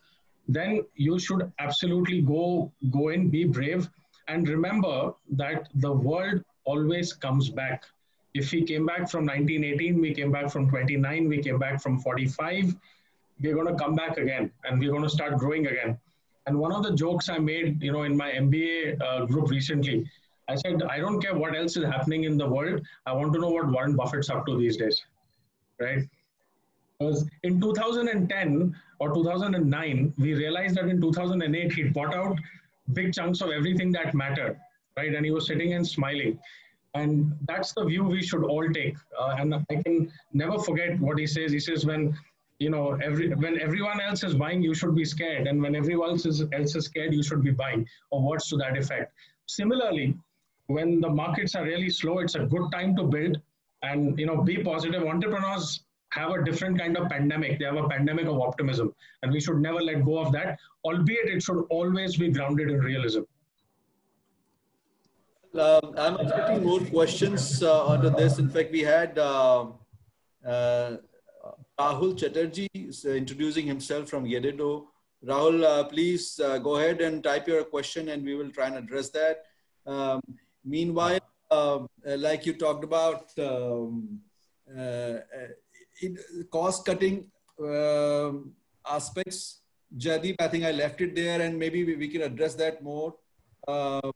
then 0.48 0.84
you 0.96 1.20
should 1.20 1.52
absolutely 1.60 2.22
go 2.22 2.72
go 2.92 3.10
in, 3.10 3.30
be 3.30 3.44
brave, 3.46 3.90
and 4.28 4.48
remember 4.48 5.14
that 5.32 5.70
the 5.76 5.92
world 5.92 6.44
always 6.66 7.14
comes 7.14 7.50
back. 7.50 7.84
If 8.34 8.52
we 8.52 8.64
came 8.64 8.86
back 8.86 9.10
from 9.10 9.26
1918, 9.26 10.00
we 10.00 10.14
came 10.14 10.32
back 10.32 10.50
from 10.52 10.70
29, 10.70 11.28
we 11.28 11.42
came 11.42 11.60
back 11.60 11.82
from 11.82 12.00
45, 12.00 12.76
we're 13.42 13.56
going 13.56 13.68
to 13.68 13.76
come 13.76 13.96
back 13.96 14.18
again, 14.18 14.52
and 14.64 14.80
we're 14.80 14.92
going 14.92 15.04
to 15.04 15.10
start 15.10 15.38
growing 15.38 15.68
again. 15.68 15.98
And 16.48 16.58
one 16.58 16.72
of 16.72 16.84
the 16.84 16.94
jokes 16.94 17.30
I 17.30 17.38
made, 17.38 17.82
you 17.82 17.92
know, 17.92 18.04
in 18.04 18.16
my 18.16 18.32
MBA 18.32 19.02
uh, 19.02 19.26
group 19.26 19.50
recently, 19.50 20.10
I 20.48 20.56
said, 20.56 20.82
I 20.84 21.00
don't 21.00 21.22
care 21.22 21.36
what 21.36 21.56
else 21.56 21.78
is 21.78 21.86
happening 21.86 22.24
in 22.24 22.38
the 22.38 22.48
world. 22.48 22.82
I 23.06 23.14
want 23.14 23.34
to 23.34 23.40
know 23.40 23.50
what 23.50 23.72
Warren 23.72 23.96
Buffett's 23.96 24.30
up 24.30 24.46
to 24.48 24.58
these 24.58 24.78
days, 24.78 25.04
right? 25.80 26.04
Because 27.00 27.26
in 27.44 27.60
2010 27.62 28.76
or 29.02 29.12
2009, 29.16 30.14
we 30.20 30.36
realized 30.36 30.76
that 30.76 30.88
in 30.88 31.02
2008, 31.02 31.74
he 31.74 31.84
bought 31.86 32.14
out 32.14 32.38
big 32.94 33.12
chunks 33.12 33.42
of 33.42 33.50
everything 33.50 33.92
that 33.92 34.14
mattered, 34.14 34.60
right? 34.96 35.16
And 35.16 35.26
he 35.26 35.32
was 35.32 35.48
sitting 35.48 35.74
and 35.74 35.88
smiling. 35.88 36.38
And 36.94 37.34
that's 37.48 37.74
the 37.74 37.84
view 37.86 38.04
we 38.04 38.22
should 38.22 38.44
all 38.44 38.68
take. 38.70 38.96
Uh, 39.20 39.38
and 39.40 39.56
I 39.56 39.76
can 39.84 40.12
never 40.34 40.60
forget 40.60 41.00
what 41.00 41.18
he 41.18 41.26
says. 41.26 41.52
He 41.52 41.60
says, 41.60 41.84
when 41.84 42.16
you 42.60 42.70
know, 42.70 42.96
every 43.04 43.34
when 43.34 43.60
everyone 43.60 44.00
else 44.00 44.24
is 44.24 44.36
buying, 44.36 44.62
you 44.62 44.76
should 44.76 44.96
be 44.96 45.04
scared, 45.04 45.48
and 45.48 45.60
when 45.64 45.76
everyone 45.76 46.12
else 46.12 46.28
is, 46.28 46.44
else 46.54 46.76
is 46.76 46.86
scared, 46.86 47.12
you 47.12 47.24
should 47.24 47.44
be 47.44 47.50
buying, 47.50 47.88
or 48.12 48.22
words 48.22 48.50
to 48.50 48.58
that 48.58 48.78
effect. 48.78 49.12
Similarly, 49.48 50.16
when 50.68 51.02
the 51.02 51.10
markets 51.10 51.56
are 51.56 51.64
really 51.64 51.90
slow, 51.90 52.20
it's 52.20 52.36
a 52.36 52.46
good 52.54 52.72
time 52.72 52.96
to 52.98 53.04
build, 53.16 53.42
and 53.82 54.20
you 54.20 54.28
know, 54.28 54.44
be 54.44 54.64
positive. 54.64 55.04
Entrepreneurs 55.04 55.82
have 56.12 56.32
a 56.32 56.44
different 56.44 56.78
kind 56.78 56.98
of 56.98 57.10
pandemic. 57.10 57.60
They 57.60 57.66
have 57.66 57.78
a 57.78 57.88
pandemic 57.88 58.26
of 58.26 58.40
optimism, 58.40 58.94
and 59.24 59.32
we 59.32 59.42
should 59.42 59.60
never 59.60 59.82
let 59.82 60.06
go 60.06 60.20
of 60.20 60.32
that, 60.34 60.60
albeit 60.86 61.28
it 61.28 61.44
should 61.44 61.66
always 61.70 62.18
be 62.18 62.30
grounded 62.30 62.70
in 62.70 62.80
realism. 62.80 63.22
Um, 65.54 65.94
I'm 65.98 66.18
expecting 66.20 66.64
more 66.64 66.80
questions 66.80 67.62
uh, 67.62 67.86
onto 67.86 68.10
this. 68.10 68.40
In 68.40 68.50
fact, 68.50 68.72
we 68.72 68.82
had 68.82 69.20
uh, 69.20 69.68
uh, 70.48 70.98
Rahul 71.78 72.18
Chatterjee 72.18 72.70
introducing 72.74 73.66
himself 73.66 74.10
from 74.10 74.26
Yededo. 74.26 74.86
Rahul, 75.26 75.64
uh, 75.64 75.84
please 75.84 76.40
uh, 76.40 76.58
go 76.58 76.78
ahead 76.78 77.02
and 77.02 77.24
type 77.24 77.48
your 77.48 77.64
question 77.66 78.10
and 78.10 78.24
we 78.24 78.36
will 78.36 78.50
try 78.50 78.68
and 78.68 78.78
address 78.78 79.10
that. 79.10 79.44
Um, 79.86 80.22
meanwhile, 80.64 81.20
uh, 81.50 81.80
like 82.06 82.46
you 82.46 82.54
talked 82.54 82.84
about, 82.84 83.32
um, 83.38 84.22
cost 86.52 86.86
cutting 86.86 87.26
uh, 87.64 88.32
aspects. 88.88 89.62
Jaideep, 89.98 90.36
I 90.40 90.48
think 90.48 90.64
I 90.64 90.72
left 90.72 91.02
it 91.02 91.16
there 91.16 91.42
and 91.42 91.58
maybe 91.60 91.84
we, 91.84 91.96
we 91.96 92.08
can 92.08 92.22
address 92.22 92.56
that 92.56 92.82
more. 92.82 93.16
Uh, 93.68 94.12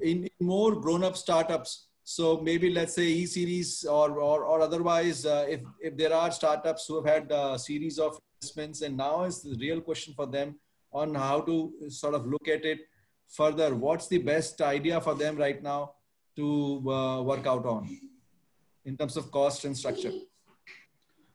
in, 0.00 0.24
in, 0.24 0.46
more 0.46 0.74
grown-up 0.74 1.16
startups, 1.16 1.86
so 2.02 2.40
maybe 2.40 2.72
let's 2.72 2.94
say 2.94 3.04
E-series 3.04 3.84
or, 3.84 4.18
or, 4.18 4.44
or 4.44 4.60
otherwise, 4.62 5.26
uh, 5.26 5.46
if, 5.48 5.60
if 5.80 5.96
there 5.96 6.12
are 6.14 6.30
startups 6.32 6.86
who 6.86 6.96
have 6.96 7.06
had 7.06 7.30
a 7.30 7.58
series 7.58 7.98
of 7.98 8.18
investments 8.40 8.80
and 8.80 8.96
now 8.96 9.24
is 9.24 9.42
the 9.42 9.56
real 9.60 9.80
question 9.80 10.14
for 10.14 10.26
them 10.26 10.58
on 10.92 11.14
how 11.14 11.40
to 11.42 11.72
sort 11.88 12.14
of 12.14 12.26
look 12.26 12.48
at 12.48 12.64
it 12.64 12.80
further. 13.28 13.74
What's 13.74 14.08
the 14.08 14.18
best 14.18 14.60
idea 14.60 15.00
for 15.00 15.14
them 15.14 15.36
right 15.36 15.62
now 15.62 15.92
to 16.36 16.90
uh, 16.90 17.22
work 17.22 17.46
out 17.46 17.66
on 17.66 17.88
in 18.84 18.96
terms 18.96 19.16
of 19.16 19.30
cost 19.30 19.64
and 19.64 19.76
structure? 19.76 20.12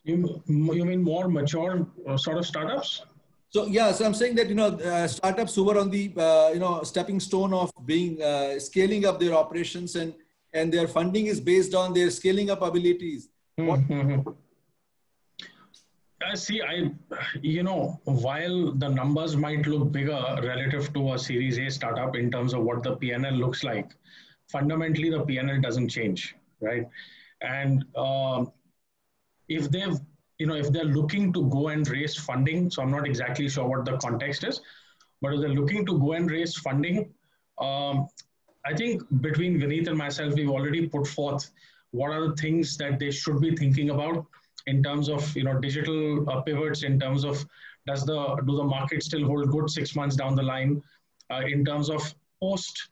You, 0.06 0.42
you 0.48 0.86
mean 0.86 1.04
more 1.04 1.28
mature 1.28 1.88
uh, 2.08 2.16
sort 2.16 2.38
of 2.38 2.46
startups? 2.46 3.04
So 3.50 3.66
yeah, 3.66 3.92
so 3.92 4.06
I'm 4.06 4.14
saying 4.14 4.36
that 4.36 4.50
you 4.50 4.56
know 4.56 4.68
uh, 4.68 5.08
startups 5.08 5.56
who 5.56 5.64
were 5.64 5.80
on 5.80 5.90
the 5.90 6.14
uh, 6.16 6.50
you 6.54 6.60
know 6.60 6.84
stepping 6.84 7.20
stone 7.20 7.54
of 7.54 7.72
being 7.86 8.22
uh, 8.22 8.60
scaling 8.60 9.06
up 9.06 9.20
their 9.20 9.34
operations 9.34 9.96
and 9.96 10.14
and 10.54 10.72
their 10.72 10.88
funding 10.88 11.26
is 11.28 11.40
based 11.40 11.74
on 11.74 11.94
their 11.94 12.12
scaling 12.12 12.50
up 12.50 12.62
abilities. 12.62 13.30
Mm-hmm. 13.60 14.30
I 16.22 16.36
see. 16.36 16.62
I 16.62 16.92
you 17.42 17.64
know 17.64 18.00
while 18.04 18.74
the 18.74 18.90
numbers 18.90 19.36
might 19.36 19.66
look 19.66 19.92
bigger 19.92 20.22
relative 20.44 20.94
to 20.94 21.14
a 21.14 21.18
Series 21.18 21.58
A 21.58 21.70
startup 21.70 22.16
in 22.16 22.30
terms 22.30 22.54
of 22.54 22.64
what 22.64 22.84
the 22.84 22.98
PNL 22.98 23.40
looks 23.40 23.64
like, 23.64 23.96
fundamentally 24.52 25.10
the 25.10 25.24
PNL 25.24 25.64
doesn't 25.64 25.90
change, 25.90 26.36
right? 26.62 26.88
And 27.42 27.86
uh, 27.96 28.46
if 29.48 29.70
they've 29.70 30.00
you 30.38 30.48
know 30.48 30.56
if 30.56 30.72
they're 30.72 30.94
looking 31.00 31.32
to 31.34 31.48
go 31.50 31.70
and 31.70 31.88
raise 31.88 32.16
funding 32.16 32.70
so 32.70 32.82
i'm 32.82 32.92
not 32.92 33.08
exactly 33.08 33.48
sure 33.48 33.68
what 33.68 33.86
the 33.86 33.98
context 33.98 34.44
is 34.44 34.62
but 35.22 35.34
if 35.34 35.40
they're 35.42 35.58
looking 35.62 35.86
to 35.86 35.98
go 36.00 36.14
and 36.14 36.30
raise 36.30 36.56
funding 36.56 37.10
um, 37.60 38.08
i 38.66 38.74
think 38.74 39.02
between 39.22 39.60
vineet 39.60 39.88
and 39.88 39.98
myself 39.98 40.34
we've 40.34 40.50
already 40.50 40.88
put 40.88 41.08
forth 41.08 41.52
what 41.92 42.12
are 42.12 42.28
the 42.28 42.36
things 42.36 42.78
that 42.78 43.00
they 43.00 43.12
should 43.12 43.40
be 43.40 43.56
thinking 43.56 43.90
about 43.92 44.26
in 44.68 44.84
terms 44.84 45.10
of 45.10 45.36
you 45.36 45.44
know 45.44 45.60
digital 45.60 46.30
uh, 46.30 46.42
pivots 46.42 46.84
in 46.84 47.00
terms 47.00 47.24
of 47.24 47.46
does 47.88 48.04
the 48.06 48.20
do 48.48 48.58
the 48.58 48.64
market 48.64 49.04
still 49.04 49.26
hold 49.26 49.50
good 49.52 49.70
six 49.70 49.96
months 49.96 50.16
down 50.16 50.36
the 50.36 50.44
line 50.44 50.82
uh, 51.32 51.42
in 51.48 51.64
terms 51.64 51.90
of 51.90 52.14
post 52.42 52.90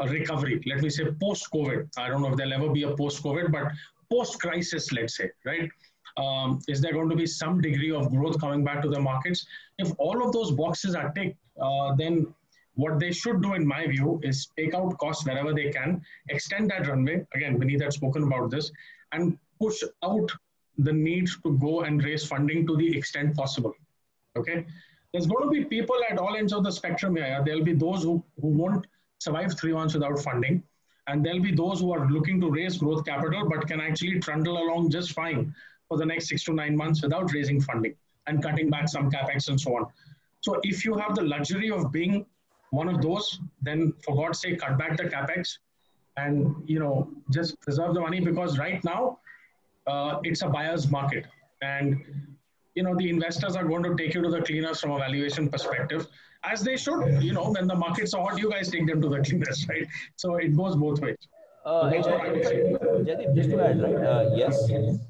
uh, 0.00 0.06
recovery. 0.06 0.62
Let 0.66 0.80
me 0.80 0.90
say 0.90 1.04
post 1.20 1.48
covid 1.52 1.88
i 1.98 2.08
don't 2.08 2.22
know 2.22 2.30
if 2.30 2.36
there'll 2.36 2.52
ever 2.52 2.70
be 2.70 2.84
a 2.84 2.94
post 2.96 3.22
covid 3.22 3.50
but 3.52 3.72
post 4.10 4.40
crisis 4.40 4.92
let's 4.92 5.16
say 5.16 5.30
right 5.44 5.70
um, 6.18 6.58
is 6.66 6.80
there 6.80 6.92
going 6.92 7.08
to 7.08 7.16
be 7.16 7.26
some 7.26 7.60
degree 7.60 7.92
of 7.92 8.10
growth 8.10 8.40
coming 8.40 8.64
back 8.64 8.82
to 8.82 8.88
the 8.88 9.00
markets? 9.00 9.46
If 9.78 9.92
all 9.98 10.26
of 10.26 10.32
those 10.32 10.50
boxes 10.50 10.94
are 10.94 11.12
ticked, 11.12 11.38
uh, 11.60 11.94
then 11.94 12.26
what 12.74 12.98
they 12.98 13.12
should 13.12 13.40
do, 13.42 13.54
in 13.54 13.66
my 13.66 13.86
view, 13.86 14.20
is 14.22 14.48
take 14.56 14.74
out 14.74 14.98
costs 14.98 15.24
wherever 15.24 15.54
they 15.54 15.70
can, 15.70 16.02
extend 16.28 16.70
that 16.70 16.88
runway. 16.88 17.24
Again, 17.34 17.58
Vineet 17.58 17.82
had 17.82 17.92
spoken 17.92 18.24
about 18.24 18.50
this, 18.50 18.70
and 19.12 19.38
push 19.60 19.82
out 20.04 20.30
the 20.78 20.92
need 20.92 21.28
to 21.44 21.56
go 21.58 21.82
and 21.82 22.02
raise 22.04 22.24
funding 22.24 22.66
to 22.66 22.76
the 22.76 22.96
extent 22.96 23.36
possible. 23.36 23.72
Okay, 24.36 24.66
there's 25.12 25.26
going 25.26 25.44
to 25.44 25.50
be 25.50 25.64
people 25.64 25.96
at 26.10 26.18
all 26.18 26.36
ends 26.36 26.52
of 26.52 26.64
the 26.64 26.70
spectrum 26.70 27.16
here. 27.16 27.42
There'll 27.44 27.64
be 27.64 27.74
those 27.74 28.02
who, 28.02 28.22
who 28.40 28.48
won't 28.48 28.86
survive 29.18 29.58
three 29.58 29.72
months 29.72 29.94
without 29.94 30.18
funding, 30.20 30.62
and 31.08 31.24
there'll 31.24 31.40
be 31.40 31.54
those 31.54 31.80
who 31.80 31.92
are 31.92 32.08
looking 32.08 32.40
to 32.40 32.50
raise 32.50 32.76
growth 32.78 33.04
capital 33.04 33.48
but 33.48 33.66
can 33.66 33.80
actually 33.80 34.20
trundle 34.20 34.58
along 34.58 34.90
just 34.90 35.12
fine 35.12 35.54
for 35.88 35.98
the 35.98 36.06
next 36.06 36.28
six 36.28 36.44
to 36.44 36.52
nine 36.52 36.76
months 36.76 37.02
without 37.02 37.32
raising 37.32 37.60
funding 37.60 37.94
and 38.26 38.42
cutting 38.42 38.70
back 38.70 38.88
some 38.88 39.10
capex 39.10 39.48
and 39.48 39.60
so 39.60 39.76
on. 39.76 39.86
So 40.40 40.60
if 40.62 40.84
you 40.84 40.96
have 40.96 41.14
the 41.14 41.22
luxury 41.22 41.70
of 41.70 41.90
being 41.90 42.26
one 42.70 42.88
of 42.88 43.00
those, 43.00 43.40
then 43.62 43.94
for 44.04 44.14
God's 44.14 44.40
sake, 44.40 44.60
cut 44.60 44.78
back 44.78 44.96
the 44.96 45.04
capex 45.04 45.58
and 46.16 46.54
you 46.66 46.78
know 46.78 47.08
just 47.32 47.60
preserve 47.60 47.94
the 47.94 48.00
money 48.00 48.20
because 48.20 48.58
right 48.58 48.82
now 48.84 49.18
uh, 49.86 50.18
it's 50.22 50.42
a 50.42 50.48
buyer's 50.48 50.90
market. 50.90 51.26
And 51.62 52.04
you 52.74 52.82
know 52.82 52.94
the 52.96 53.08
investors 53.08 53.56
are 53.56 53.64
going 53.64 53.82
to 53.82 53.96
take 53.96 54.14
you 54.14 54.22
to 54.22 54.30
the 54.30 54.42
cleaners 54.42 54.80
from 54.80 54.92
a 54.92 54.98
valuation 54.98 55.48
perspective 55.48 56.06
as 56.44 56.62
they 56.62 56.76
should 56.76 57.00
you 57.22 57.32
know 57.32 57.50
when 57.50 57.66
the 57.66 57.74
markets 57.74 58.14
are 58.14 58.22
hot 58.24 58.38
you 58.38 58.50
guys 58.50 58.70
take 58.70 58.86
them 58.86 59.02
to 59.02 59.08
the 59.08 59.18
cleaners 59.26 59.66
right? 59.68 59.86
So 60.16 60.36
it 60.36 60.56
goes 60.56 60.76
both 60.76 61.00
ways. 61.00 61.16
Uh, 61.64 61.90
just 63.34 63.50
to 63.50 63.60
add 63.68 63.82
right 63.82 63.96
uh, 63.96 64.30
yes 64.34 64.68
and 64.70 65.00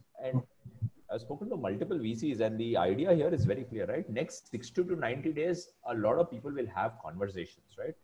I've 1.11 1.23
spoken 1.23 1.49
to 1.51 1.57
multiple 1.57 1.99
VCs, 1.99 2.41
and 2.41 2.59
the 2.59 2.77
idea 2.77 3.15
here 3.15 3.33
is 3.33 3.45
very 3.45 3.65
clear, 3.65 3.87
right? 3.87 4.09
Next 4.11 4.51
60 4.51 4.85
to 4.85 4.97
90 4.97 5.33
days, 5.33 5.71
a 5.87 5.95
lot 5.95 6.19
of 6.19 6.31
people 6.31 6.51
will 6.51 6.67
have 6.75 6.93
conversations, 7.03 7.77
right? 7.79 7.95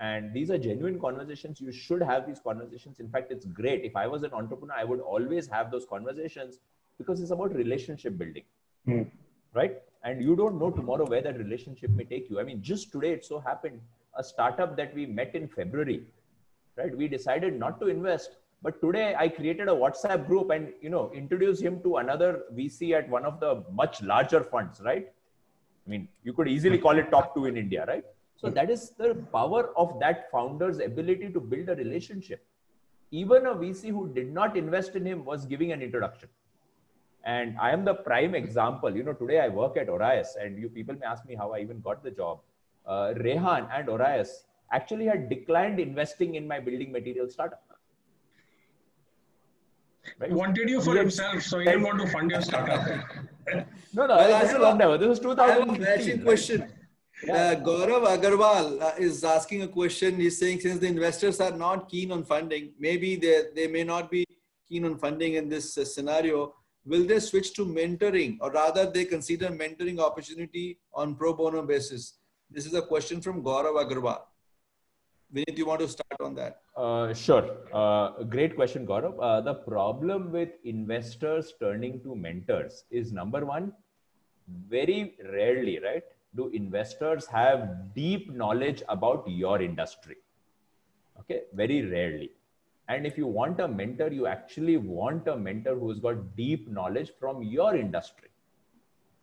And 0.00 0.32
these 0.32 0.50
are 0.50 0.58
genuine 0.58 1.00
conversations. 1.00 1.60
You 1.60 1.72
should 1.72 2.02
have 2.02 2.26
these 2.26 2.38
conversations. 2.38 3.00
In 3.00 3.08
fact, 3.08 3.32
it's 3.32 3.46
great. 3.46 3.84
If 3.84 3.96
I 3.96 4.06
was 4.06 4.22
an 4.22 4.32
entrepreneur, 4.32 4.74
I 4.76 4.84
would 4.84 5.00
always 5.00 5.48
have 5.48 5.70
those 5.70 5.86
conversations 5.86 6.58
because 6.98 7.20
it's 7.20 7.30
about 7.30 7.54
relationship 7.54 8.18
building, 8.18 8.44
mm. 8.86 9.10
right? 9.54 9.78
And 10.04 10.22
you 10.22 10.36
don't 10.36 10.58
know 10.58 10.70
tomorrow 10.70 11.06
where 11.06 11.22
that 11.22 11.38
relationship 11.38 11.90
may 11.90 12.04
take 12.04 12.28
you. 12.28 12.38
I 12.38 12.44
mean, 12.44 12.62
just 12.62 12.92
today, 12.92 13.12
it 13.12 13.24
so 13.24 13.40
happened 13.40 13.80
a 14.16 14.22
startup 14.22 14.76
that 14.76 14.94
we 14.94 15.06
met 15.06 15.34
in 15.34 15.48
February, 15.48 16.02
right? 16.76 16.96
We 16.96 17.08
decided 17.08 17.58
not 17.58 17.80
to 17.80 17.86
invest 17.86 18.36
but 18.62 18.80
today 18.80 19.14
I 19.16 19.28
created 19.28 19.68
a 19.68 19.72
WhatsApp 19.72 20.26
group 20.26 20.50
and 20.50 20.72
you 20.80 20.90
know 20.90 21.10
introduced 21.14 21.62
him 21.62 21.80
to 21.82 21.98
another 21.98 22.42
VC 22.54 22.92
at 22.92 23.08
one 23.08 23.24
of 23.24 23.40
the 23.40 23.64
much 23.72 24.02
larger 24.02 24.42
funds, 24.42 24.80
right? 24.84 25.06
I 25.86 25.90
mean, 25.90 26.08
you 26.22 26.32
could 26.32 26.48
easily 26.48 26.78
call 26.78 26.98
it 26.98 27.10
top 27.10 27.34
two 27.34 27.46
in 27.46 27.56
India, 27.56 27.84
right? 27.86 28.04
So 28.36 28.50
that 28.50 28.70
is 28.70 28.90
the 28.90 29.14
power 29.32 29.70
of 29.76 29.98
that 30.00 30.30
founder's 30.30 30.80
ability 30.80 31.30
to 31.30 31.40
build 31.40 31.68
a 31.68 31.74
relationship. 31.74 32.44
Even 33.10 33.46
a 33.46 33.54
VC 33.54 33.90
who 33.90 34.12
did 34.12 34.32
not 34.32 34.56
invest 34.56 34.94
in 34.96 35.06
him 35.06 35.24
was 35.24 35.46
giving 35.46 35.72
an 35.72 35.80
introduction. 35.80 36.28
And 37.24 37.56
I 37.58 37.70
am 37.70 37.84
the 37.84 37.94
prime 37.94 38.34
example. 38.34 38.94
You 38.94 39.02
know, 39.02 39.12
today 39.12 39.40
I 39.40 39.48
work 39.48 39.76
at 39.76 39.88
Orios, 39.88 40.36
and 40.40 40.58
you 40.58 40.68
people 40.68 40.94
may 40.94 41.06
ask 41.06 41.24
me 41.26 41.34
how 41.34 41.52
I 41.52 41.60
even 41.60 41.80
got 41.80 42.02
the 42.04 42.10
job. 42.10 42.40
Uh, 42.86 43.14
Rehan 43.16 43.68
and 43.72 43.88
Orios 43.88 44.28
actually 44.72 45.06
had 45.06 45.28
declined 45.28 45.80
investing 45.80 46.34
in 46.34 46.46
my 46.46 46.60
building 46.60 46.92
material 46.92 47.28
startup 47.28 47.67
wanted 50.30 50.68
you 50.68 50.80
for 50.80 50.92
he 50.92 50.98
himself, 50.98 51.42
so 51.42 51.58
he 51.58 51.64
didn't 51.64 51.82
want 51.82 52.00
to 52.00 52.08
fund 52.08 52.30
your 52.30 52.42
startup. 52.42 52.86
no, 53.94 54.06
no, 54.06 54.16
well, 54.16 54.40
this 54.40 54.52
is 54.52 54.58
long 54.58 54.78
time. 54.78 54.98
This 54.98 55.08
was 55.08 55.20
2015. 55.20 56.22
question. 56.22 56.72
Yeah. 57.24 57.34
Uh, 57.34 57.54
Gaurav 57.56 58.06
Agarwal 58.06 58.80
uh, 58.80 58.92
is 58.96 59.24
asking 59.24 59.62
a 59.62 59.68
question. 59.68 60.20
He's 60.20 60.38
saying 60.38 60.60
since 60.60 60.78
the 60.78 60.86
investors 60.86 61.40
are 61.40 61.50
not 61.50 61.88
keen 61.88 62.12
on 62.12 62.22
funding, 62.24 62.72
maybe 62.78 63.16
they, 63.16 63.42
they 63.56 63.66
may 63.66 63.82
not 63.82 64.10
be 64.10 64.24
keen 64.68 64.84
on 64.84 64.98
funding 64.98 65.34
in 65.34 65.48
this 65.48 65.76
uh, 65.76 65.84
scenario. 65.84 66.54
Will 66.84 67.04
they 67.04 67.18
switch 67.18 67.54
to 67.54 67.66
mentoring 67.66 68.38
or 68.40 68.52
rather 68.52 68.88
they 68.88 69.04
consider 69.04 69.48
mentoring 69.48 69.98
opportunity 69.98 70.78
on 70.94 71.16
pro 71.16 71.34
bono 71.34 71.62
basis? 71.62 72.18
This 72.50 72.66
is 72.66 72.74
a 72.74 72.82
question 72.82 73.20
from 73.20 73.42
Gaurav 73.42 73.74
Agarwal. 73.84 74.20
Vineet, 75.34 75.58
you 75.58 75.66
want 75.66 75.80
to 75.80 75.88
start 75.88 76.07
on 76.20 76.34
that? 76.34 76.62
Uh, 76.76 77.12
sure. 77.12 77.56
Uh, 77.72 78.22
great 78.24 78.54
question, 78.54 78.86
Gaurav. 78.86 79.16
Uh, 79.20 79.40
the 79.40 79.54
problem 79.54 80.30
with 80.30 80.50
investors 80.64 81.54
turning 81.60 82.00
to 82.02 82.14
mentors 82.14 82.84
is 82.90 83.12
number 83.12 83.44
one, 83.44 83.72
very 84.68 85.16
rarely, 85.32 85.80
right? 85.80 86.04
Do 86.36 86.48
investors 86.48 87.26
have 87.26 87.94
deep 87.94 88.30
knowledge 88.32 88.82
about 88.88 89.24
your 89.28 89.60
industry? 89.60 90.16
Okay, 91.20 91.42
very 91.52 91.82
rarely. 91.84 92.30
And 92.88 93.06
if 93.06 93.18
you 93.18 93.26
want 93.26 93.60
a 93.60 93.68
mentor, 93.68 94.08
you 94.10 94.26
actually 94.26 94.76
want 94.76 95.28
a 95.28 95.36
mentor 95.36 95.74
who's 95.74 95.98
got 95.98 96.36
deep 96.36 96.68
knowledge 96.68 97.12
from 97.18 97.42
your 97.42 97.76
industry, 97.76 98.28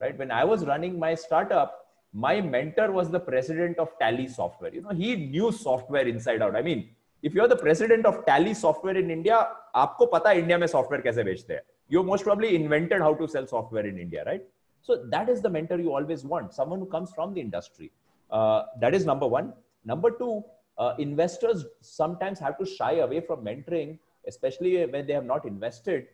right? 0.01 0.17
When 0.17 0.29
I 0.29 0.43
was 0.43 0.65
running 0.65 0.99
my 0.99 1.15
startup, 1.15 1.84
my 2.14 2.40
mentor 2.40 2.90
was 2.92 3.10
the 3.10 3.20
president 3.20 3.78
of 3.78 3.88
Tally 3.98 4.26
Software. 4.28 4.74
You 4.74 4.82
know, 4.82 4.90
he 4.90 5.16
knew 5.16 5.52
software 5.52 6.06
inside 6.08 6.42
out. 6.42 6.56
I 6.56 6.62
mean, 6.62 6.88
if 7.22 7.34
you're 7.34 7.48
the 7.48 7.56
president 7.56 8.06
of 8.06 8.24
Tally 8.26 8.54
Software 8.54 8.96
in 8.96 9.10
India, 9.10 9.46
आपको 9.76 10.06
पता 10.06 10.30
है 10.30 10.38
India 10.38 10.58
में 10.58 10.66
software 10.66 11.02
कैसे 11.02 11.24
बेचते 11.24 11.54
हैं. 11.54 11.62
You 11.92 12.02
most 12.02 12.24
probably 12.24 12.54
invented 12.56 13.00
how 13.00 13.14
to 13.14 13.28
sell 13.28 13.46
software 13.46 13.86
in 13.86 13.98
India, 13.98 14.24
right? 14.24 14.42
So 14.82 14.96
that 15.14 15.28
is 15.28 15.40
the 15.40 15.50
mentor 15.50 15.78
you 15.78 15.94
always 15.94 16.24
want, 16.24 16.54
someone 16.54 16.78
who 16.80 16.86
comes 16.86 17.12
from 17.12 17.34
the 17.34 17.40
industry. 17.40 17.90
Uh, 18.30 18.62
that 18.80 18.94
is 18.94 19.04
number 19.04 19.26
one. 19.26 19.52
Number 19.84 20.10
two, 20.10 20.42
uh, 20.78 20.94
investors 20.98 21.66
sometimes 21.80 22.38
have 22.38 22.58
to 22.58 22.64
shy 22.64 22.92
away 23.06 23.20
from 23.20 23.44
mentoring, 23.44 23.98
especially 24.26 24.84
when 24.86 25.06
they 25.06 25.12
have 25.12 25.26
not 25.26 25.44
invested, 25.44 26.06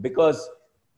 because 0.00 0.48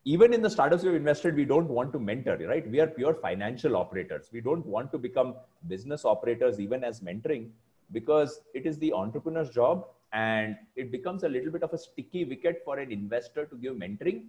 even 0.04 0.34
in 0.34 0.42
the 0.42 0.50
startups 0.50 0.84
we've 0.84 0.96
invested, 0.96 1.36
we 1.36 1.46
don't 1.46 1.70
want 1.70 1.94
to 1.94 2.00
mentor, 2.00 2.38
right? 2.48 2.68
We 2.70 2.80
are 2.80 2.88
pure 2.88 3.14
financial 3.14 3.76
operators. 3.78 4.30
We 4.32 4.42
don't 4.42 4.66
want 4.66 4.92
to 4.94 4.98
become 4.98 5.36
business 5.68 6.06
operators 6.06 6.60
even 6.60 6.84
as 6.84 7.02
mentoring 7.02 7.50
because 7.92 8.42
it 8.54 8.66
is 8.66 8.80
the 8.80 8.94
entrepreneur's 8.94 9.52
job 9.52 9.86
and 10.14 10.56
it 10.76 10.92
becomes 10.92 11.24
a 11.24 11.30
little 11.30 11.52
bit 11.52 11.62
of 11.62 11.72
a 11.74 11.78
sticky 11.78 12.26
wicket 12.26 12.62
for 12.66 12.80
an 12.80 12.92
investor 12.92 13.46
to 13.46 13.56
give 13.56 13.76
mentoring. 13.76 14.24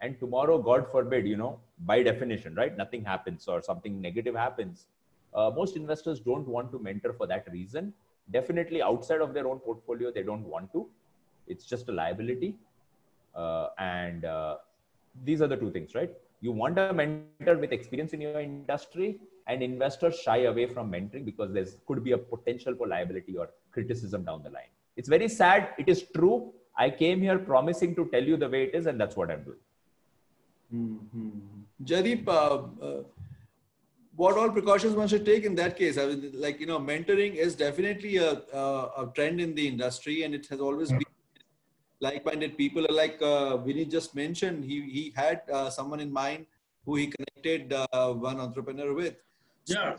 And 0.00 0.18
tomorrow, 0.18 0.58
God 0.58 0.90
forbid, 0.90 1.26
you 1.26 1.36
know, 1.36 1.60
by 1.86 2.02
definition, 2.02 2.54
right? 2.56 2.76
Nothing 2.76 3.04
happens 3.04 3.46
or 3.46 3.62
something 3.62 4.00
negative 4.00 4.34
happens. 4.34 4.86
Uh, 5.32 5.50
most 5.54 5.76
investors 5.76 6.20
don't 6.20 6.46
want 6.46 6.72
to 6.72 6.78
mentor 6.78 7.12
for 7.12 7.26
that 7.28 7.46
reason. 7.52 7.92
Definitely 8.32 8.82
outside 8.82 9.20
of 9.20 9.32
their 9.32 9.46
own 9.46 9.60
portfolio, 9.60 10.10
they 10.10 10.22
don't 10.22 10.44
want 10.44 10.72
to. 10.72 10.88
It's 11.46 11.64
just 11.64 11.88
a 11.88 11.92
liability. 11.92 12.56
Uh, 13.34 13.68
and 13.78 14.24
uh, 14.24 14.56
these 15.22 15.40
are 15.40 15.46
the 15.46 15.56
two 15.56 15.70
things, 15.70 15.94
right? 15.94 16.10
You 16.40 16.52
want 16.52 16.78
a 16.78 16.92
mentor 16.92 17.56
with 17.58 17.72
experience 17.72 18.12
in 18.12 18.20
your 18.20 18.40
industry, 18.40 19.20
and 19.46 19.62
investors 19.62 20.18
shy 20.18 20.44
away 20.44 20.66
from 20.66 20.90
mentoring 20.90 21.24
because 21.24 21.52
there 21.52 21.66
could 21.86 22.02
be 22.02 22.12
a 22.12 22.18
potential 22.18 22.74
for 22.74 22.86
liability 22.88 23.36
or 23.36 23.50
criticism 23.72 24.24
down 24.24 24.42
the 24.42 24.50
line. 24.50 24.72
It's 24.96 25.08
very 25.08 25.28
sad. 25.28 25.70
It 25.78 25.88
is 25.88 26.04
true. 26.14 26.52
I 26.76 26.90
came 26.90 27.20
here 27.20 27.38
promising 27.38 27.94
to 27.96 28.08
tell 28.12 28.22
you 28.22 28.36
the 28.36 28.48
way 28.48 28.64
it 28.64 28.74
is, 28.74 28.86
and 28.86 29.00
that's 29.00 29.16
what 29.16 29.30
I'm 29.30 29.42
doing. 29.44 29.58
Mm-hmm. 30.74 31.30
Jaideep, 31.84 32.26
uh, 32.26 32.84
uh, 32.84 33.02
what 34.16 34.36
all 34.36 34.50
precautions 34.50 34.94
one 34.94 35.08
should 35.08 35.26
take 35.26 35.44
in 35.44 35.54
that 35.56 35.76
case? 35.76 35.98
I 35.98 36.06
mean, 36.06 36.30
like 36.34 36.58
you 36.58 36.66
know, 36.66 36.78
mentoring 36.78 37.34
is 37.34 37.54
definitely 37.54 38.16
a, 38.16 38.42
a, 38.52 38.90
a 38.98 39.12
trend 39.14 39.40
in 39.40 39.54
the 39.54 39.68
industry, 39.68 40.22
and 40.22 40.34
it 40.34 40.46
has 40.46 40.60
always 40.60 40.90
been 40.90 41.04
like-minded 42.00 42.56
people 42.56 42.86
like 42.90 43.18
uh, 43.22 43.56
Vinny 43.58 43.84
just 43.84 44.14
mentioned. 44.14 44.64
He 44.64 44.80
he 44.82 45.12
had 45.16 45.42
uh, 45.52 45.70
someone 45.70 46.00
in 46.00 46.12
mind 46.12 46.46
who 46.84 46.96
he 46.96 47.06
connected 47.06 47.72
uh, 47.72 48.12
one 48.12 48.40
entrepreneur 48.40 48.92
with. 48.92 49.14
So 49.66 49.80
yeah, 49.80 49.96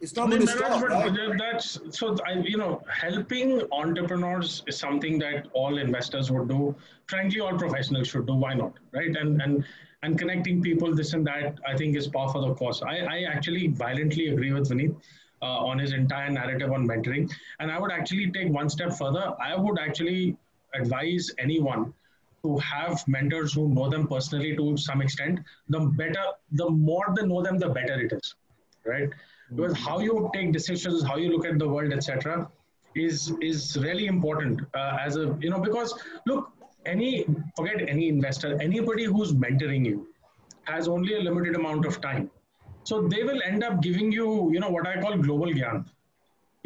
it's 0.00 0.14
not 0.14 0.32
I 0.32 0.38
mean, 0.38 0.46
stop, 0.46 0.80
right? 0.82 1.38
That's 1.38 1.80
so. 1.90 2.16
I, 2.24 2.34
you 2.34 2.56
know, 2.56 2.80
helping 2.88 3.62
entrepreneurs 3.72 4.62
is 4.68 4.78
something 4.78 5.18
that 5.18 5.48
all 5.52 5.78
investors 5.78 6.30
would 6.30 6.48
do. 6.48 6.76
Frankly, 7.08 7.40
all 7.40 7.58
professionals 7.58 8.06
should 8.06 8.26
do. 8.26 8.34
Why 8.34 8.54
not, 8.54 8.78
right? 8.92 9.16
And 9.16 9.42
and 9.42 9.64
and 10.04 10.16
connecting 10.16 10.62
people, 10.62 10.94
this 10.94 11.12
and 11.12 11.26
that, 11.26 11.58
I 11.66 11.76
think 11.76 11.96
is 11.96 12.06
par 12.06 12.28
for 12.28 12.40
the 12.46 12.54
course. 12.54 12.82
I 12.82 12.98
I 12.98 13.22
actually 13.24 13.66
violently 13.68 14.28
agree 14.28 14.52
with 14.52 14.70
Vineet. 14.70 14.94
Uh, 15.42 15.58
on 15.70 15.78
his 15.78 15.92
entire 15.92 16.30
narrative 16.30 16.72
on 16.72 16.88
mentoring. 16.88 17.30
And 17.60 17.70
I 17.70 17.78
would 17.78 17.92
actually 17.92 18.30
take 18.30 18.50
one 18.50 18.70
step 18.70 18.94
further. 18.94 19.34
I 19.38 19.54
would 19.54 19.78
actually 19.78 20.38
advise 20.80 21.30
anyone 21.38 21.92
to 22.42 22.56
have 22.58 23.06
mentors 23.08 23.54
who 23.54 23.68
know 23.68 23.88
them 23.88 24.06
personally 24.06 24.54
to 24.56 24.76
some 24.76 25.00
extent 25.00 25.40
the 25.68 25.80
better 26.00 26.24
the 26.52 26.68
more 26.70 27.06
they 27.16 27.26
know 27.26 27.42
them 27.42 27.58
the 27.58 27.68
better 27.68 28.00
it 28.00 28.12
is 28.12 28.34
right? 28.86 29.08
Because 29.54 29.76
how 29.78 30.00
you 30.00 30.30
take 30.34 30.52
decisions 30.52 31.02
how 31.02 31.16
you 31.16 31.30
look 31.34 31.46
at 31.46 31.58
the 31.58 31.68
world 31.68 31.92
etc 31.92 32.50
is 32.94 33.32
is 33.40 33.76
really 33.78 34.06
important 34.06 34.60
uh, 34.74 34.98
as 35.00 35.16
a 35.16 35.36
you 35.40 35.50
know 35.50 35.60
because 35.60 35.94
look 36.26 36.52
any 36.86 37.26
forget 37.56 37.88
any 37.88 38.08
investor 38.08 38.60
anybody 38.60 39.04
who's 39.04 39.32
mentoring 39.32 39.84
you 39.86 40.06
has 40.64 40.88
only 40.88 41.14
a 41.14 41.20
limited 41.20 41.54
amount 41.56 41.84
of 41.84 42.00
time. 42.00 42.30
So 42.84 43.06
they 43.08 43.22
will 43.22 43.42
end 43.42 43.64
up 43.64 43.82
giving 43.82 44.12
you 44.12 44.50
you 44.52 44.60
know 44.60 44.70
what 44.70 44.86
i 44.86 45.00
call 45.00 45.16
global 45.16 45.52
gyan 45.58 45.84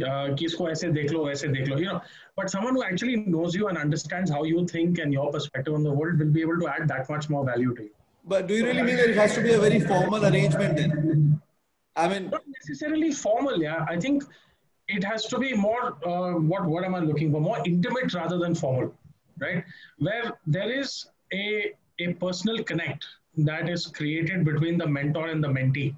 कि 0.02 0.46
इसको 0.46 0.70
ऐसे 0.70 0.90
देख 0.92 1.12
लो 1.12 1.30
ऐसे 1.32 1.48
देख 1.48 1.68
लो 1.68 1.78
you 1.78 1.90
know 1.90 2.02
but 2.40 2.50
someone 2.50 2.76
who 2.76 2.84
actually 2.84 3.16
knows 3.34 3.56
you 3.56 3.68
and 3.68 3.78
understands 3.78 4.32
how 4.32 4.44
you 4.44 4.66
think 4.68 5.00
and 5.00 5.14
your 5.14 5.32
perspective 5.32 5.74
on 5.74 5.84
the 5.84 5.92
world 5.92 6.20
will 6.20 6.32
be 6.38 6.42
able 6.42 6.60
to 6.60 6.68
add 6.68 6.88
that 6.88 7.10
much 7.10 7.30
more 7.30 7.44
value 7.50 7.76
to 7.76 7.84
you 7.84 7.94
but 8.34 8.48
do 8.48 8.56
you 8.56 8.66
really 8.66 8.82
mean 8.82 8.98
that 9.02 9.10
it 9.10 9.16
has 9.16 9.36
to 9.36 9.42
be 9.42 9.54
a 9.54 9.60
very 9.60 9.80
formal 9.92 10.26
arrangement 10.32 10.78
then 10.78 11.42
i 11.96 12.08
mean 12.08 12.30
not 12.32 12.50
necessarily 12.56 13.12
formal 13.12 13.62
yeah 13.68 13.86
i 13.96 14.00
think 14.08 14.24
it 14.88 15.04
has 15.04 15.28
to 15.28 15.38
be 15.38 15.54
more 15.54 15.84
uh, 16.12 16.34
what 16.52 16.66
what 16.66 16.84
am 16.84 16.96
i 16.96 17.00
looking 17.00 17.32
for 17.32 17.42
more 17.50 17.60
intimate 17.66 18.14
rather 18.14 18.38
than 18.38 18.56
formal 18.56 18.94
right 19.46 19.64
where 20.00 20.34
there 20.48 20.72
is 20.82 21.06
a 21.34 21.74
a 22.00 22.14
personal 22.26 22.64
connect 22.64 23.06
that 23.38 23.70
is 23.70 23.88
created 23.88 24.44
between 24.46 24.78
the 24.78 24.88
mentor 24.98 25.28
and 25.28 25.44
the 25.44 25.48
mentee 25.48 25.90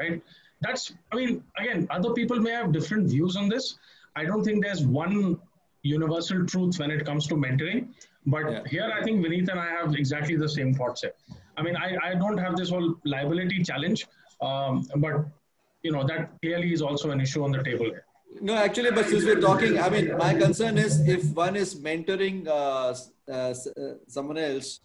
right 0.00 0.22
That's 0.61 0.93
i 1.11 1.15
mean 1.15 1.43
again 1.57 1.87
other 1.89 2.13
people 2.13 2.39
may 2.39 2.51
have 2.51 2.71
different 2.71 3.07
views 3.07 3.35
on 3.35 3.47
this 3.47 3.77
i 4.15 4.25
don't 4.25 4.43
think 4.43 4.63
there's 4.63 4.85
one 4.85 5.39
universal 5.83 6.45
truth 6.45 6.79
when 6.79 6.91
it 6.91 7.05
comes 7.05 7.27
to 7.27 7.35
mentoring 7.35 7.87
but 8.25 8.51
yeah. 8.51 8.63
here 8.67 8.91
i 8.97 9.03
think 9.03 9.25
vineet 9.25 9.47
and 9.49 9.59
i 9.59 9.67
have 9.67 9.93
exactly 9.95 10.35
the 10.35 10.49
same 10.49 10.73
thought 10.73 10.97
set 10.97 11.15
i 11.57 11.61
mean 11.61 11.75
i, 11.75 11.95
I 12.09 12.15
don't 12.15 12.37
have 12.37 12.55
this 12.55 12.69
whole 12.69 12.95
liability 13.05 13.63
challenge 13.63 14.07
um, 14.41 14.87
but 14.97 15.25
you 15.83 15.91
know 15.91 16.03
that 16.05 16.31
clearly 16.41 16.73
is 16.73 16.81
also 16.81 17.11
an 17.11 17.21
issue 17.21 17.43
on 17.43 17.51
the 17.51 17.63
table 17.63 17.85
here. 17.85 18.05
no 18.41 18.55
actually 18.55 18.91
but 18.91 19.07
since 19.07 19.23
we're 19.23 19.39
talking 19.39 19.79
i 19.79 19.89
mean 19.89 20.17
my 20.17 20.33
concern 20.33 20.77
is 20.77 20.99
if 21.07 21.23
one 21.45 21.55
is 21.55 21.75
mentoring 21.75 22.47
uh, 22.47 22.93
uh, 23.31 23.31
uh 23.31 23.93
someone 24.07 24.37
else 24.37 24.79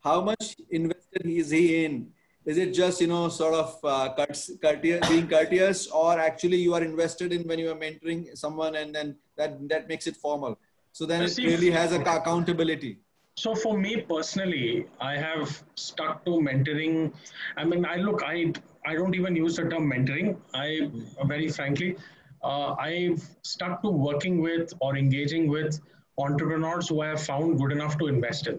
how 0.00 0.20
much 0.20 0.56
invested 0.70 1.26
is 1.26 1.50
he 1.50 1.84
in? 1.84 2.12
Is 2.50 2.56
it 2.56 2.72
just, 2.72 3.00
you 3.02 3.08
know, 3.08 3.28
sort 3.28 3.54
of 3.54 3.78
uh, 3.84 4.14
courteous, 4.14 5.06
being 5.08 5.28
courteous 5.28 5.86
or 5.88 6.18
actually 6.18 6.56
you 6.56 6.72
are 6.72 6.82
invested 6.82 7.30
in 7.30 7.42
when 7.46 7.58
you 7.58 7.70
are 7.70 7.74
mentoring 7.74 8.20
someone 8.44 8.76
and 8.76 8.94
then 8.94 9.16
that, 9.36 9.68
that 9.68 9.86
makes 9.86 10.06
it 10.06 10.16
formal. 10.16 10.58
So 10.92 11.04
then 11.04 11.22
it 11.22 11.36
really 11.36 11.70
has 11.70 11.92
a 11.92 12.00
accountability. 12.00 13.00
So 13.36 13.54
for 13.54 13.76
me 13.76 14.00
personally, 14.00 14.86
I 14.98 15.16
have 15.16 15.62
stuck 15.74 16.24
to 16.24 16.30
mentoring. 16.48 17.12
I 17.58 17.64
mean, 17.64 17.84
I 17.84 17.96
look, 17.96 18.22
I 18.24 18.52
I 18.84 18.94
don't 18.94 19.14
even 19.14 19.36
use 19.36 19.56
the 19.56 19.64
term 19.72 19.84
mentoring. 19.92 20.38
I 20.54 20.90
very 21.26 21.48
frankly, 21.48 21.96
uh, 22.42 22.74
I've 22.88 23.22
stuck 23.42 23.82
to 23.82 23.90
working 23.90 24.40
with 24.40 24.72
or 24.80 24.96
engaging 24.96 25.48
with 25.48 25.78
entrepreneurs 26.16 26.88
who 26.88 27.02
I 27.02 27.08
have 27.08 27.22
found 27.22 27.58
good 27.60 27.72
enough 27.72 27.98
to 27.98 28.06
invest 28.06 28.48
in. 28.48 28.58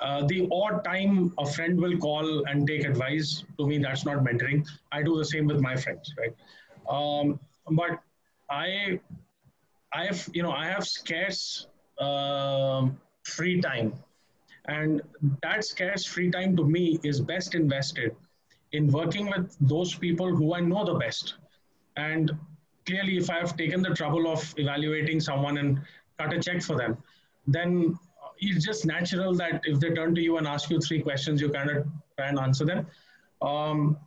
Uh, 0.00 0.26
the 0.26 0.48
odd 0.52 0.84
time 0.84 1.32
a 1.38 1.46
friend 1.46 1.80
will 1.80 1.96
call 1.98 2.44
and 2.46 2.66
take 2.66 2.84
advice 2.84 3.44
to 3.58 3.66
me, 3.66 3.78
that's 3.78 4.04
not 4.04 4.18
mentoring. 4.18 4.66
I 4.92 5.02
do 5.02 5.16
the 5.16 5.24
same 5.24 5.46
with 5.46 5.60
my 5.60 5.76
friends, 5.76 6.14
right? 6.18 6.34
Um, 6.88 7.40
but 7.70 8.00
I, 8.50 9.00
I 9.92 10.04
have, 10.04 10.28
you 10.32 10.42
know, 10.42 10.52
I 10.52 10.66
have 10.66 10.86
scarce 10.86 11.66
uh, 11.98 12.88
free 13.24 13.60
time, 13.60 13.92
and 14.66 15.02
that 15.42 15.64
scarce 15.64 16.04
free 16.04 16.30
time 16.30 16.56
to 16.56 16.64
me 16.64 17.00
is 17.02 17.20
best 17.20 17.54
invested 17.54 18.14
in 18.72 18.90
working 18.90 19.30
with 19.30 19.56
those 19.60 19.94
people 19.94 20.34
who 20.34 20.54
I 20.54 20.60
know 20.60 20.84
the 20.84 20.94
best. 20.94 21.34
And 21.96 22.32
clearly, 22.86 23.16
if 23.16 23.30
I 23.30 23.38
have 23.38 23.56
taken 23.56 23.82
the 23.82 23.90
trouble 23.90 24.28
of 24.28 24.54
evaluating 24.56 25.20
someone 25.20 25.58
and 25.58 25.80
cut 26.18 26.32
a 26.32 26.38
check 26.38 26.62
for 26.62 26.76
them, 26.76 26.96
then 27.46 27.98
it's 28.40 28.64
just 28.64 28.86
natural 28.86 29.34
that 29.34 29.60
if 29.64 29.80
they 29.80 29.90
turn 29.90 30.14
to 30.14 30.20
you 30.20 30.38
and 30.38 30.46
ask 30.46 30.70
you 30.70 30.80
three 30.80 31.02
questions, 31.02 31.40
you 31.40 31.50
kind 31.50 31.70
of 31.70 31.86
try 32.16 32.28
and 32.28 32.38
answer 32.38 32.64
them. 32.64 32.86
Um, 33.42 33.98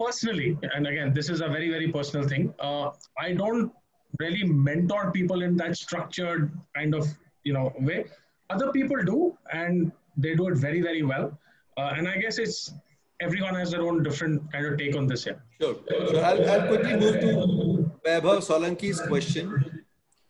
personally, 0.00 0.58
and 0.74 0.86
again, 0.86 1.14
this 1.14 1.28
is 1.28 1.40
a 1.40 1.48
very, 1.48 1.70
very 1.70 1.90
personal 1.92 2.26
thing. 2.26 2.54
Uh, 2.58 2.90
I 3.18 3.32
don't 3.32 3.72
really 4.18 4.44
mentor 4.44 5.10
people 5.12 5.42
in 5.42 5.56
that 5.56 5.76
structured 5.76 6.52
kind 6.74 6.94
of, 6.94 7.06
you 7.44 7.52
know, 7.52 7.72
way. 7.80 8.04
Other 8.50 8.70
people 8.72 9.02
do, 9.04 9.36
and 9.52 9.92
they 10.16 10.34
do 10.34 10.48
it 10.48 10.56
very, 10.56 10.80
very 10.80 11.02
well. 11.02 11.38
Uh, 11.76 11.94
and 11.96 12.08
I 12.08 12.16
guess 12.18 12.38
it's 12.38 12.72
everyone 13.20 13.54
has 13.54 13.70
their 13.70 13.82
own 13.82 14.02
different 14.02 14.52
kind 14.52 14.66
of 14.66 14.78
take 14.78 14.96
on 14.96 15.06
this. 15.06 15.26
Yeah. 15.26 15.34
Sure. 15.60 15.76
So 15.88 16.20
I'll, 16.20 16.50
I'll 16.50 16.68
quickly 16.68 16.96
move 16.96 17.20
to 17.20 17.92
Vaibhav 18.04 18.44
Solanki's 18.46 19.00
question. 19.00 19.83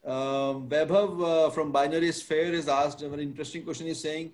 Um, 0.05 0.69
Vaibhav 0.69 1.25
uh, 1.25 1.51
from 1.51 1.73
Binary 1.73 2.13
Sphere 2.13 2.53
is 2.53 2.69
asked 2.69 3.01
a 3.03 3.09
very 3.09 3.23
interesting 3.23 3.65
question. 3.65 3.87
He's 3.87 4.03
saying 4.03 4.33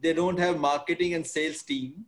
they 0.00 0.14
don't 0.14 0.38
have 0.38 0.58
marketing 0.58 1.14
and 1.14 1.26
sales 1.26 1.62
team. 1.62 2.06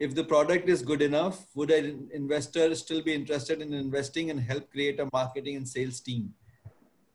If 0.00 0.14
the 0.14 0.24
product 0.24 0.68
is 0.68 0.82
good 0.82 1.02
enough, 1.02 1.46
would 1.54 1.70
an 1.70 2.08
investor 2.12 2.74
still 2.74 3.00
be 3.00 3.14
interested 3.14 3.62
in 3.62 3.72
investing 3.72 4.30
and 4.30 4.40
help 4.40 4.70
create 4.72 4.98
a 4.98 5.08
marketing 5.12 5.54
and 5.56 5.68
sales 5.68 6.00
team? 6.00 6.34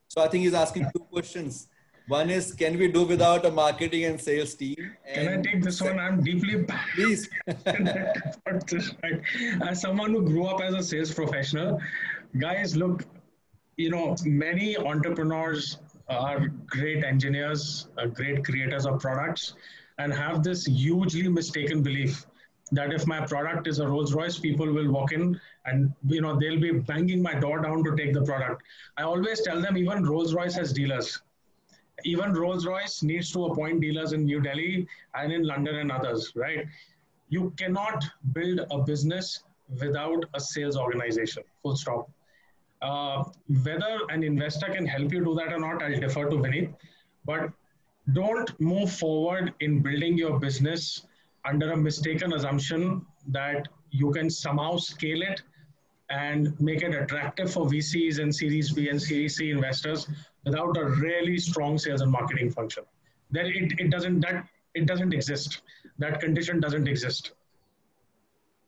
So 0.08 0.22
I 0.22 0.30
think 0.30 0.46
he's 0.46 0.54
asking 0.54 0.90
two 0.96 1.04
questions. 1.12 1.68
One 2.08 2.30
is, 2.30 2.54
can 2.54 2.80
we 2.80 2.88
do 2.88 3.04
without 3.04 3.46
a 3.46 3.52
marketing 3.52 4.06
and 4.06 4.20
sales 4.20 4.56
team? 4.56 4.96
And 5.06 5.28
can 5.28 5.40
I 5.40 5.42
take 5.42 5.62
this 5.62 5.82
one? 5.82 6.00
I'm 6.00 6.24
deeply 6.24 6.66
please. 6.96 7.30
as 9.62 9.82
someone 9.82 10.12
who 10.12 10.24
grew 10.24 10.46
up 10.46 10.62
as 10.62 10.74
a 10.74 10.82
sales 10.82 11.14
professional, 11.14 11.80
guys, 12.40 12.76
look, 12.76 13.04
you 13.80 13.90
know, 13.90 14.14
many 14.26 14.76
entrepreneurs 14.76 15.78
are 16.10 16.50
great 16.68 17.06
engineers, 17.06 17.88
uh, 17.98 18.08
great 18.08 18.44
creators 18.44 18.86
of 18.86 19.00
products, 19.00 19.54
and 20.00 20.14
have 20.14 20.44
this 20.44 20.66
hugely 20.66 21.30
mistaken 21.30 21.82
belief 21.82 22.26
that 22.74 22.92
if 22.92 23.08
my 23.08 23.26
product 23.26 23.68
is 23.68 23.80
a 23.80 23.88
Rolls 23.88 24.14
Royce, 24.14 24.38
people 24.38 24.70
will 24.72 24.92
walk 24.92 25.14
in 25.14 25.40
and 25.66 25.94
you 26.08 26.20
know 26.22 26.38
they'll 26.38 26.60
be 26.60 26.72
banging 26.72 27.22
my 27.22 27.34
door 27.36 27.62
down 27.62 27.86
to 27.86 27.96
take 27.96 28.14
the 28.14 28.24
product. 28.24 28.64
I 28.98 29.04
always 29.04 29.42
tell 29.42 29.62
them 29.62 29.78
even 29.78 30.06
Rolls 30.06 30.34
Royce 30.34 30.56
has 30.56 30.74
dealers. 30.74 31.22
Even 32.04 32.34
Rolls 32.34 32.66
Royce 32.66 33.02
needs 33.02 33.32
to 33.32 33.46
appoint 33.46 33.80
dealers 33.80 34.12
in 34.12 34.26
New 34.26 34.42
Delhi 34.42 34.88
and 35.16 35.32
in 35.32 35.44
London 35.44 35.78
and 35.78 35.92
others, 35.92 36.34
right? 36.36 36.66
You 37.30 37.54
cannot 37.58 38.06
build 38.34 38.60
a 38.72 38.80
business 38.80 39.44
without 39.80 40.26
a 40.34 40.40
sales 40.40 40.76
organization. 40.76 41.44
Full 41.64 41.78
stop. 41.78 42.10
Uh, 42.82 43.24
whether 43.64 44.00
an 44.10 44.24
investor 44.24 44.68
can 44.68 44.86
help 44.86 45.12
you 45.12 45.24
do 45.24 45.36
that 45.36 45.52
or 45.52 45.60
not, 45.60 45.84
I'll 45.84 46.00
defer 46.00 46.30
to 46.30 46.38
Vineet. 46.38 46.74
But 47.26 47.52
don't 48.14 48.60
move 48.60 48.92
forward 48.92 49.54
in 49.60 49.82
building 49.82 50.18
your 50.18 50.40
business 50.40 51.06
under 51.46 51.72
a 51.72 51.78
mistaken 51.78 52.34
assumption 52.34 53.06
that 53.28 53.68
you 53.92 54.12
can 54.12 54.30
somehow 54.30 54.78
scale 54.78 55.22
it 55.22 55.42
and 56.10 56.60
make 56.60 56.82
it 56.82 56.96
attractive 56.96 57.52
for 57.52 57.66
VCs 57.68 58.20
and 58.20 58.34
Series 58.34 58.72
B 58.72 58.90
and 58.90 59.02
Series 59.02 59.36
C 59.36 59.52
investors 59.52 60.08
without 60.44 60.76
a 60.78 60.86
really 60.86 61.38
strong 61.38 61.78
sales 61.78 62.02
and 62.02 62.12
marketing 62.12 62.50
function. 62.50 62.84
Then 63.32 63.48
it, 63.48 63.80
it 63.80 63.92
doesn't 63.92 64.22
that 64.22 64.48
it 64.74 64.86
doesn't 64.86 65.14
exist. 65.14 65.62
That 65.98 66.20
condition 66.20 66.60
doesn't 66.60 66.88
exist. 66.88 67.34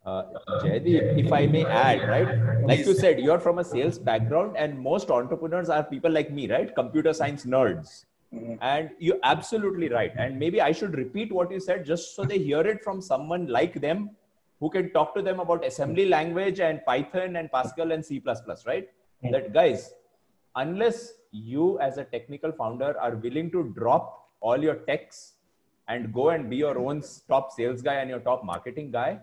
Uh, 0.03 0.23
Jaideep, 0.63 1.23
if 1.25 1.31
I 1.31 1.45
may 1.45 1.63
add, 1.63 2.07
right? 2.09 2.65
Like 2.65 2.79
you 2.79 2.95
said, 2.95 3.19
you're 3.19 3.39
from 3.39 3.59
a 3.59 3.63
sales 3.63 3.99
background, 3.99 4.55
and 4.57 4.79
most 4.79 5.11
entrepreneurs 5.11 5.69
are 5.69 5.83
people 5.83 6.11
like 6.11 6.31
me, 6.31 6.49
right? 6.49 6.73
Computer 6.73 7.13
science 7.13 7.45
nerds. 7.45 8.05
Mm-hmm. 8.33 8.55
And 8.61 8.89
you're 8.97 9.19
absolutely 9.23 9.89
right. 9.89 10.11
And 10.17 10.39
maybe 10.39 10.61
I 10.61 10.71
should 10.71 10.95
repeat 10.95 11.31
what 11.31 11.51
you 11.51 11.59
said 11.59 11.85
just 11.85 12.15
so 12.15 12.23
they 12.23 12.39
hear 12.39 12.61
it 12.61 12.83
from 12.83 13.01
someone 13.01 13.47
like 13.47 13.79
them 13.79 14.11
who 14.59 14.69
can 14.69 14.91
talk 14.91 15.13
to 15.15 15.21
them 15.21 15.39
about 15.39 15.65
assembly 15.65 16.07
language 16.07 16.59
and 16.59 16.83
Python 16.85 17.35
and 17.35 17.51
Pascal 17.51 17.91
and 17.91 18.03
C, 18.03 18.21
right? 18.25 18.89
Mm-hmm. 19.23 19.31
That 19.31 19.53
guys, 19.53 19.93
unless 20.55 21.13
you 21.31 21.79
as 21.79 21.97
a 21.97 22.05
technical 22.05 22.51
founder 22.51 22.99
are 22.99 23.15
willing 23.15 23.51
to 23.51 23.71
drop 23.77 24.29
all 24.39 24.57
your 24.57 24.75
techs 24.75 25.33
and 25.87 26.13
go 26.13 26.29
and 26.29 26.49
be 26.49 26.57
your 26.57 26.77
own 26.79 27.03
top 27.27 27.51
sales 27.51 27.81
guy 27.81 27.95
and 27.95 28.09
your 28.09 28.19
top 28.19 28.45
marketing 28.45 28.91
guy, 28.91 29.19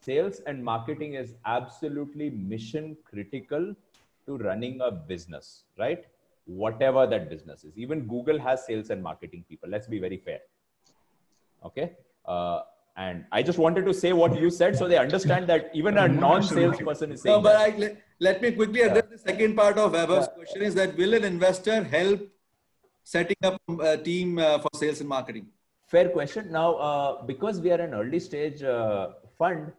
sales 0.00 0.40
and 0.46 0.64
marketing 0.64 1.14
is 1.14 1.34
absolutely 1.44 2.30
mission 2.30 2.96
critical 3.04 3.74
to 4.26 4.36
running 4.38 4.80
a 4.80 4.90
business, 4.90 5.64
right? 5.78 6.04
Whatever 6.46 7.06
that 7.06 7.28
business 7.28 7.64
is. 7.64 7.76
Even 7.76 8.06
Google 8.06 8.38
has 8.38 8.66
sales 8.66 8.90
and 8.90 9.02
marketing 9.02 9.44
people. 9.48 9.68
Let's 9.68 9.86
be 9.86 9.98
very 9.98 10.16
fair. 10.16 10.40
Okay. 11.64 11.92
Uh, 12.24 12.60
and 12.96 13.24
I 13.32 13.42
just 13.42 13.58
wanted 13.58 13.84
to 13.86 13.94
say 13.94 14.12
what 14.12 14.38
you 14.38 14.50
said 14.50 14.76
so 14.76 14.88
they 14.88 14.98
understand 14.98 15.46
that 15.48 15.70
even 15.74 15.96
a 15.96 16.08
non-sales 16.08 16.78
person 16.78 17.12
is 17.12 17.22
saying. 17.22 17.36
No, 17.36 17.42
but 17.42 17.56
I, 17.56 17.76
let, 17.76 18.02
let, 18.18 18.42
me 18.42 18.50
quickly 18.52 18.82
address 18.82 19.04
yeah. 19.10 19.16
the 19.16 19.18
second 19.18 19.56
part 19.56 19.78
of 19.78 19.92
Vaibhav's 19.92 20.28
yeah. 20.28 20.34
question 20.34 20.62
is 20.62 20.74
that 20.74 20.96
will 20.96 21.14
an 21.14 21.24
investor 21.24 21.82
help 21.84 22.20
setting 23.04 23.36
up 23.42 23.60
a 23.80 23.96
team 23.96 24.38
uh, 24.38 24.58
for 24.58 24.68
sales 24.74 25.00
and 25.00 25.08
marketing? 25.08 25.46
Fair 25.86 26.08
question. 26.08 26.52
Now, 26.52 26.74
uh, 26.74 27.22
because 27.22 27.60
we 27.60 27.72
are 27.72 27.80
an 27.80 27.94
early 27.94 28.20
stage 28.20 28.62
uh, 28.62 29.10
fund, 29.38 29.72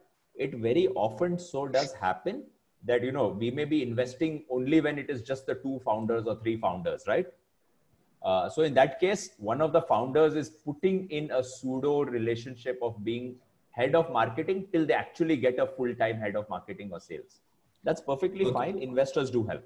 it 0.46 0.54
very 0.66 0.88
often 1.06 1.38
so 1.38 1.66
does 1.76 1.92
happen 1.92 2.42
that 2.84 3.02
you 3.02 3.12
know 3.12 3.28
we 3.28 3.50
may 3.50 3.64
be 3.64 3.82
investing 3.82 4.44
only 4.50 4.80
when 4.80 4.98
it 4.98 5.08
is 5.14 5.22
just 5.22 5.46
the 5.46 5.54
two 5.66 5.80
founders 5.84 6.26
or 6.26 6.36
three 6.42 6.56
founders 6.56 7.04
right? 7.06 7.26
Uh, 8.22 8.48
so 8.48 8.62
in 8.62 8.74
that 8.74 9.00
case 9.00 9.30
one 9.38 9.60
of 9.60 9.72
the 9.72 9.82
founders 9.82 10.34
is 10.34 10.50
putting 10.50 11.08
in 11.10 11.30
a 11.32 11.42
pseudo 11.42 12.02
relationship 12.04 12.78
of 12.82 13.04
being 13.04 13.34
head 13.70 13.94
of 13.94 14.12
marketing 14.12 14.66
till 14.72 14.86
they 14.86 14.94
actually 14.94 15.36
get 15.36 15.58
a 15.58 15.66
full-time 15.66 16.18
head 16.18 16.36
of 16.36 16.48
marketing 16.48 16.90
or 16.92 17.00
sales. 17.00 17.40
That's 17.84 18.00
perfectly 18.00 18.44
okay. 18.44 18.54
fine. 18.54 18.78
Investors 18.78 19.30
do 19.30 19.44
help. 19.44 19.64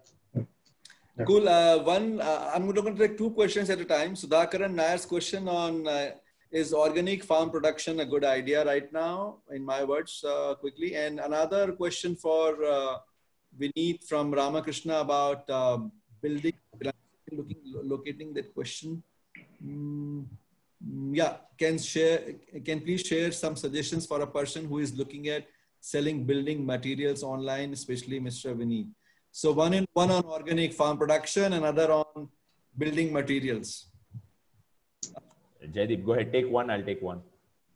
Cool. 1.25 1.49
Uh, 1.49 1.79
one 1.83 2.21
uh, 2.21 2.51
i'm 2.55 2.71
going 2.71 2.95
to 2.95 3.09
take 3.09 3.17
two 3.17 3.31
questions 3.31 3.71
at 3.71 3.81
a 3.81 3.87
time. 3.87 4.15
Sudhakaran 4.15 4.75
nayar's 4.75 5.07
question 5.07 5.49
on 5.49 5.89
uh, 5.89 6.11
is 6.51 6.73
organic 6.73 7.25
farm 7.25 7.51
production 7.51 8.01
a 8.01 8.07
good 8.07 8.25
idea 8.25 8.65
right 8.65 8.93
now 8.93 9.37
in 9.51 9.65
my 9.65 9.85
words 9.85 10.25
uh, 10.25 10.55
quickly? 10.55 10.95
And 10.95 11.21
another 11.21 11.73
question 11.73 12.17
for 12.17 12.65
uh, 12.65 12.99
Vineet 13.59 14.05
from 14.05 14.33
Ramakrishna 14.33 15.01
about 15.01 15.49
uh, 15.51 15.79
building 16.23 16.55
looking 17.33 17.59
locating 17.65 18.33
that 18.35 18.55
question. 18.55 19.03
Mm, 19.65 20.27
yeah 21.13 21.37
can 21.59 21.79
share 21.79 22.35
can 22.65 22.81
please 22.81 23.03
share 23.03 23.33
some 23.33 23.57
suggestions 23.57 24.07
for 24.07 24.21
a 24.21 24.27
person 24.27 24.67
who 24.67 24.79
is 24.79 24.95
looking 24.95 25.29
at 25.29 25.47
selling 25.81 26.25
building 26.25 26.65
materials 26.65 27.23
online 27.23 27.73
especially 27.73 28.21
Mr. 28.21 28.55
Vineet. 28.55 28.89
So 29.33 29.53
one 29.53 29.75
in 29.75 29.87
one 29.93 30.11
on 30.11 30.25
organic 30.25 30.73
farm 30.73 30.99
production 30.99 31.55
another 31.55 31.91
on 31.93 32.29
building 32.77 33.13
materials 33.13 33.87
Jaideep, 35.73 36.05
go 36.05 36.15
ahead. 36.15 36.33
Take 36.33 36.51
one. 36.51 36.71
I'll 36.71 36.83
take 36.83 37.03
one. 37.03 37.23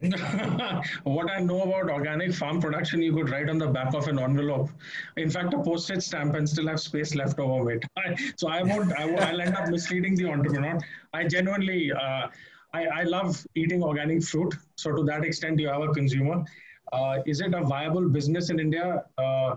what 1.02 1.30
I 1.30 1.40
know 1.40 1.62
about 1.62 1.90
organic 1.90 2.32
farm 2.32 2.58
production, 2.58 3.02
you 3.02 3.12
could 3.14 3.28
write 3.28 3.50
on 3.50 3.58
the 3.58 3.66
back 3.66 3.92
of 3.92 4.08
an 4.08 4.18
envelope. 4.18 4.70
In 5.18 5.28
fact, 5.28 5.52
a 5.52 5.58
postage 5.58 6.02
stamp 6.02 6.34
and 6.34 6.48
still 6.48 6.68
have 6.68 6.80
space 6.80 7.14
left 7.14 7.38
over 7.38 7.70
it. 7.72 7.84
so 8.36 8.48
I 8.48 8.62
won't. 8.62 8.92
I, 8.98 9.04
will 9.04 9.40
end 9.40 9.54
up 9.54 9.68
misleading 9.68 10.14
the 10.14 10.30
entrepreneur. 10.30 10.78
I 11.12 11.24
genuinely, 11.28 11.92
uh, 11.92 12.28
I, 12.72 12.86
I 12.86 13.02
love 13.02 13.46
eating 13.54 13.82
organic 13.82 14.22
fruit. 14.22 14.54
So 14.76 14.90
to 14.96 15.02
that 15.04 15.22
extent, 15.22 15.60
you 15.60 15.68
have 15.68 15.82
a 15.82 15.92
consumer. 15.92 16.44
Uh, 16.92 17.18
is 17.26 17.42
it 17.42 17.52
a 17.52 17.62
viable 17.62 18.08
business 18.08 18.48
in 18.48 18.58
India? 18.58 19.04
Uh, 19.18 19.56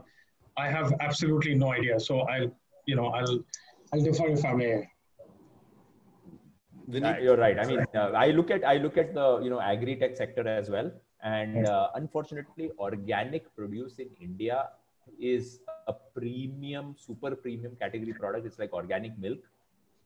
I 0.58 0.68
have 0.70 0.94
absolutely 1.00 1.56
no 1.56 1.72
idea. 1.72 2.00
So 2.02 2.20
I'll, 2.22 2.52
you 2.86 2.98
know, 2.98 3.08
I'll, 3.08 3.40
I'll 3.94 4.02
defer 4.02 4.28
if 4.28 4.44
I 4.44 4.54
may. 4.54 4.90
Uh, 6.92 7.16
you're 7.22 7.38
right. 7.38 7.58
I 7.60 7.66
mean, 7.66 7.86
uh, 7.96 8.12
I 8.12 8.28
look 8.32 8.52
at 8.52 8.64
I 8.66 8.78
look 8.78 8.98
at 8.98 9.14
the 9.14 9.40
you 9.42 9.50
know 9.50 9.62
agri 9.62 9.96
tech 9.96 10.18
sector 10.18 10.48
as 10.48 10.70
well, 10.70 10.92
and 11.24 11.66
uh, 11.66 11.90
unfortunately, 11.96 12.72
organic 12.78 13.54
produce 13.56 14.00
in 14.00 14.10
India 14.20 14.70
is 15.20 15.60
a 15.88 15.94
premium, 15.94 16.96
super 16.98 17.36
premium 17.36 17.76
category 17.80 18.14
product. 18.14 18.46
It's 18.46 18.60
like 18.60 18.74
organic 18.74 19.18
milk. 19.18 19.40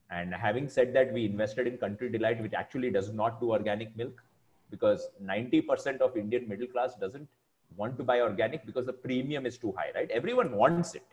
And 0.09 0.34
having 0.34 0.69
said 0.69 0.93
that, 0.93 1.11
we 1.11 1.25
invested 1.25 1.67
in 1.67 1.78
Country 1.78 2.09
Delight, 2.09 2.41
which 2.41 2.53
actually 2.53 2.91
does 2.91 3.11
not 3.11 3.41
do 3.41 3.51
organic 3.51 3.95
milk 3.97 4.23
because 4.69 5.07
90% 5.23 5.99
of 5.99 6.15
Indian 6.15 6.47
middle 6.47 6.67
class 6.67 6.95
doesn't 6.95 7.28
want 7.75 7.97
to 7.97 8.03
buy 8.03 8.21
organic 8.21 8.65
because 8.65 8.86
the 8.86 8.93
premium 8.93 9.45
is 9.45 9.57
too 9.57 9.73
high, 9.78 9.91
right? 9.95 10.09
Everyone 10.11 10.53
wants 10.53 10.95
it, 10.95 11.03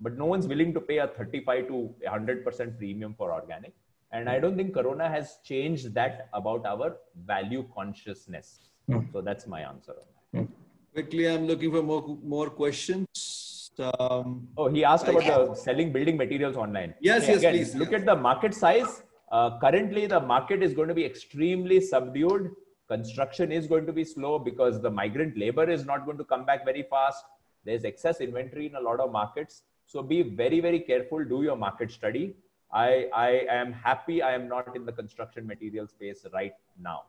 but 0.00 0.16
no 0.16 0.24
one's 0.24 0.46
willing 0.46 0.72
to 0.74 0.80
pay 0.80 0.98
a 0.98 1.08
35 1.08 1.68
to 1.68 1.94
100% 2.06 2.78
premium 2.78 3.14
for 3.14 3.32
organic. 3.32 3.74
And 4.14 4.28
I 4.30 4.38
don't 4.38 4.56
think 4.56 4.72
Corona 4.72 5.08
has 5.08 5.38
changed 5.44 5.92
that 5.94 6.28
about 6.32 6.64
our 6.64 6.98
value 7.26 7.64
consciousness. 7.74 8.60
Mm. 8.88 9.12
So 9.12 9.20
that's 9.20 9.48
my 9.48 9.62
answer. 9.62 9.96
Mm. 10.34 10.48
Quickly, 10.92 11.28
I'm 11.28 11.46
looking 11.48 11.72
for 11.72 11.82
more 11.82 12.18
more 12.34 12.48
questions. 12.48 13.72
Um, 13.98 14.46
oh, 14.56 14.68
he 14.68 14.84
asked 14.84 15.08
about 15.08 15.24
the 15.24 15.54
selling 15.62 15.90
building 15.92 16.16
materials 16.16 16.56
online. 16.56 16.94
Yes, 17.00 17.26
yes, 17.26 17.38
again, 17.38 17.54
please. 17.54 17.74
Look 17.74 17.92
at 17.92 18.06
the 18.06 18.14
market 18.14 18.54
size. 18.54 19.02
Uh, 19.32 19.58
currently, 19.58 20.06
the 20.06 20.20
market 20.20 20.62
is 20.62 20.74
going 20.74 20.92
to 20.94 20.94
be 20.94 21.04
extremely 21.04 21.80
subdued. 21.80 22.52
Construction 22.86 23.50
is 23.50 23.66
going 23.66 23.84
to 23.86 23.92
be 23.92 24.04
slow 24.04 24.38
because 24.38 24.80
the 24.80 24.90
migrant 24.90 25.36
labor 25.36 25.68
is 25.68 25.84
not 25.84 26.04
going 26.04 26.18
to 26.18 26.24
come 26.32 26.44
back 26.44 26.64
very 26.64 26.86
fast. 26.94 27.24
There's 27.64 27.84
excess 27.84 28.20
inventory 28.20 28.66
in 28.66 28.76
a 28.76 28.80
lot 28.80 29.00
of 29.00 29.10
markets. 29.10 29.62
So 29.86 30.02
be 30.02 30.22
very, 30.22 30.60
very 30.60 30.80
careful. 30.80 31.24
Do 31.24 31.42
your 31.42 31.56
market 31.56 31.90
study. 31.90 32.36
I, 32.74 33.06
I 33.14 33.30
am 33.48 33.72
happy 33.72 34.20
I 34.20 34.34
am 34.34 34.48
not 34.48 34.74
in 34.74 34.84
the 34.84 34.92
construction 34.92 35.46
material 35.46 35.86
space 35.86 36.26
right 36.32 36.54
now. 36.80 37.04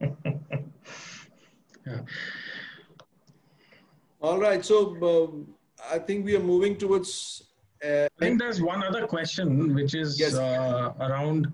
yeah. 0.00 0.08
All 4.22 4.38
right. 4.38 4.64
So 4.64 4.96
um, 5.02 5.48
I 5.90 5.98
think 5.98 6.24
we 6.24 6.36
are 6.36 6.40
moving 6.40 6.76
towards. 6.76 7.42
Uh, 7.84 8.04
I 8.04 8.08
think 8.18 8.38
there's 8.38 8.62
one 8.62 8.84
other 8.84 9.06
question, 9.06 9.74
which 9.74 9.94
is 9.94 10.20
yes. 10.20 10.34
uh, 10.34 10.92
around 11.00 11.52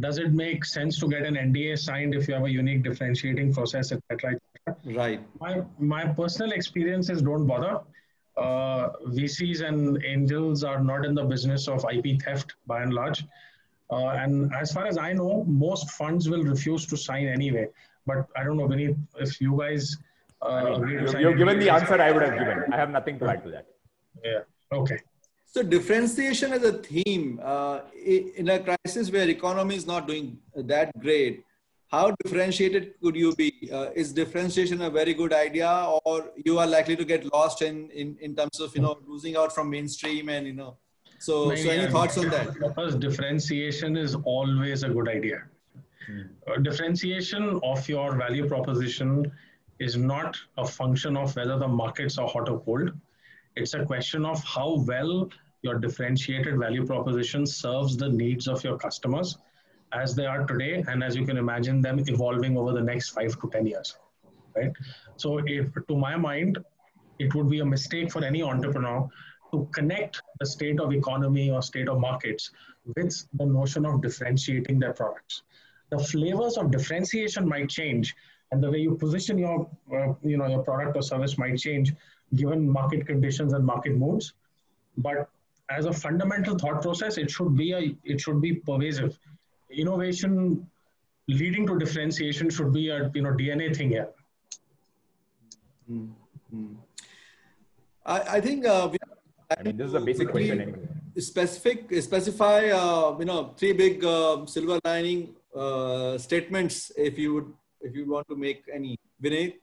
does 0.00 0.18
it 0.18 0.32
make 0.32 0.64
sense 0.64 0.98
to 1.00 1.08
get 1.08 1.22
an 1.24 1.34
NDA 1.34 1.78
signed 1.78 2.14
if 2.14 2.28
you 2.28 2.34
have 2.34 2.44
a 2.44 2.50
unique 2.50 2.82
differentiating 2.82 3.54
process, 3.54 3.92
etc. 3.92 4.38
Right. 4.84 5.20
My, 5.40 5.62
my 5.78 6.06
personal 6.06 6.52
experiences 6.52 7.22
don't 7.22 7.46
bother. 7.46 7.80
Uh, 8.36 8.90
VCs 9.06 9.66
and 9.66 10.02
angels 10.04 10.62
are 10.62 10.82
not 10.82 11.04
in 11.04 11.14
the 11.14 11.24
business 11.24 11.68
of 11.68 11.84
IP 11.90 12.20
theft 12.20 12.54
by 12.66 12.82
and 12.82 12.92
large. 12.92 13.24
Uh, 13.90 14.08
and 14.08 14.52
as 14.54 14.72
far 14.72 14.86
as 14.86 14.98
I 14.98 15.12
know, 15.12 15.44
most 15.44 15.90
funds 15.92 16.28
will 16.28 16.42
refuse 16.42 16.86
to 16.86 16.96
sign 16.96 17.28
anyway. 17.28 17.68
But 18.04 18.26
I 18.36 18.44
don't 18.44 18.56
know, 18.56 18.68
Vineet, 18.68 18.96
if 19.18 19.40
you 19.40 19.56
guys 19.58 19.96
uh, 20.42 20.80
you, 20.86 21.18
you've 21.18 21.38
given 21.38 21.58
the 21.58 21.70
answer 21.70 22.00
I 22.00 22.12
would 22.12 22.22
have 22.22 22.38
given. 22.38 22.64
I 22.72 22.76
have 22.76 22.90
nothing 22.90 23.18
to 23.20 23.28
add 23.30 23.42
to 23.44 23.50
that. 23.50 23.66
Yeah. 24.24 24.40
Okay. 24.72 24.98
So 25.46 25.62
differentiation 25.62 26.52
as 26.52 26.62
a 26.62 26.72
theme 26.72 27.40
uh, 27.42 27.80
in 28.04 28.50
a 28.50 28.58
crisis 28.58 29.10
where 29.10 29.28
economy 29.28 29.76
is 29.76 29.86
not 29.86 30.06
doing 30.06 30.38
that 30.54 30.98
great, 31.00 31.44
how 31.88 32.12
differentiated 32.22 32.94
could 33.00 33.16
you 33.16 33.34
be? 33.34 33.70
Uh, 33.72 33.90
is 33.94 34.12
differentiation 34.12 34.82
a 34.82 34.90
very 34.90 35.14
good 35.14 35.32
idea, 35.32 35.70
or 36.04 36.30
you 36.44 36.58
are 36.58 36.66
likely 36.66 36.96
to 36.96 37.04
get 37.04 37.32
lost 37.32 37.62
in 37.62 37.90
in, 37.90 38.16
in 38.20 38.34
terms 38.34 38.60
of 38.60 38.74
you 38.74 38.82
know 38.82 38.98
losing 39.06 39.36
out 39.36 39.54
from 39.54 39.70
mainstream 39.70 40.28
and 40.28 40.46
you 40.46 40.52
know? 40.52 40.76
So, 41.18 41.46
Maybe 41.46 41.62
so 41.62 41.70
any 41.70 41.90
thoughts 41.90 42.18
on 42.18 42.28
that? 42.30 42.54
Because 42.60 42.94
differentiation 42.96 43.96
is 43.96 44.16
always 44.24 44.82
a 44.82 44.88
good 44.88 45.08
idea. 45.08 45.44
Hmm. 46.06 46.22
Uh, 46.46 46.56
differentiation 46.58 47.58
of 47.62 47.88
your 47.88 48.16
value 48.16 48.46
proposition 48.46 49.32
is 49.78 49.96
not 49.96 50.36
a 50.58 50.66
function 50.66 51.16
of 51.16 51.34
whether 51.36 51.58
the 51.58 51.68
markets 51.68 52.18
are 52.18 52.28
hot 52.28 52.48
or 52.48 52.60
cold. 52.60 52.92
It's 53.56 53.74
a 53.74 53.84
question 53.84 54.26
of 54.26 54.42
how 54.44 54.84
well 54.86 55.30
your 55.62 55.78
differentiated 55.78 56.58
value 56.58 56.84
proposition 56.86 57.46
serves 57.46 57.96
the 57.96 58.08
needs 58.08 58.46
of 58.46 58.62
your 58.62 58.76
customers 58.76 59.38
as 60.02 60.14
they 60.14 60.26
are 60.26 60.44
today 60.46 60.84
and 60.88 61.02
as 61.02 61.16
you 61.16 61.24
can 61.26 61.38
imagine 61.38 61.80
them 61.80 61.98
evolving 62.06 62.56
over 62.56 62.72
the 62.72 62.82
next 62.82 63.10
five 63.10 63.38
to 63.40 63.50
10 63.50 63.66
years. 63.66 63.96
Right? 64.54 64.72
So, 65.16 65.38
if, 65.44 65.72
to 65.88 65.96
my 65.96 66.16
mind, 66.16 66.58
it 67.18 67.34
would 67.34 67.50
be 67.50 67.60
a 67.60 67.64
mistake 67.64 68.10
for 68.12 68.24
any 68.24 68.42
entrepreneur 68.42 69.08
to 69.52 69.68
connect 69.72 70.22
the 70.40 70.46
state 70.46 70.80
of 70.80 70.92
economy 70.92 71.50
or 71.50 71.62
state 71.62 71.88
of 71.88 72.00
markets 72.00 72.50
with 72.94 73.26
the 73.34 73.46
notion 73.46 73.86
of 73.86 74.02
differentiating 74.02 74.78
their 74.78 74.92
products. 74.92 75.42
The 75.90 75.98
flavors 75.98 76.56
of 76.58 76.70
differentiation 76.70 77.48
might 77.48 77.68
change, 77.68 78.14
and 78.50 78.62
the 78.62 78.70
way 78.70 78.78
you 78.78 78.94
position 78.94 79.38
your 79.38 79.68
uh, 79.92 80.12
you 80.22 80.36
know 80.36 80.46
your 80.46 80.62
product 80.62 80.96
or 80.96 81.02
service 81.02 81.38
might 81.38 81.58
change 81.58 81.94
given 82.34 82.68
market 82.68 83.06
conditions 83.06 83.52
and 83.52 83.64
market 83.64 83.96
moves 83.96 84.32
but 84.98 85.28
as 85.70 85.86
a 85.86 85.92
fundamental 85.92 86.56
thought 86.58 86.80
process 86.82 87.18
it 87.18 87.30
should 87.30 87.56
be 87.56 87.72
a 87.72 87.96
it 88.04 88.20
should 88.20 88.40
be 88.40 88.54
pervasive 88.54 89.18
innovation 89.82 90.32
leading 91.28 91.66
to 91.66 91.78
differentiation 91.78 92.50
should 92.50 92.72
be 92.72 92.88
a 92.96 93.10
you 93.14 93.22
know 93.22 93.32
dna 93.40 93.68
thing 93.76 93.90
here 93.96 94.08
mm-hmm. 95.90 96.74
I, 98.04 98.18
I 98.36 98.40
think 98.40 98.66
uh, 98.66 98.88
we, 98.92 98.98
I 99.58 99.62
mean 99.62 99.76
this 99.76 99.88
is 99.88 99.94
a 99.94 100.00
basic 100.00 100.30
question 100.30 100.60
anyway. 100.60 100.88
specific 101.18 101.78
specify 102.00 102.58
uh, 102.70 103.16
you 103.18 103.24
know 103.24 103.54
three 103.56 103.72
big 103.72 104.04
uh, 104.04 104.46
silver 104.46 104.78
lining 104.84 105.34
uh, 105.54 106.16
statements 106.18 106.92
if 106.96 107.18
you 107.18 107.34
would 107.34 107.52
if 107.80 107.94
you 107.96 108.10
want 108.10 108.28
to 108.28 108.36
make 108.36 108.64
any. 108.72 108.98
Vinay, 109.22 109.54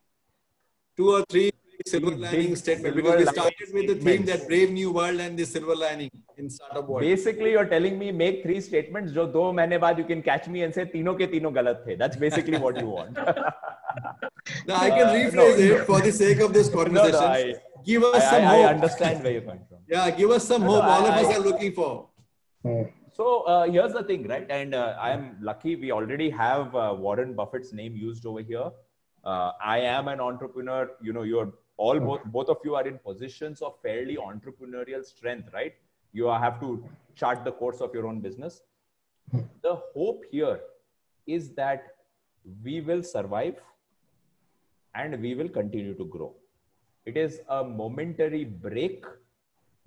two 0.98 1.12
or 1.14 1.24
three 1.30 1.52
silver 1.87 2.11
lining 2.17 2.57
statement 2.57 2.97
because 2.97 3.19
we 3.19 3.27
started 3.27 3.69
with 3.73 3.87
the 3.91 3.95
theme 3.95 4.25
that 4.25 4.47
brave 4.49 4.71
new 4.71 4.91
world 4.93 5.21
and 5.21 5.39
the 5.39 5.45
silver 5.45 5.77
lining 5.77 6.11
in 6.37 6.51
startup 6.51 6.89
world. 6.89 7.03
Basically, 7.03 7.53
you're 7.53 7.67
telling 7.67 7.99
me 7.99 8.11
make 8.11 8.43
three 8.43 8.61
statements. 8.61 9.13
Jo 9.13 9.27
do 9.37 9.45
mahine 9.61 9.79
baad 9.85 10.03
you 10.03 10.09
can 10.11 10.23
catch 10.31 10.49
me 10.57 10.63
and 10.67 10.75
say 10.75 10.85
तीनों 10.97 11.15
के 11.21 11.31
तीनों 11.35 11.55
गलत 11.55 11.85
थे. 11.87 11.99
That's 12.03 12.17
basically 12.17 12.59
what 12.59 12.81
you 12.81 12.89
want. 12.89 13.17
now 14.67 14.77
I 14.77 14.91
can 14.91 15.09
rephrase 15.17 15.33
uh, 15.33 15.37
no, 15.37 15.79
it 15.79 15.87
for 15.87 16.01
the 16.01 16.13
sake 16.13 16.41
of 16.41 16.53
this 16.53 16.69
conversation. 16.69 17.13
No, 17.13 17.21
no, 17.21 17.27
I, 17.27 17.55
give 17.85 18.05
us 18.05 18.23
I, 18.25 18.31
some 18.31 18.43
I, 18.43 18.47
hope. 18.47 18.67
I 18.67 18.75
understand 18.75 19.23
where 19.25 19.33
you're 19.33 19.49
coming 19.49 19.65
from. 19.69 19.79
Yeah, 19.89 20.11
give 20.11 20.31
us 20.31 20.47
some 20.53 20.63
hope. 20.63 20.85
All 20.85 21.07
of 21.07 21.15
us 21.25 21.37
are 21.37 21.45
looking 21.49 21.73
for. 21.73 22.09
Hmm. 22.63 22.83
So 23.13 23.31
uh, 23.53 23.65
here's 23.77 23.93
the 23.93 24.05
thing, 24.05 24.29
right? 24.29 24.47
And 24.49 24.75
uh, 24.75 24.97
I'm 25.01 25.39
lucky 25.41 25.75
we 25.77 25.91
already 25.93 26.31
have 26.31 26.75
uh, 26.75 26.95
Warren 27.07 27.35
Buffett's 27.35 27.73
name 27.73 27.97
used 27.97 28.27
over 28.27 28.41
here. 28.41 28.71
Uh, 29.25 29.53
I 29.61 29.79
am 29.81 30.07
an 30.09 30.21
entrepreneur. 30.21 30.91
You 31.03 31.13
know, 31.13 31.23
you're 31.23 31.53
all 31.78 32.00
both 32.00 32.24
both 32.26 32.50
of 32.50 32.58
you 32.64 32.76
are 32.76 32.88
in 32.88 33.00
positions 33.00 33.62
of 33.62 33.76
fairly 33.82 34.18
entrepreneurial 34.18 35.04
strength, 35.04 35.50
right? 35.54 35.74
You 36.12 36.28
have 36.28 36.60
to 36.60 36.84
chart 37.16 37.44
the 37.44 37.52
course 37.52 37.82
of 37.82 37.94
your 37.94 38.08
own 38.08 38.20
business. 38.20 38.62
The 39.62 39.76
hope 39.94 40.24
here 40.30 40.60
is 41.26 41.52
that 41.52 41.96
we 42.64 42.82
will 42.82 43.02
survive 43.02 43.56
and 44.94 45.20
we 45.22 45.34
will 45.34 45.50
continue 45.50 45.96
to 45.96 46.06
grow. 46.06 46.36
It 47.06 47.18
is 47.18 47.42
a 47.50 47.64
momentary 47.64 48.44
break. 48.44 49.06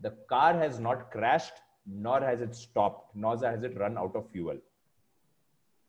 The 0.00 0.10
car 0.28 0.54
has 0.54 0.80
not 0.80 1.10
crashed 1.10 1.62
nor 1.86 2.20
has 2.20 2.40
it 2.40 2.54
stopped, 2.54 3.14
nor 3.14 3.38
has 3.38 3.62
it 3.62 3.78
run 3.78 3.96
out 3.96 4.16
of 4.16 4.28
fuel. 4.30 4.58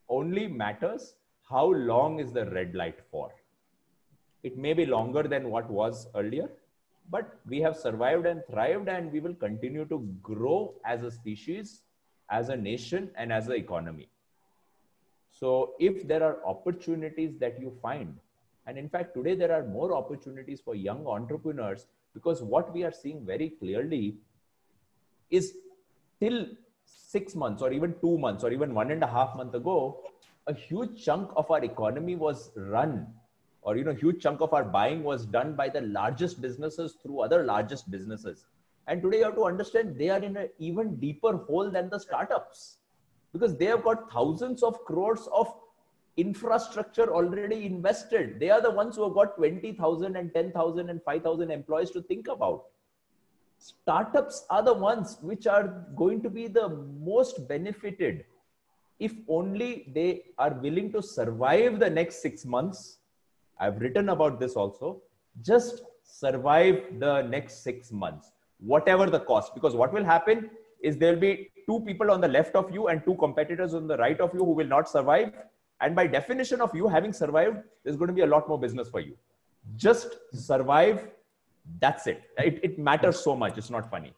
Only 0.10 0.48
matters 0.48 1.16
how 1.50 1.66
long 1.66 2.20
is 2.20 2.32
the 2.32 2.46
red 2.52 2.76
light 2.76 3.00
for. 3.10 3.32
It 4.44 4.58
may 4.58 4.74
be 4.74 4.86
longer 4.86 5.24
than 5.24 5.50
what 5.50 5.70
was 5.70 6.08
earlier, 6.16 6.50
but 7.10 7.40
we 7.48 7.60
have 7.62 7.76
survived 7.76 8.26
and 8.26 8.44
thrived, 8.50 8.88
and 8.88 9.12
we 9.12 9.20
will 9.20 9.34
continue 9.34 9.86
to 9.86 10.00
grow 10.22 10.74
as 10.86 11.04
a 11.04 11.12
species, 11.12 11.82
as 12.30 12.50
a 12.50 12.58
nation, 12.58 13.10
and 13.16 13.32
as 13.32 13.48
an 13.48 13.54
economy. 13.54 14.10
So, 15.32 15.74
if 15.80 16.08
there 16.08 16.24
are 16.24 16.46
opportunities 16.46 17.38
that 17.40 17.60
you 17.60 17.72
find, 17.82 18.18
and 18.66 18.78
in 18.78 18.90
fact, 18.90 19.14
today 19.16 19.36
there 19.36 19.52
are 19.52 19.64
more 19.64 19.94
opportunities 19.96 20.60
for 20.60 20.76
young 20.76 21.08
entrepreneurs 21.08 21.86
because 22.14 22.42
what 22.42 22.74
we 22.74 22.84
are 22.84 22.92
seeing 22.92 23.26
very 23.26 23.50
clearly 23.50 24.18
is 25.30 25.54
till 26.20 26.48
six 26.86 27.36
months 27.36 27.62
or 27.62 27.72
even 27.72 27.96
two 28.02 28.18
months 28.18 28.44
or 28.44 28.52
even 28.52 28.74
one 28.74 28.92
and 28.92 29.04
a 29.04 29.08
half 29.08 29.36
month 29.36 29.54
ago, 29.54 30.00
a 30.48 30.54
huge 30.54 31.04
chunk 31.04 31.30
of 31.36 31.50
our 31.52 31.64
economy 31.64 32.16
was 32.16 32.52
run 32.56 33.08
or 33.68 33.76
you 33.78 33.84
know 33.88 33.94
huge 34.02 34.22
chunk 34.26 34.42
of 34.46 34.54
our 34.58 34.64
buying 34.64 35.04
was 35.04 35.26
done 35.38 35.54
by 35.62 35.68
the 35.78 35.82
largest 36.00 36.42
businesses 36.42 36.96
through 37.04 37.20
other 37.28 37.44
largest 37.44 37.92
businesses 37.96 38.46
and 38.88 39.02
today 39.02 39.20
you 39.20 39.26
have 39.26 39.36
to 39.36 39.46
understand 39.52 39.98
they 40.02 40.10
are 40.10 40.24
in 40.32 40.38
an 40.38 40.50
even 40.58 40.96
deeper 41.06 41.34
hole 41.50 41.72
than 41.78 41.90
the 41.96 42.00
startups 42.00 42.78
because 43.34 43.58
they 43.58 43.66
have 43.74 43.84
got 43.84 44.12
thousands 44.12 44.64
of 44.64 44.84
crores 44.86 45.28
of 45.34 45.54
infrastructure 46.18 47.14
already 47.14 47.66
invested. 47.66 48.40
They 48.40 48.50
are 48.50 48.62
the 48.62 48.72
ones 48.72 48.96
who 48.96 49.04
have 49.04 49.14
got 49.14 49.36
20,000 49.38 50.16
and 50.16 50.34
10,000 50.34 50.90
and 50.90 51.02
5,000 51.04 51.52
employees 51.52 51.92
to 51.92 52.02
think 52.02 52.28
about. 52.28 52.66
Startups 53.60 54.46
are 54.50 54.64
the 54.64 54.74
ones 54.74 55.18
which 55.22 55.48
are 55.48 55.86
going 55.96 56.22
to 56.22 56.30
be 56.30 56.48
the 56.48 56.70
most 57.00 57.48
benefited 57.48 58.26
if 59.00 59.14
only 59.28 59.92
they 59.94 60.24
are 60.40 60.54
willing 60.56 60.92
to 60.92 61.02
survive 61.02 61.80
the 61.80 61.90
next 61.90 62.22
six 62.22 62.46
months. 62.46 62.98
I've 63.60 63.80
written 63.80 64.10
about 64.10 64.40
this 64.40 64.54
also. 64.54 65.02
Just 65.42 65.82
survive 66.04 66.84
the 67.00 67.22
next 67.24 67.64
six 67.64 67.92
months, 67.92 68.32
whatever 68.60 69.10
the 69.10 69.20
cost. 69.20 69.54
Because 69.54 69.76
what 69.76 69.94
will 69.94 70.04
happen 70.04 70.50
is 70.82 70.98
there'll 70.98 71.20
be 71.20 71.50
two 71.68 71.82
people 71.82 72.12
on 72.12 72.22
the 72.22 72.28
left 72.28 72.56
of 72.56 72.72
you 72.74 72.88
and 72.88 73.04
two 73.04 73.16
competitors 73.16 73.74
on 73.74 73.88
the 73.88 73.98
right 73.98 74.20
of 74.20 74.34
you 74.34 74.40
who 74.40 74.52
will 74.52 74.68
not 74.68 74.90
survive. 74.90 75.34
And 75.82 75.96
by 75.96 76.08
definition 76.08 76.62
of 76.62 76.74
you 76.74 76.88
having 76.88 77.14
survived, 77.14 77.58
there's 77.84 77.98
going 77.98 78.08
to 78.08 78.14
be 78.14 78.22
a 78.22 78.28
lot 78.28 78.48
more 78.48 78.60
business 78.60 78.90
for 78.90 79.00
you. 79.00 79.16
Just 79.76 80.16
survive. 80.34 81.08
That's 81.80 82.08
it. 82.08 82.24
It, 82.38 82.60
it 82.64 82.80
matters 82.80 83.20
so 83.20 83.36
much. 83.36 83.58
It's 83.58 83.70
not 83.70 83.90
funny. 83.90 84.14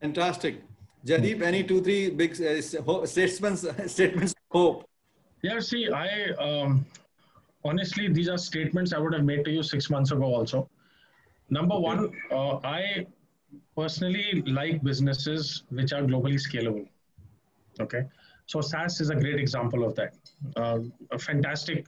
Fantastic. 0.00 0.62
Jaideep, 1.04 1.42
any 1.42 1.64
two, 1.64 1.82
three 1.82 2.10
big 2.10 2.32
uh, 2.40 2.60
statements, 3.06 3.66
statements 3.86 4.34
hope? 4.50 4.88
Yeah, 5.42 5.60
see, 5.60 5.88
I 5.90 6.32
um, 6.38 6.84
honestly, 7.64 8.08
these 8.08 8.28
are 8.28 8.38
statements 8.38 8.92
I 8.92 8.98
would 8.98 9.14
have 9.14 9.24
made 9.24 9.44
to 9.44 9.50
you 9.50 9.62
six 9.62 9.90
months 9.90 10.12
ago 10.12 10.24
also. 10.24 10.68
Number 11.48 11.78
one, 11.78 12.12
uh, 12.30 12.58
I 12.64 13.06
personally 13.76 14.42
like 14.46 14.82
businesses 14.82 15.64
which 15.70 15.92
are 15.92 16.02
globally 16.02 16.38
scalable. 16.38 16.88
Okay. 17.80 18.04
So 18.46 18.60
SaaS 18.60 19.00
is 19.00 19.10
a 19.10 19.14
great 19.14 19.38
example 19.38 19.84
of 19.84 19.94
that. 19.96 20.14
Uh, 20.56 20.80
a 21.10 21.18
fantastic 21.18 21.86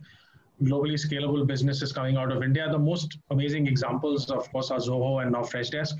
globally 0.62 0.94
scalable 0.94 1.46
businesses 1.46 1.92
coming 1.92 2.16
out 2.16 2.30
of 2.30 2.42
India. 2.42 2.68
The 2.70 2.78
most 2.78 3.18
amazing 3.30 3.66
examples, 3.66 4.30
of 4.30 4.50
course, 4.52 4.70
are 4.70 4.78
Zoho 4.78 5.22
and 5.22 5.32
now 5.32 5.42
Freshdesk, 5.42 5.94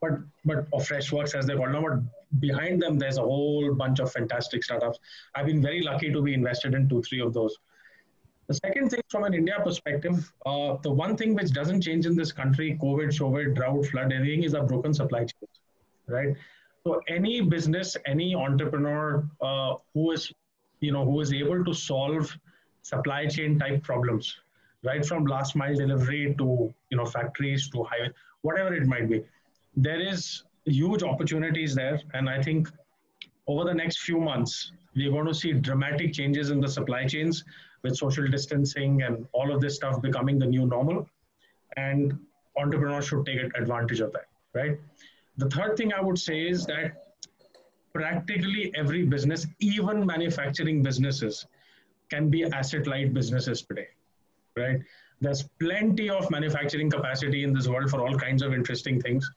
but 0.00 0.12
but 0.44 0.66
or 0.72 0.80
Freshworks 0.80 1.34
as 1.34 1.46
they 1.46 1.54
call 1.54 1.70
them. 1.70 1.82
But 1.82 2.40
behind 2.40 2.82
them, 2.82 2.98
there's 2.98 3.18
a 3.18 3.22
whole 3.22 3.74
bunch 3.74 3.98
of 3.98 4.10
fantastic 4.12 4.64
startups. 4.64 4.98
I've 5.34 5.46
been 5.46 5.62
very 5.62 5.82
lucky 5.82 6.12
to 6.12 6.22
be 6.22 6.34
invested 6.34 6.74
in 6.74 6.88
two, 6.88 7.02
three 7.02 7.20
of 7.20 7.32
those. 7.34 7.56
The 8.48 8.54
second 8.54 8.90
thing 8.90 9.00
from 9.08 9.24
an 9.24 9.34
India 9.34 9.60
perspective, 9.62 10.32
uh, 10.44 10.76
the 10.82 10.90
one 10.90 11.16
thing 11.16 11.34
which 11.34 11.52
doesn't 11.52 11.80
change 11.80 12.06
in 12.06 12.14
this 12.14 12.30
country, 12.30 12.78
COVID, 12.80 13.08
COVID, 13.18 13.56
drought, 13.56 13.86
flood, 13.86 14.12
anything 14.12 14.44
is 14.44 14.54
a 14.54 14.62
broken 14.62 14.94
supply 14.94 15.20
chain, 15.20 15.48
right? 16.06 16.36
So 16.84 17.00
any 17.08 17.40
business, 17.40 17.96
any 18.06 18.36
entrepreneur 18.36 19.28
uh, 19.40 19.74
who 19.94 20.12
is, 20.12 20.32
you 20.78 20.92
know, 20.92 21.04
who 21.04 21.20
is 21.20 21.32
able 21.32 21.64
to 21.64 21.74
solve 21.74 22.36
supply 22.82 23.26
chain 23.26 23.58
type 23.58 23.82
problems, 23.82 24.36
right 24.84 25.04
from 25.04 25.24
last 25.24 25.56
mile 25.56 25.74
delivery 25.74 26.32
to, 26.38 26.72
you 26.90 26.96
know, 26.96 27.04
factories 27.04 27.68
to 27.70 27.82
highway, 27.82 28.10
whatever 28.42 28.72
it 28.72 28.86
might 28.86 29.10
be, 29.10 29.24
there 29.74 30.00
is 30.00 30.44
huge 30.64 31.02
opportunities 31.02 31.74
there, 31.74 32.00
and 32.14 32.30
I 32.30 32.40
think 32.40 32.68
over 33.48 33.64
the 33.64 33.74
next 33.74 34.00
few 34.00 34.20
months, 34.20 34.70
we're 34.94 35.10
going 35.10 35.26
to 35.26 35.34
see 35.34 35.52
dramatic 35.52 36.12
changes 36.12 36.50
in 36.50 36.60
the 36.60 36.68
supply 36.68 37.06
chains 37.06 37.44
with 37.82 37.96
social 37.96 38.26
distancing 38.28 39.02
and 39.02 39.26
all 39.32 39.54
of 39.54 39.60
this 39.60 39.76
stuff 39.76 40.00
becoming 40.02 40.38
the 40.38 40.46
new 40.46 40.66
normal. 40.66 41.08
And 41.76 42.18
entrepreneurs 42.56 43.06
should 43.08 43.26
take 43.26 43.40
advantage 43.56 44.00
of 44.00 44.12
that, 44.12 44.28
right? 44.54 44.78
The 45.36 45.50
third 45.50 45.76
thing 45.76 45.92
I 45.92 46.00
would 46.00 46.18
say 46.18 46.48
is 46.48 46.64
that 46.66 47.06
practically 47.94 48.72
every 48.74 49.04
business, 49.04 49.46
even 49.60 50.04
manufacturing 50.04 50.82
businesses, 50.82 51.46
can 52.10 52.30
be 52.30 52.44
asset 52.44 52.86
light 52.86 53.12
businesses 53.12 53.62
today, 53.62 53.88
right? 54.56 54.80
There's 55.20 55.42
plenty 55.58 56.10
of 56.10 56.30
manufacturing 56.30 56.90
capacity 56.90 57.42
in 57.42 57.52
this 57.52 57.68
world 57.68 57.90
for 57.90 58.00
all 58.00 58.16
kinds 58.16 58.42
of 58.42 58.52
interesting 58.52 59.00
things. 59.00 59.28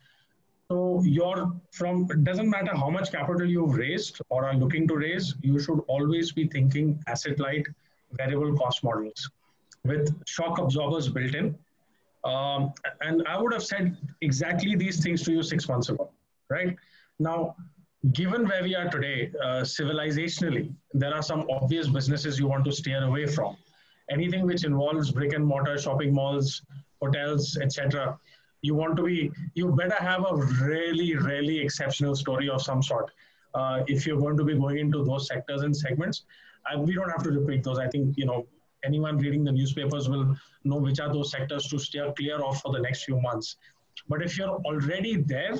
So 0.70 1.02
you're 1.04 1.52
from 1.72 2.08
it 2.12 2.24
doesn't 2.24 2.50
matter 2.50 2.76
how 2.76 2.90
much 2.90 3.12
capital 3.12 3.48
you've 3.48 3.76
raised 3.76 4.22
or 4.30 4.46
are 4.46 4.56
looking 4.56 4.88
to 4.90 4.98
raise, 4.98 5.36
you 5.42 5.60
should 5.60 5.80
always 5.88 6.32
be 6.32 6.48
thinking 6.48 7.02
asset 7.08 7.40
light 7.40 7.66
variable 8.14 8.56
cost 8.58 8.84
models 8.84 9.30
with 9.86 10.14
shock 10.28 10.60
absorbers 10.60 11.10
built 11.10 11.36
in. 11.36 11.58
Um, 12.24 12.74
and 13.02 13.26
I 13.28 13.42
would 13.42 13.54
have 13.54 13.64
said 13.64 13.96
exactly 14.22 14.76
these 14.76 15.02
things 15.02 15.24
to 15.24 15.32
you 15.32 15.44
six 15.44 15.68
months 15.70 15.90
ago, 15.90 16.10
right? 16.50 16.76
Now, 17.20 17.56
given 18.14 18.48
where 18.48 18.64
we 18.64 18.76
are 18.76 18.90
today, 18.90 19.32
uh, 19.42 19.62
civilizationally, 19.62 20.74
there 20.94 21.14
are 21.14 21.22
some 21.22 21.46
obvious 21.50 21.88
businesses 21.88 22.40
you 22.40 22.48
want 22.48 22.66
to 22.66 22.72
steer 22.72 23.04
away 23.04 23.26
from. 23.26 23.56
Anything 24.10 24.46
which 24.46 24.64
involves 24.64 25.12
brick 25.12 25.34
and 25.34 25.46
mortar, 25.46 25.78
shopping 25.78 26.14
malls, 26.14 26.62
hotels, 27.02 27.58
etc. 27.62 28.18
You 28.62 28.76
want 28.76 28.98
to 28.98 29.04
be, 29.04 29.32
you 29.54 29.72
better 29.72 29.96
have 29.96 30.26
a 30.30 30.36
really, 30.36 31.16
really 31.16 31.60
exceptional 31.60 32.16
story 32.16 32.50
of 32.50 32.62
some 32.62 32.82
sort. 32.82 33.12
Uh, 33.54 33.84
if 33.88 34.06
you're 34.06 34.20
going 34.20 34.38
to 34.38 34.44
be 34.44 34.56
going 34.56 34.80
into 34.80 35.04
those 35.04 35.28
sectors 35.28 35.62
and 35.62 35.76
segments, 35.76 36.24
I, 36.70 36.76
we 36.76 36.94
don't 36.94 37.10
have 37.10 37.24
to 37.24 37.32
repeat 37.32 37.64
those. 37.64 37.80
I 37.80 37.88
think 37.88 38.18
you 38.18 38.26
know 38.26 38.48
anyone 38.84 39.18
reading 39.18 39.44
the 39.44 39.52
newspapers 39.52 40.10
will 40.10 40.36
know 40.64 40.78
which 40.78 41.00
are 41.00 41.12
those 41.12 41.32
sectors 41.32 41.68
to 41.68 41.80
steer 41.80 42.12
clear 42.18 42.38
of 42.38 42.60
for 42.62 42.72
the 42.72 42.80
next 42.80 43.04
few 43.04 43.20
months. 43.20 43.58
But 44.08 44.22
if 44.22 44.38
you're 44.38 44.50
already 44.50 45.18
there, 45.18 45.56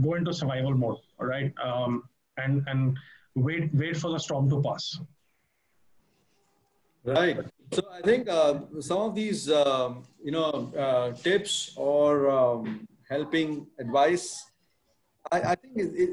go 0.00 0.14
into 0.14 0.32
survival 0.32 0.74
mode, 0.74 0.98
all 1.20 1.26
right, 1.26 1.52
um, 1.62 2.04
and 2.38 2.64
and 2.66 2.98
wait 3.34 3.74
wait 3.74 3.96
for 3.96 4.10
the 4.10 4.18
storm 4.18 4.48
to 4.50 4.62
pass. 4.62 4.98
Right. 7.04 7.38
So 7.72 7.82
I 7.90 8.00
think 8.00 8.28
uh, 8.28 8.60
some 8.80 8.98
of 8.98 9.14
these, 9.14 9.50
um, 9.50 10.04
you 10.22 10.30
know, 10.30 10.70
uh, 10.78 11.12
tips 11.12 11.72
or 11.74 12.30
um, 12.30 12.86
helping 13.08 13.66
advice 13.80 14.51
I, 15.30 15.40
I 15.40 15.54
think 15.54 15.76
it, 15.76 15.92
it, 15.94 16.10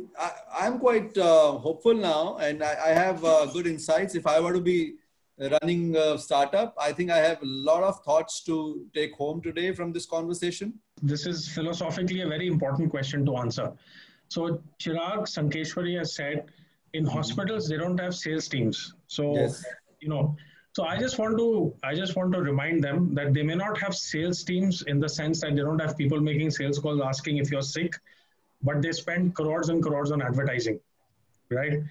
I, 0.59 0.67
am 0.67 0.79
quite 0.79 1.17
uh, 1.17 1.53
hopeful 1.53 1.93
now, 1.93 2.37
and 2.37 2.63
I, 2.63 2.77
I 2.85 2.89
have 2.89 3.23
uh, 3.25 3.45
good 3.47 3.65
insights. 3.65 4.15
If 4.15 4.27
I 4.27 4.39
were 4.39 4.53
to 4.53 4.61
be 4.61 4.95
running 5.39 5.95
a 5.95 6.17
startup, 6.17 6.75
I 6.79 6.91
think 6.91 7.09
I 7.09 7.17
have 7.17 7.41
a 7.41 7.45
lot 7.45 7.83
of 7.83 8.03
thoughts 8.03 8.43
to 8.43 8.85
take 8.93 9.13
home 9.13 9.41
today 9.41 9.73
from 9.73 9.91
this 9.91 10.05
conversation. 10.05 10.73
This 11.01 11.25
is 11.25 11.47
philosophically 11.47 12.21
a 12.21 12.27
very 12.27 12.47
important 12.47 12.91
question 12.91 13.25
to 13.25 13.37
answer. 13.37 13.71
So 14.27 14.61
Chirag 14.79 15.23
Sankeshwari 15.23 15.97
has 15.97 16.13
said, 16.13 16.45
in 16.93 17.05
mm-hmm. 17.05 17.15
hospitals 17.15 17.67
they 17.67 17.77
don't 17.77 17.99
have 17.99 18.15
sales 18.15 18.47
teams. 18.47 18.93
So 19.07 19.33
yes. 19.35 19.63
you 20.01 20.09
know, 20.09 20.35
so 20.73 20.85
I 20.85 20.97
just 20.97 21.17
want 21.17 21.37
to 21.37 21.73
I 21.83 21.95
just 21.95 22.15
want 22.15 22.33
to 22.33 22.41
remind 22.41 22.83
them 22.83 23.13
that 23.15 23.33
they 23.33 23.43
may 23.43 23.55
not 23.55 23.77
have 23.79 23.95
sales 23.95 24.43
teams 24.43 24.83
in 24.83 24.99
the 24.99 25.09
sense 25.09 25.41
that 25.41 25.55
they 25.55 25.61
don't 25.61 25.79
have 25.79 25.97
people 25.97 26.19
making 26.19 26.51
sales 26.51 26.79
calls 26.79 27.01
asking 27.01 27.37
if 27.37 27.51
you're 27.51 27.61
sick 27.61 27.93
but 28.61 28.81
they 28.81 28.91
spend 28.91 29.35
crores 29.35 29.69
and 29.69 29.81
crores 29.81 30.11
on 30.11 30.21
advertising, 30.21 30.79
right? 31.49 31.81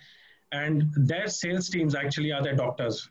And 0.52 0.90
their 0.96 1.28
sales 1.28 1.68
teams 1.68 1.94
actually 1.94 2.32
are 2.32 2.42
their 2.42 2.56
doctors. 2.56 3.08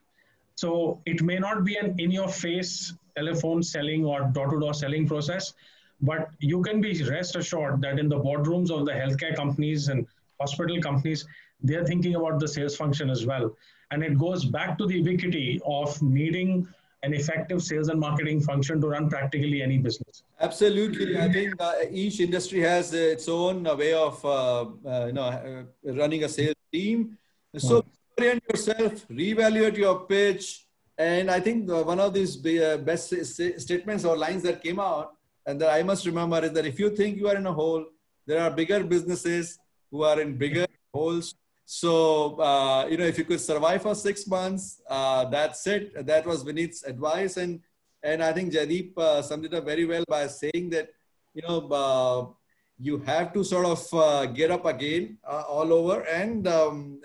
So 0.55 1.01
it 1.05 1.21
may 1.21 1.37
not 1.37 1.63
be 1.63 1.75
an 1.75 1.95
in 1.99 2.11
your 2.11 2.27
face 2.27 2.93
telephone 3.15 3.61
selling 3.63 4.05
or 4.05 4.29
door 4.33 4.47
to 4.49 4.59
door 4.59 4.73
selling 4.73 5.07
process, 5.07 5.53
but 6.01 6.29
you 6.39 6.61
can 6.61 6.81
be 6.81 7.03
rest 7.03 7.35
assured 7.35 7.81
that 7.81 7.99
in 7.99 8.09
the 8.09 8.19
boardrooms 8.19 8.69
of 8.71 8.85
the 8.85 8.91
healthcare 8.91 9.35
companies 9.35 9.87
and 9.87 10.05
hospital 10.39 10.79
companies, 10.81 11.25
they're 11.61 11.85
thinking 11.85 12.15
about 12.15 12.39
the 12.39 12.47
sales 12.47 12.75
function 12.75 13.09
as 13.09 13.25
well. 13.25 13.55
And 13.91 14.03
it 14.03 14.17
goes 14.17 14.45
back 14.45 14.77
to 14.77 14.85
the 14.85 14.95
ubiquity 14.95 15.59
of 15.65 15.99
needing 16.01 16.67
an 17.03 17.13
effective 17.13 17.61
sales 17.61 17.89
and 17.89 17.99
marketing 17.99 18.41
function 18.41 18.81
to 18.81 18.87
run 18.87 19.09
practically 19.09 19.61
any 19.61 19.77
business. 19.77 20.23
Absolutely, 20.39 21.17
I 21.17 21.31
think 21.31 21.53
uh, 21.59 21.73
each 21.91 22.19
industry 22.19 22.59
has 22.61 22.93
its 22.93 23.27
own 23.29 23.67
uh, 23.67 23.75
way 23.75 23.93
of 23.93 24.23
uh, 24.25 24.65
uh 24.85 25.05
you 25.07 25.13
know 25.13 25.23
uh, 25.23 25.93
running 25.93 26.23
a 26.23 26.29
sales 26.29 26.55
team. 26.71 27.17
So 27.57 27.81
hmm. 27.81 27.89
orient 28.17 28.43
yourself, 28.49 29.07
reevaluate 29.09 29.77
your 29.77 29.99
pitch, 30.05 30.65
and 30.97 31.29
I 31.29 31.39
think 31.39 31.69
one 31.69 31.99
of 31.99 32.13
these 32.13 32.35
best 32.35 33.13
statements 33.25 34.03
or 34.05 34.17
lines 34.17 34.43
that 34.43 34.63
came 34.63 34.79
out 34.79 35.13
and 35.45 35.61
that 35.61 35.69
I 35.69 35.83
must 35.83 36.05
remember 36.05 36.43
is 36.43 36.51
that 36.51 36.65
if 36.65 36.79
you 36.79 36.89
think 36.89 37.17
you 37.17 37.27
are 37.29 37.35
in 37.35 37.47
a 37.47 37.53
hole, 37.53 37.85
there 38.25 38.41
are 38.41 38.51
bigger 38.51 38.83
businesses 38.83 39.57
who 39.89 40.03
are 40.03 40.19
in 40.19 40.35
bigger 40.37 40.65
holes 40.93 41.35
so, 41.69 42.39
uh, 42.39 42.87
you 42.89 42.95
know, 42.95 43.03
if 43.03 43.17
you 43.17 43.25
could 43.25 43.41
survive 43.41 43.81
for 43.81 43.93
six 43.93 44.25
months, 44.25 44.81
uh, 44.89 45.25
that's 45.25 45.67
it. 45.67 46.05
That 46.05 46.25
was 46.25 46.45
Vineet's 46.45 46.83
advice. 46.83 47.35
And, 47.35 47.59
and 48.01 48.23
I 48.23 48.31
think 48.31 48.53
Jaideep 48.53 48.97
uh, 48.97 49.21
summed 49.21 49.43
it 49.43 49.53
up 49.53 49.65
very 49.65 49.83
well 49.83 50.05
by 50.07 50.27
saying 50.27 50.69
that, 50.69 50.91
you 51.33 51.41
know, 51.45 51.67
uh, 51.67 52.31
you 52.79 52.99
have 52.99 53.33
to 53.33 53.43
sort 53.43 53.65
of 53.65 53.93
uh, 53.93 54.27
get 54.27 54.49
up 54.49 54.65
again 54.65 55.17
uh, 55.27 55.43
all 55.45 55.73
over 55.73 56.03
and 56.03 56.47
um, 56.47 57.01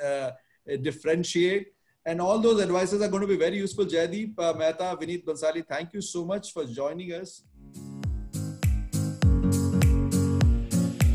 differentiate. 0.81 1.73
And 2.07 2.21
all 2.21 2.39
those 2.39 2.63
advices 2.63 3.03
are 3.03 3.09
going 3.09 3.23
to 3.23 3.27
be 3.27 3.37
very 3.37 3.57
useful. 3.57 3.85
Jaideep, 3.85 4.37
Mehta, 4.57 4.97
Vineet 5.01 5.25
Bansali, 5.25 5.67
thank 5.67 5.93
you 5.93 6.01
so 6.01 6.25
much 6.25 6.53
for 6.53 6.65
joining 6.67 7.11
us. 7.15 7.43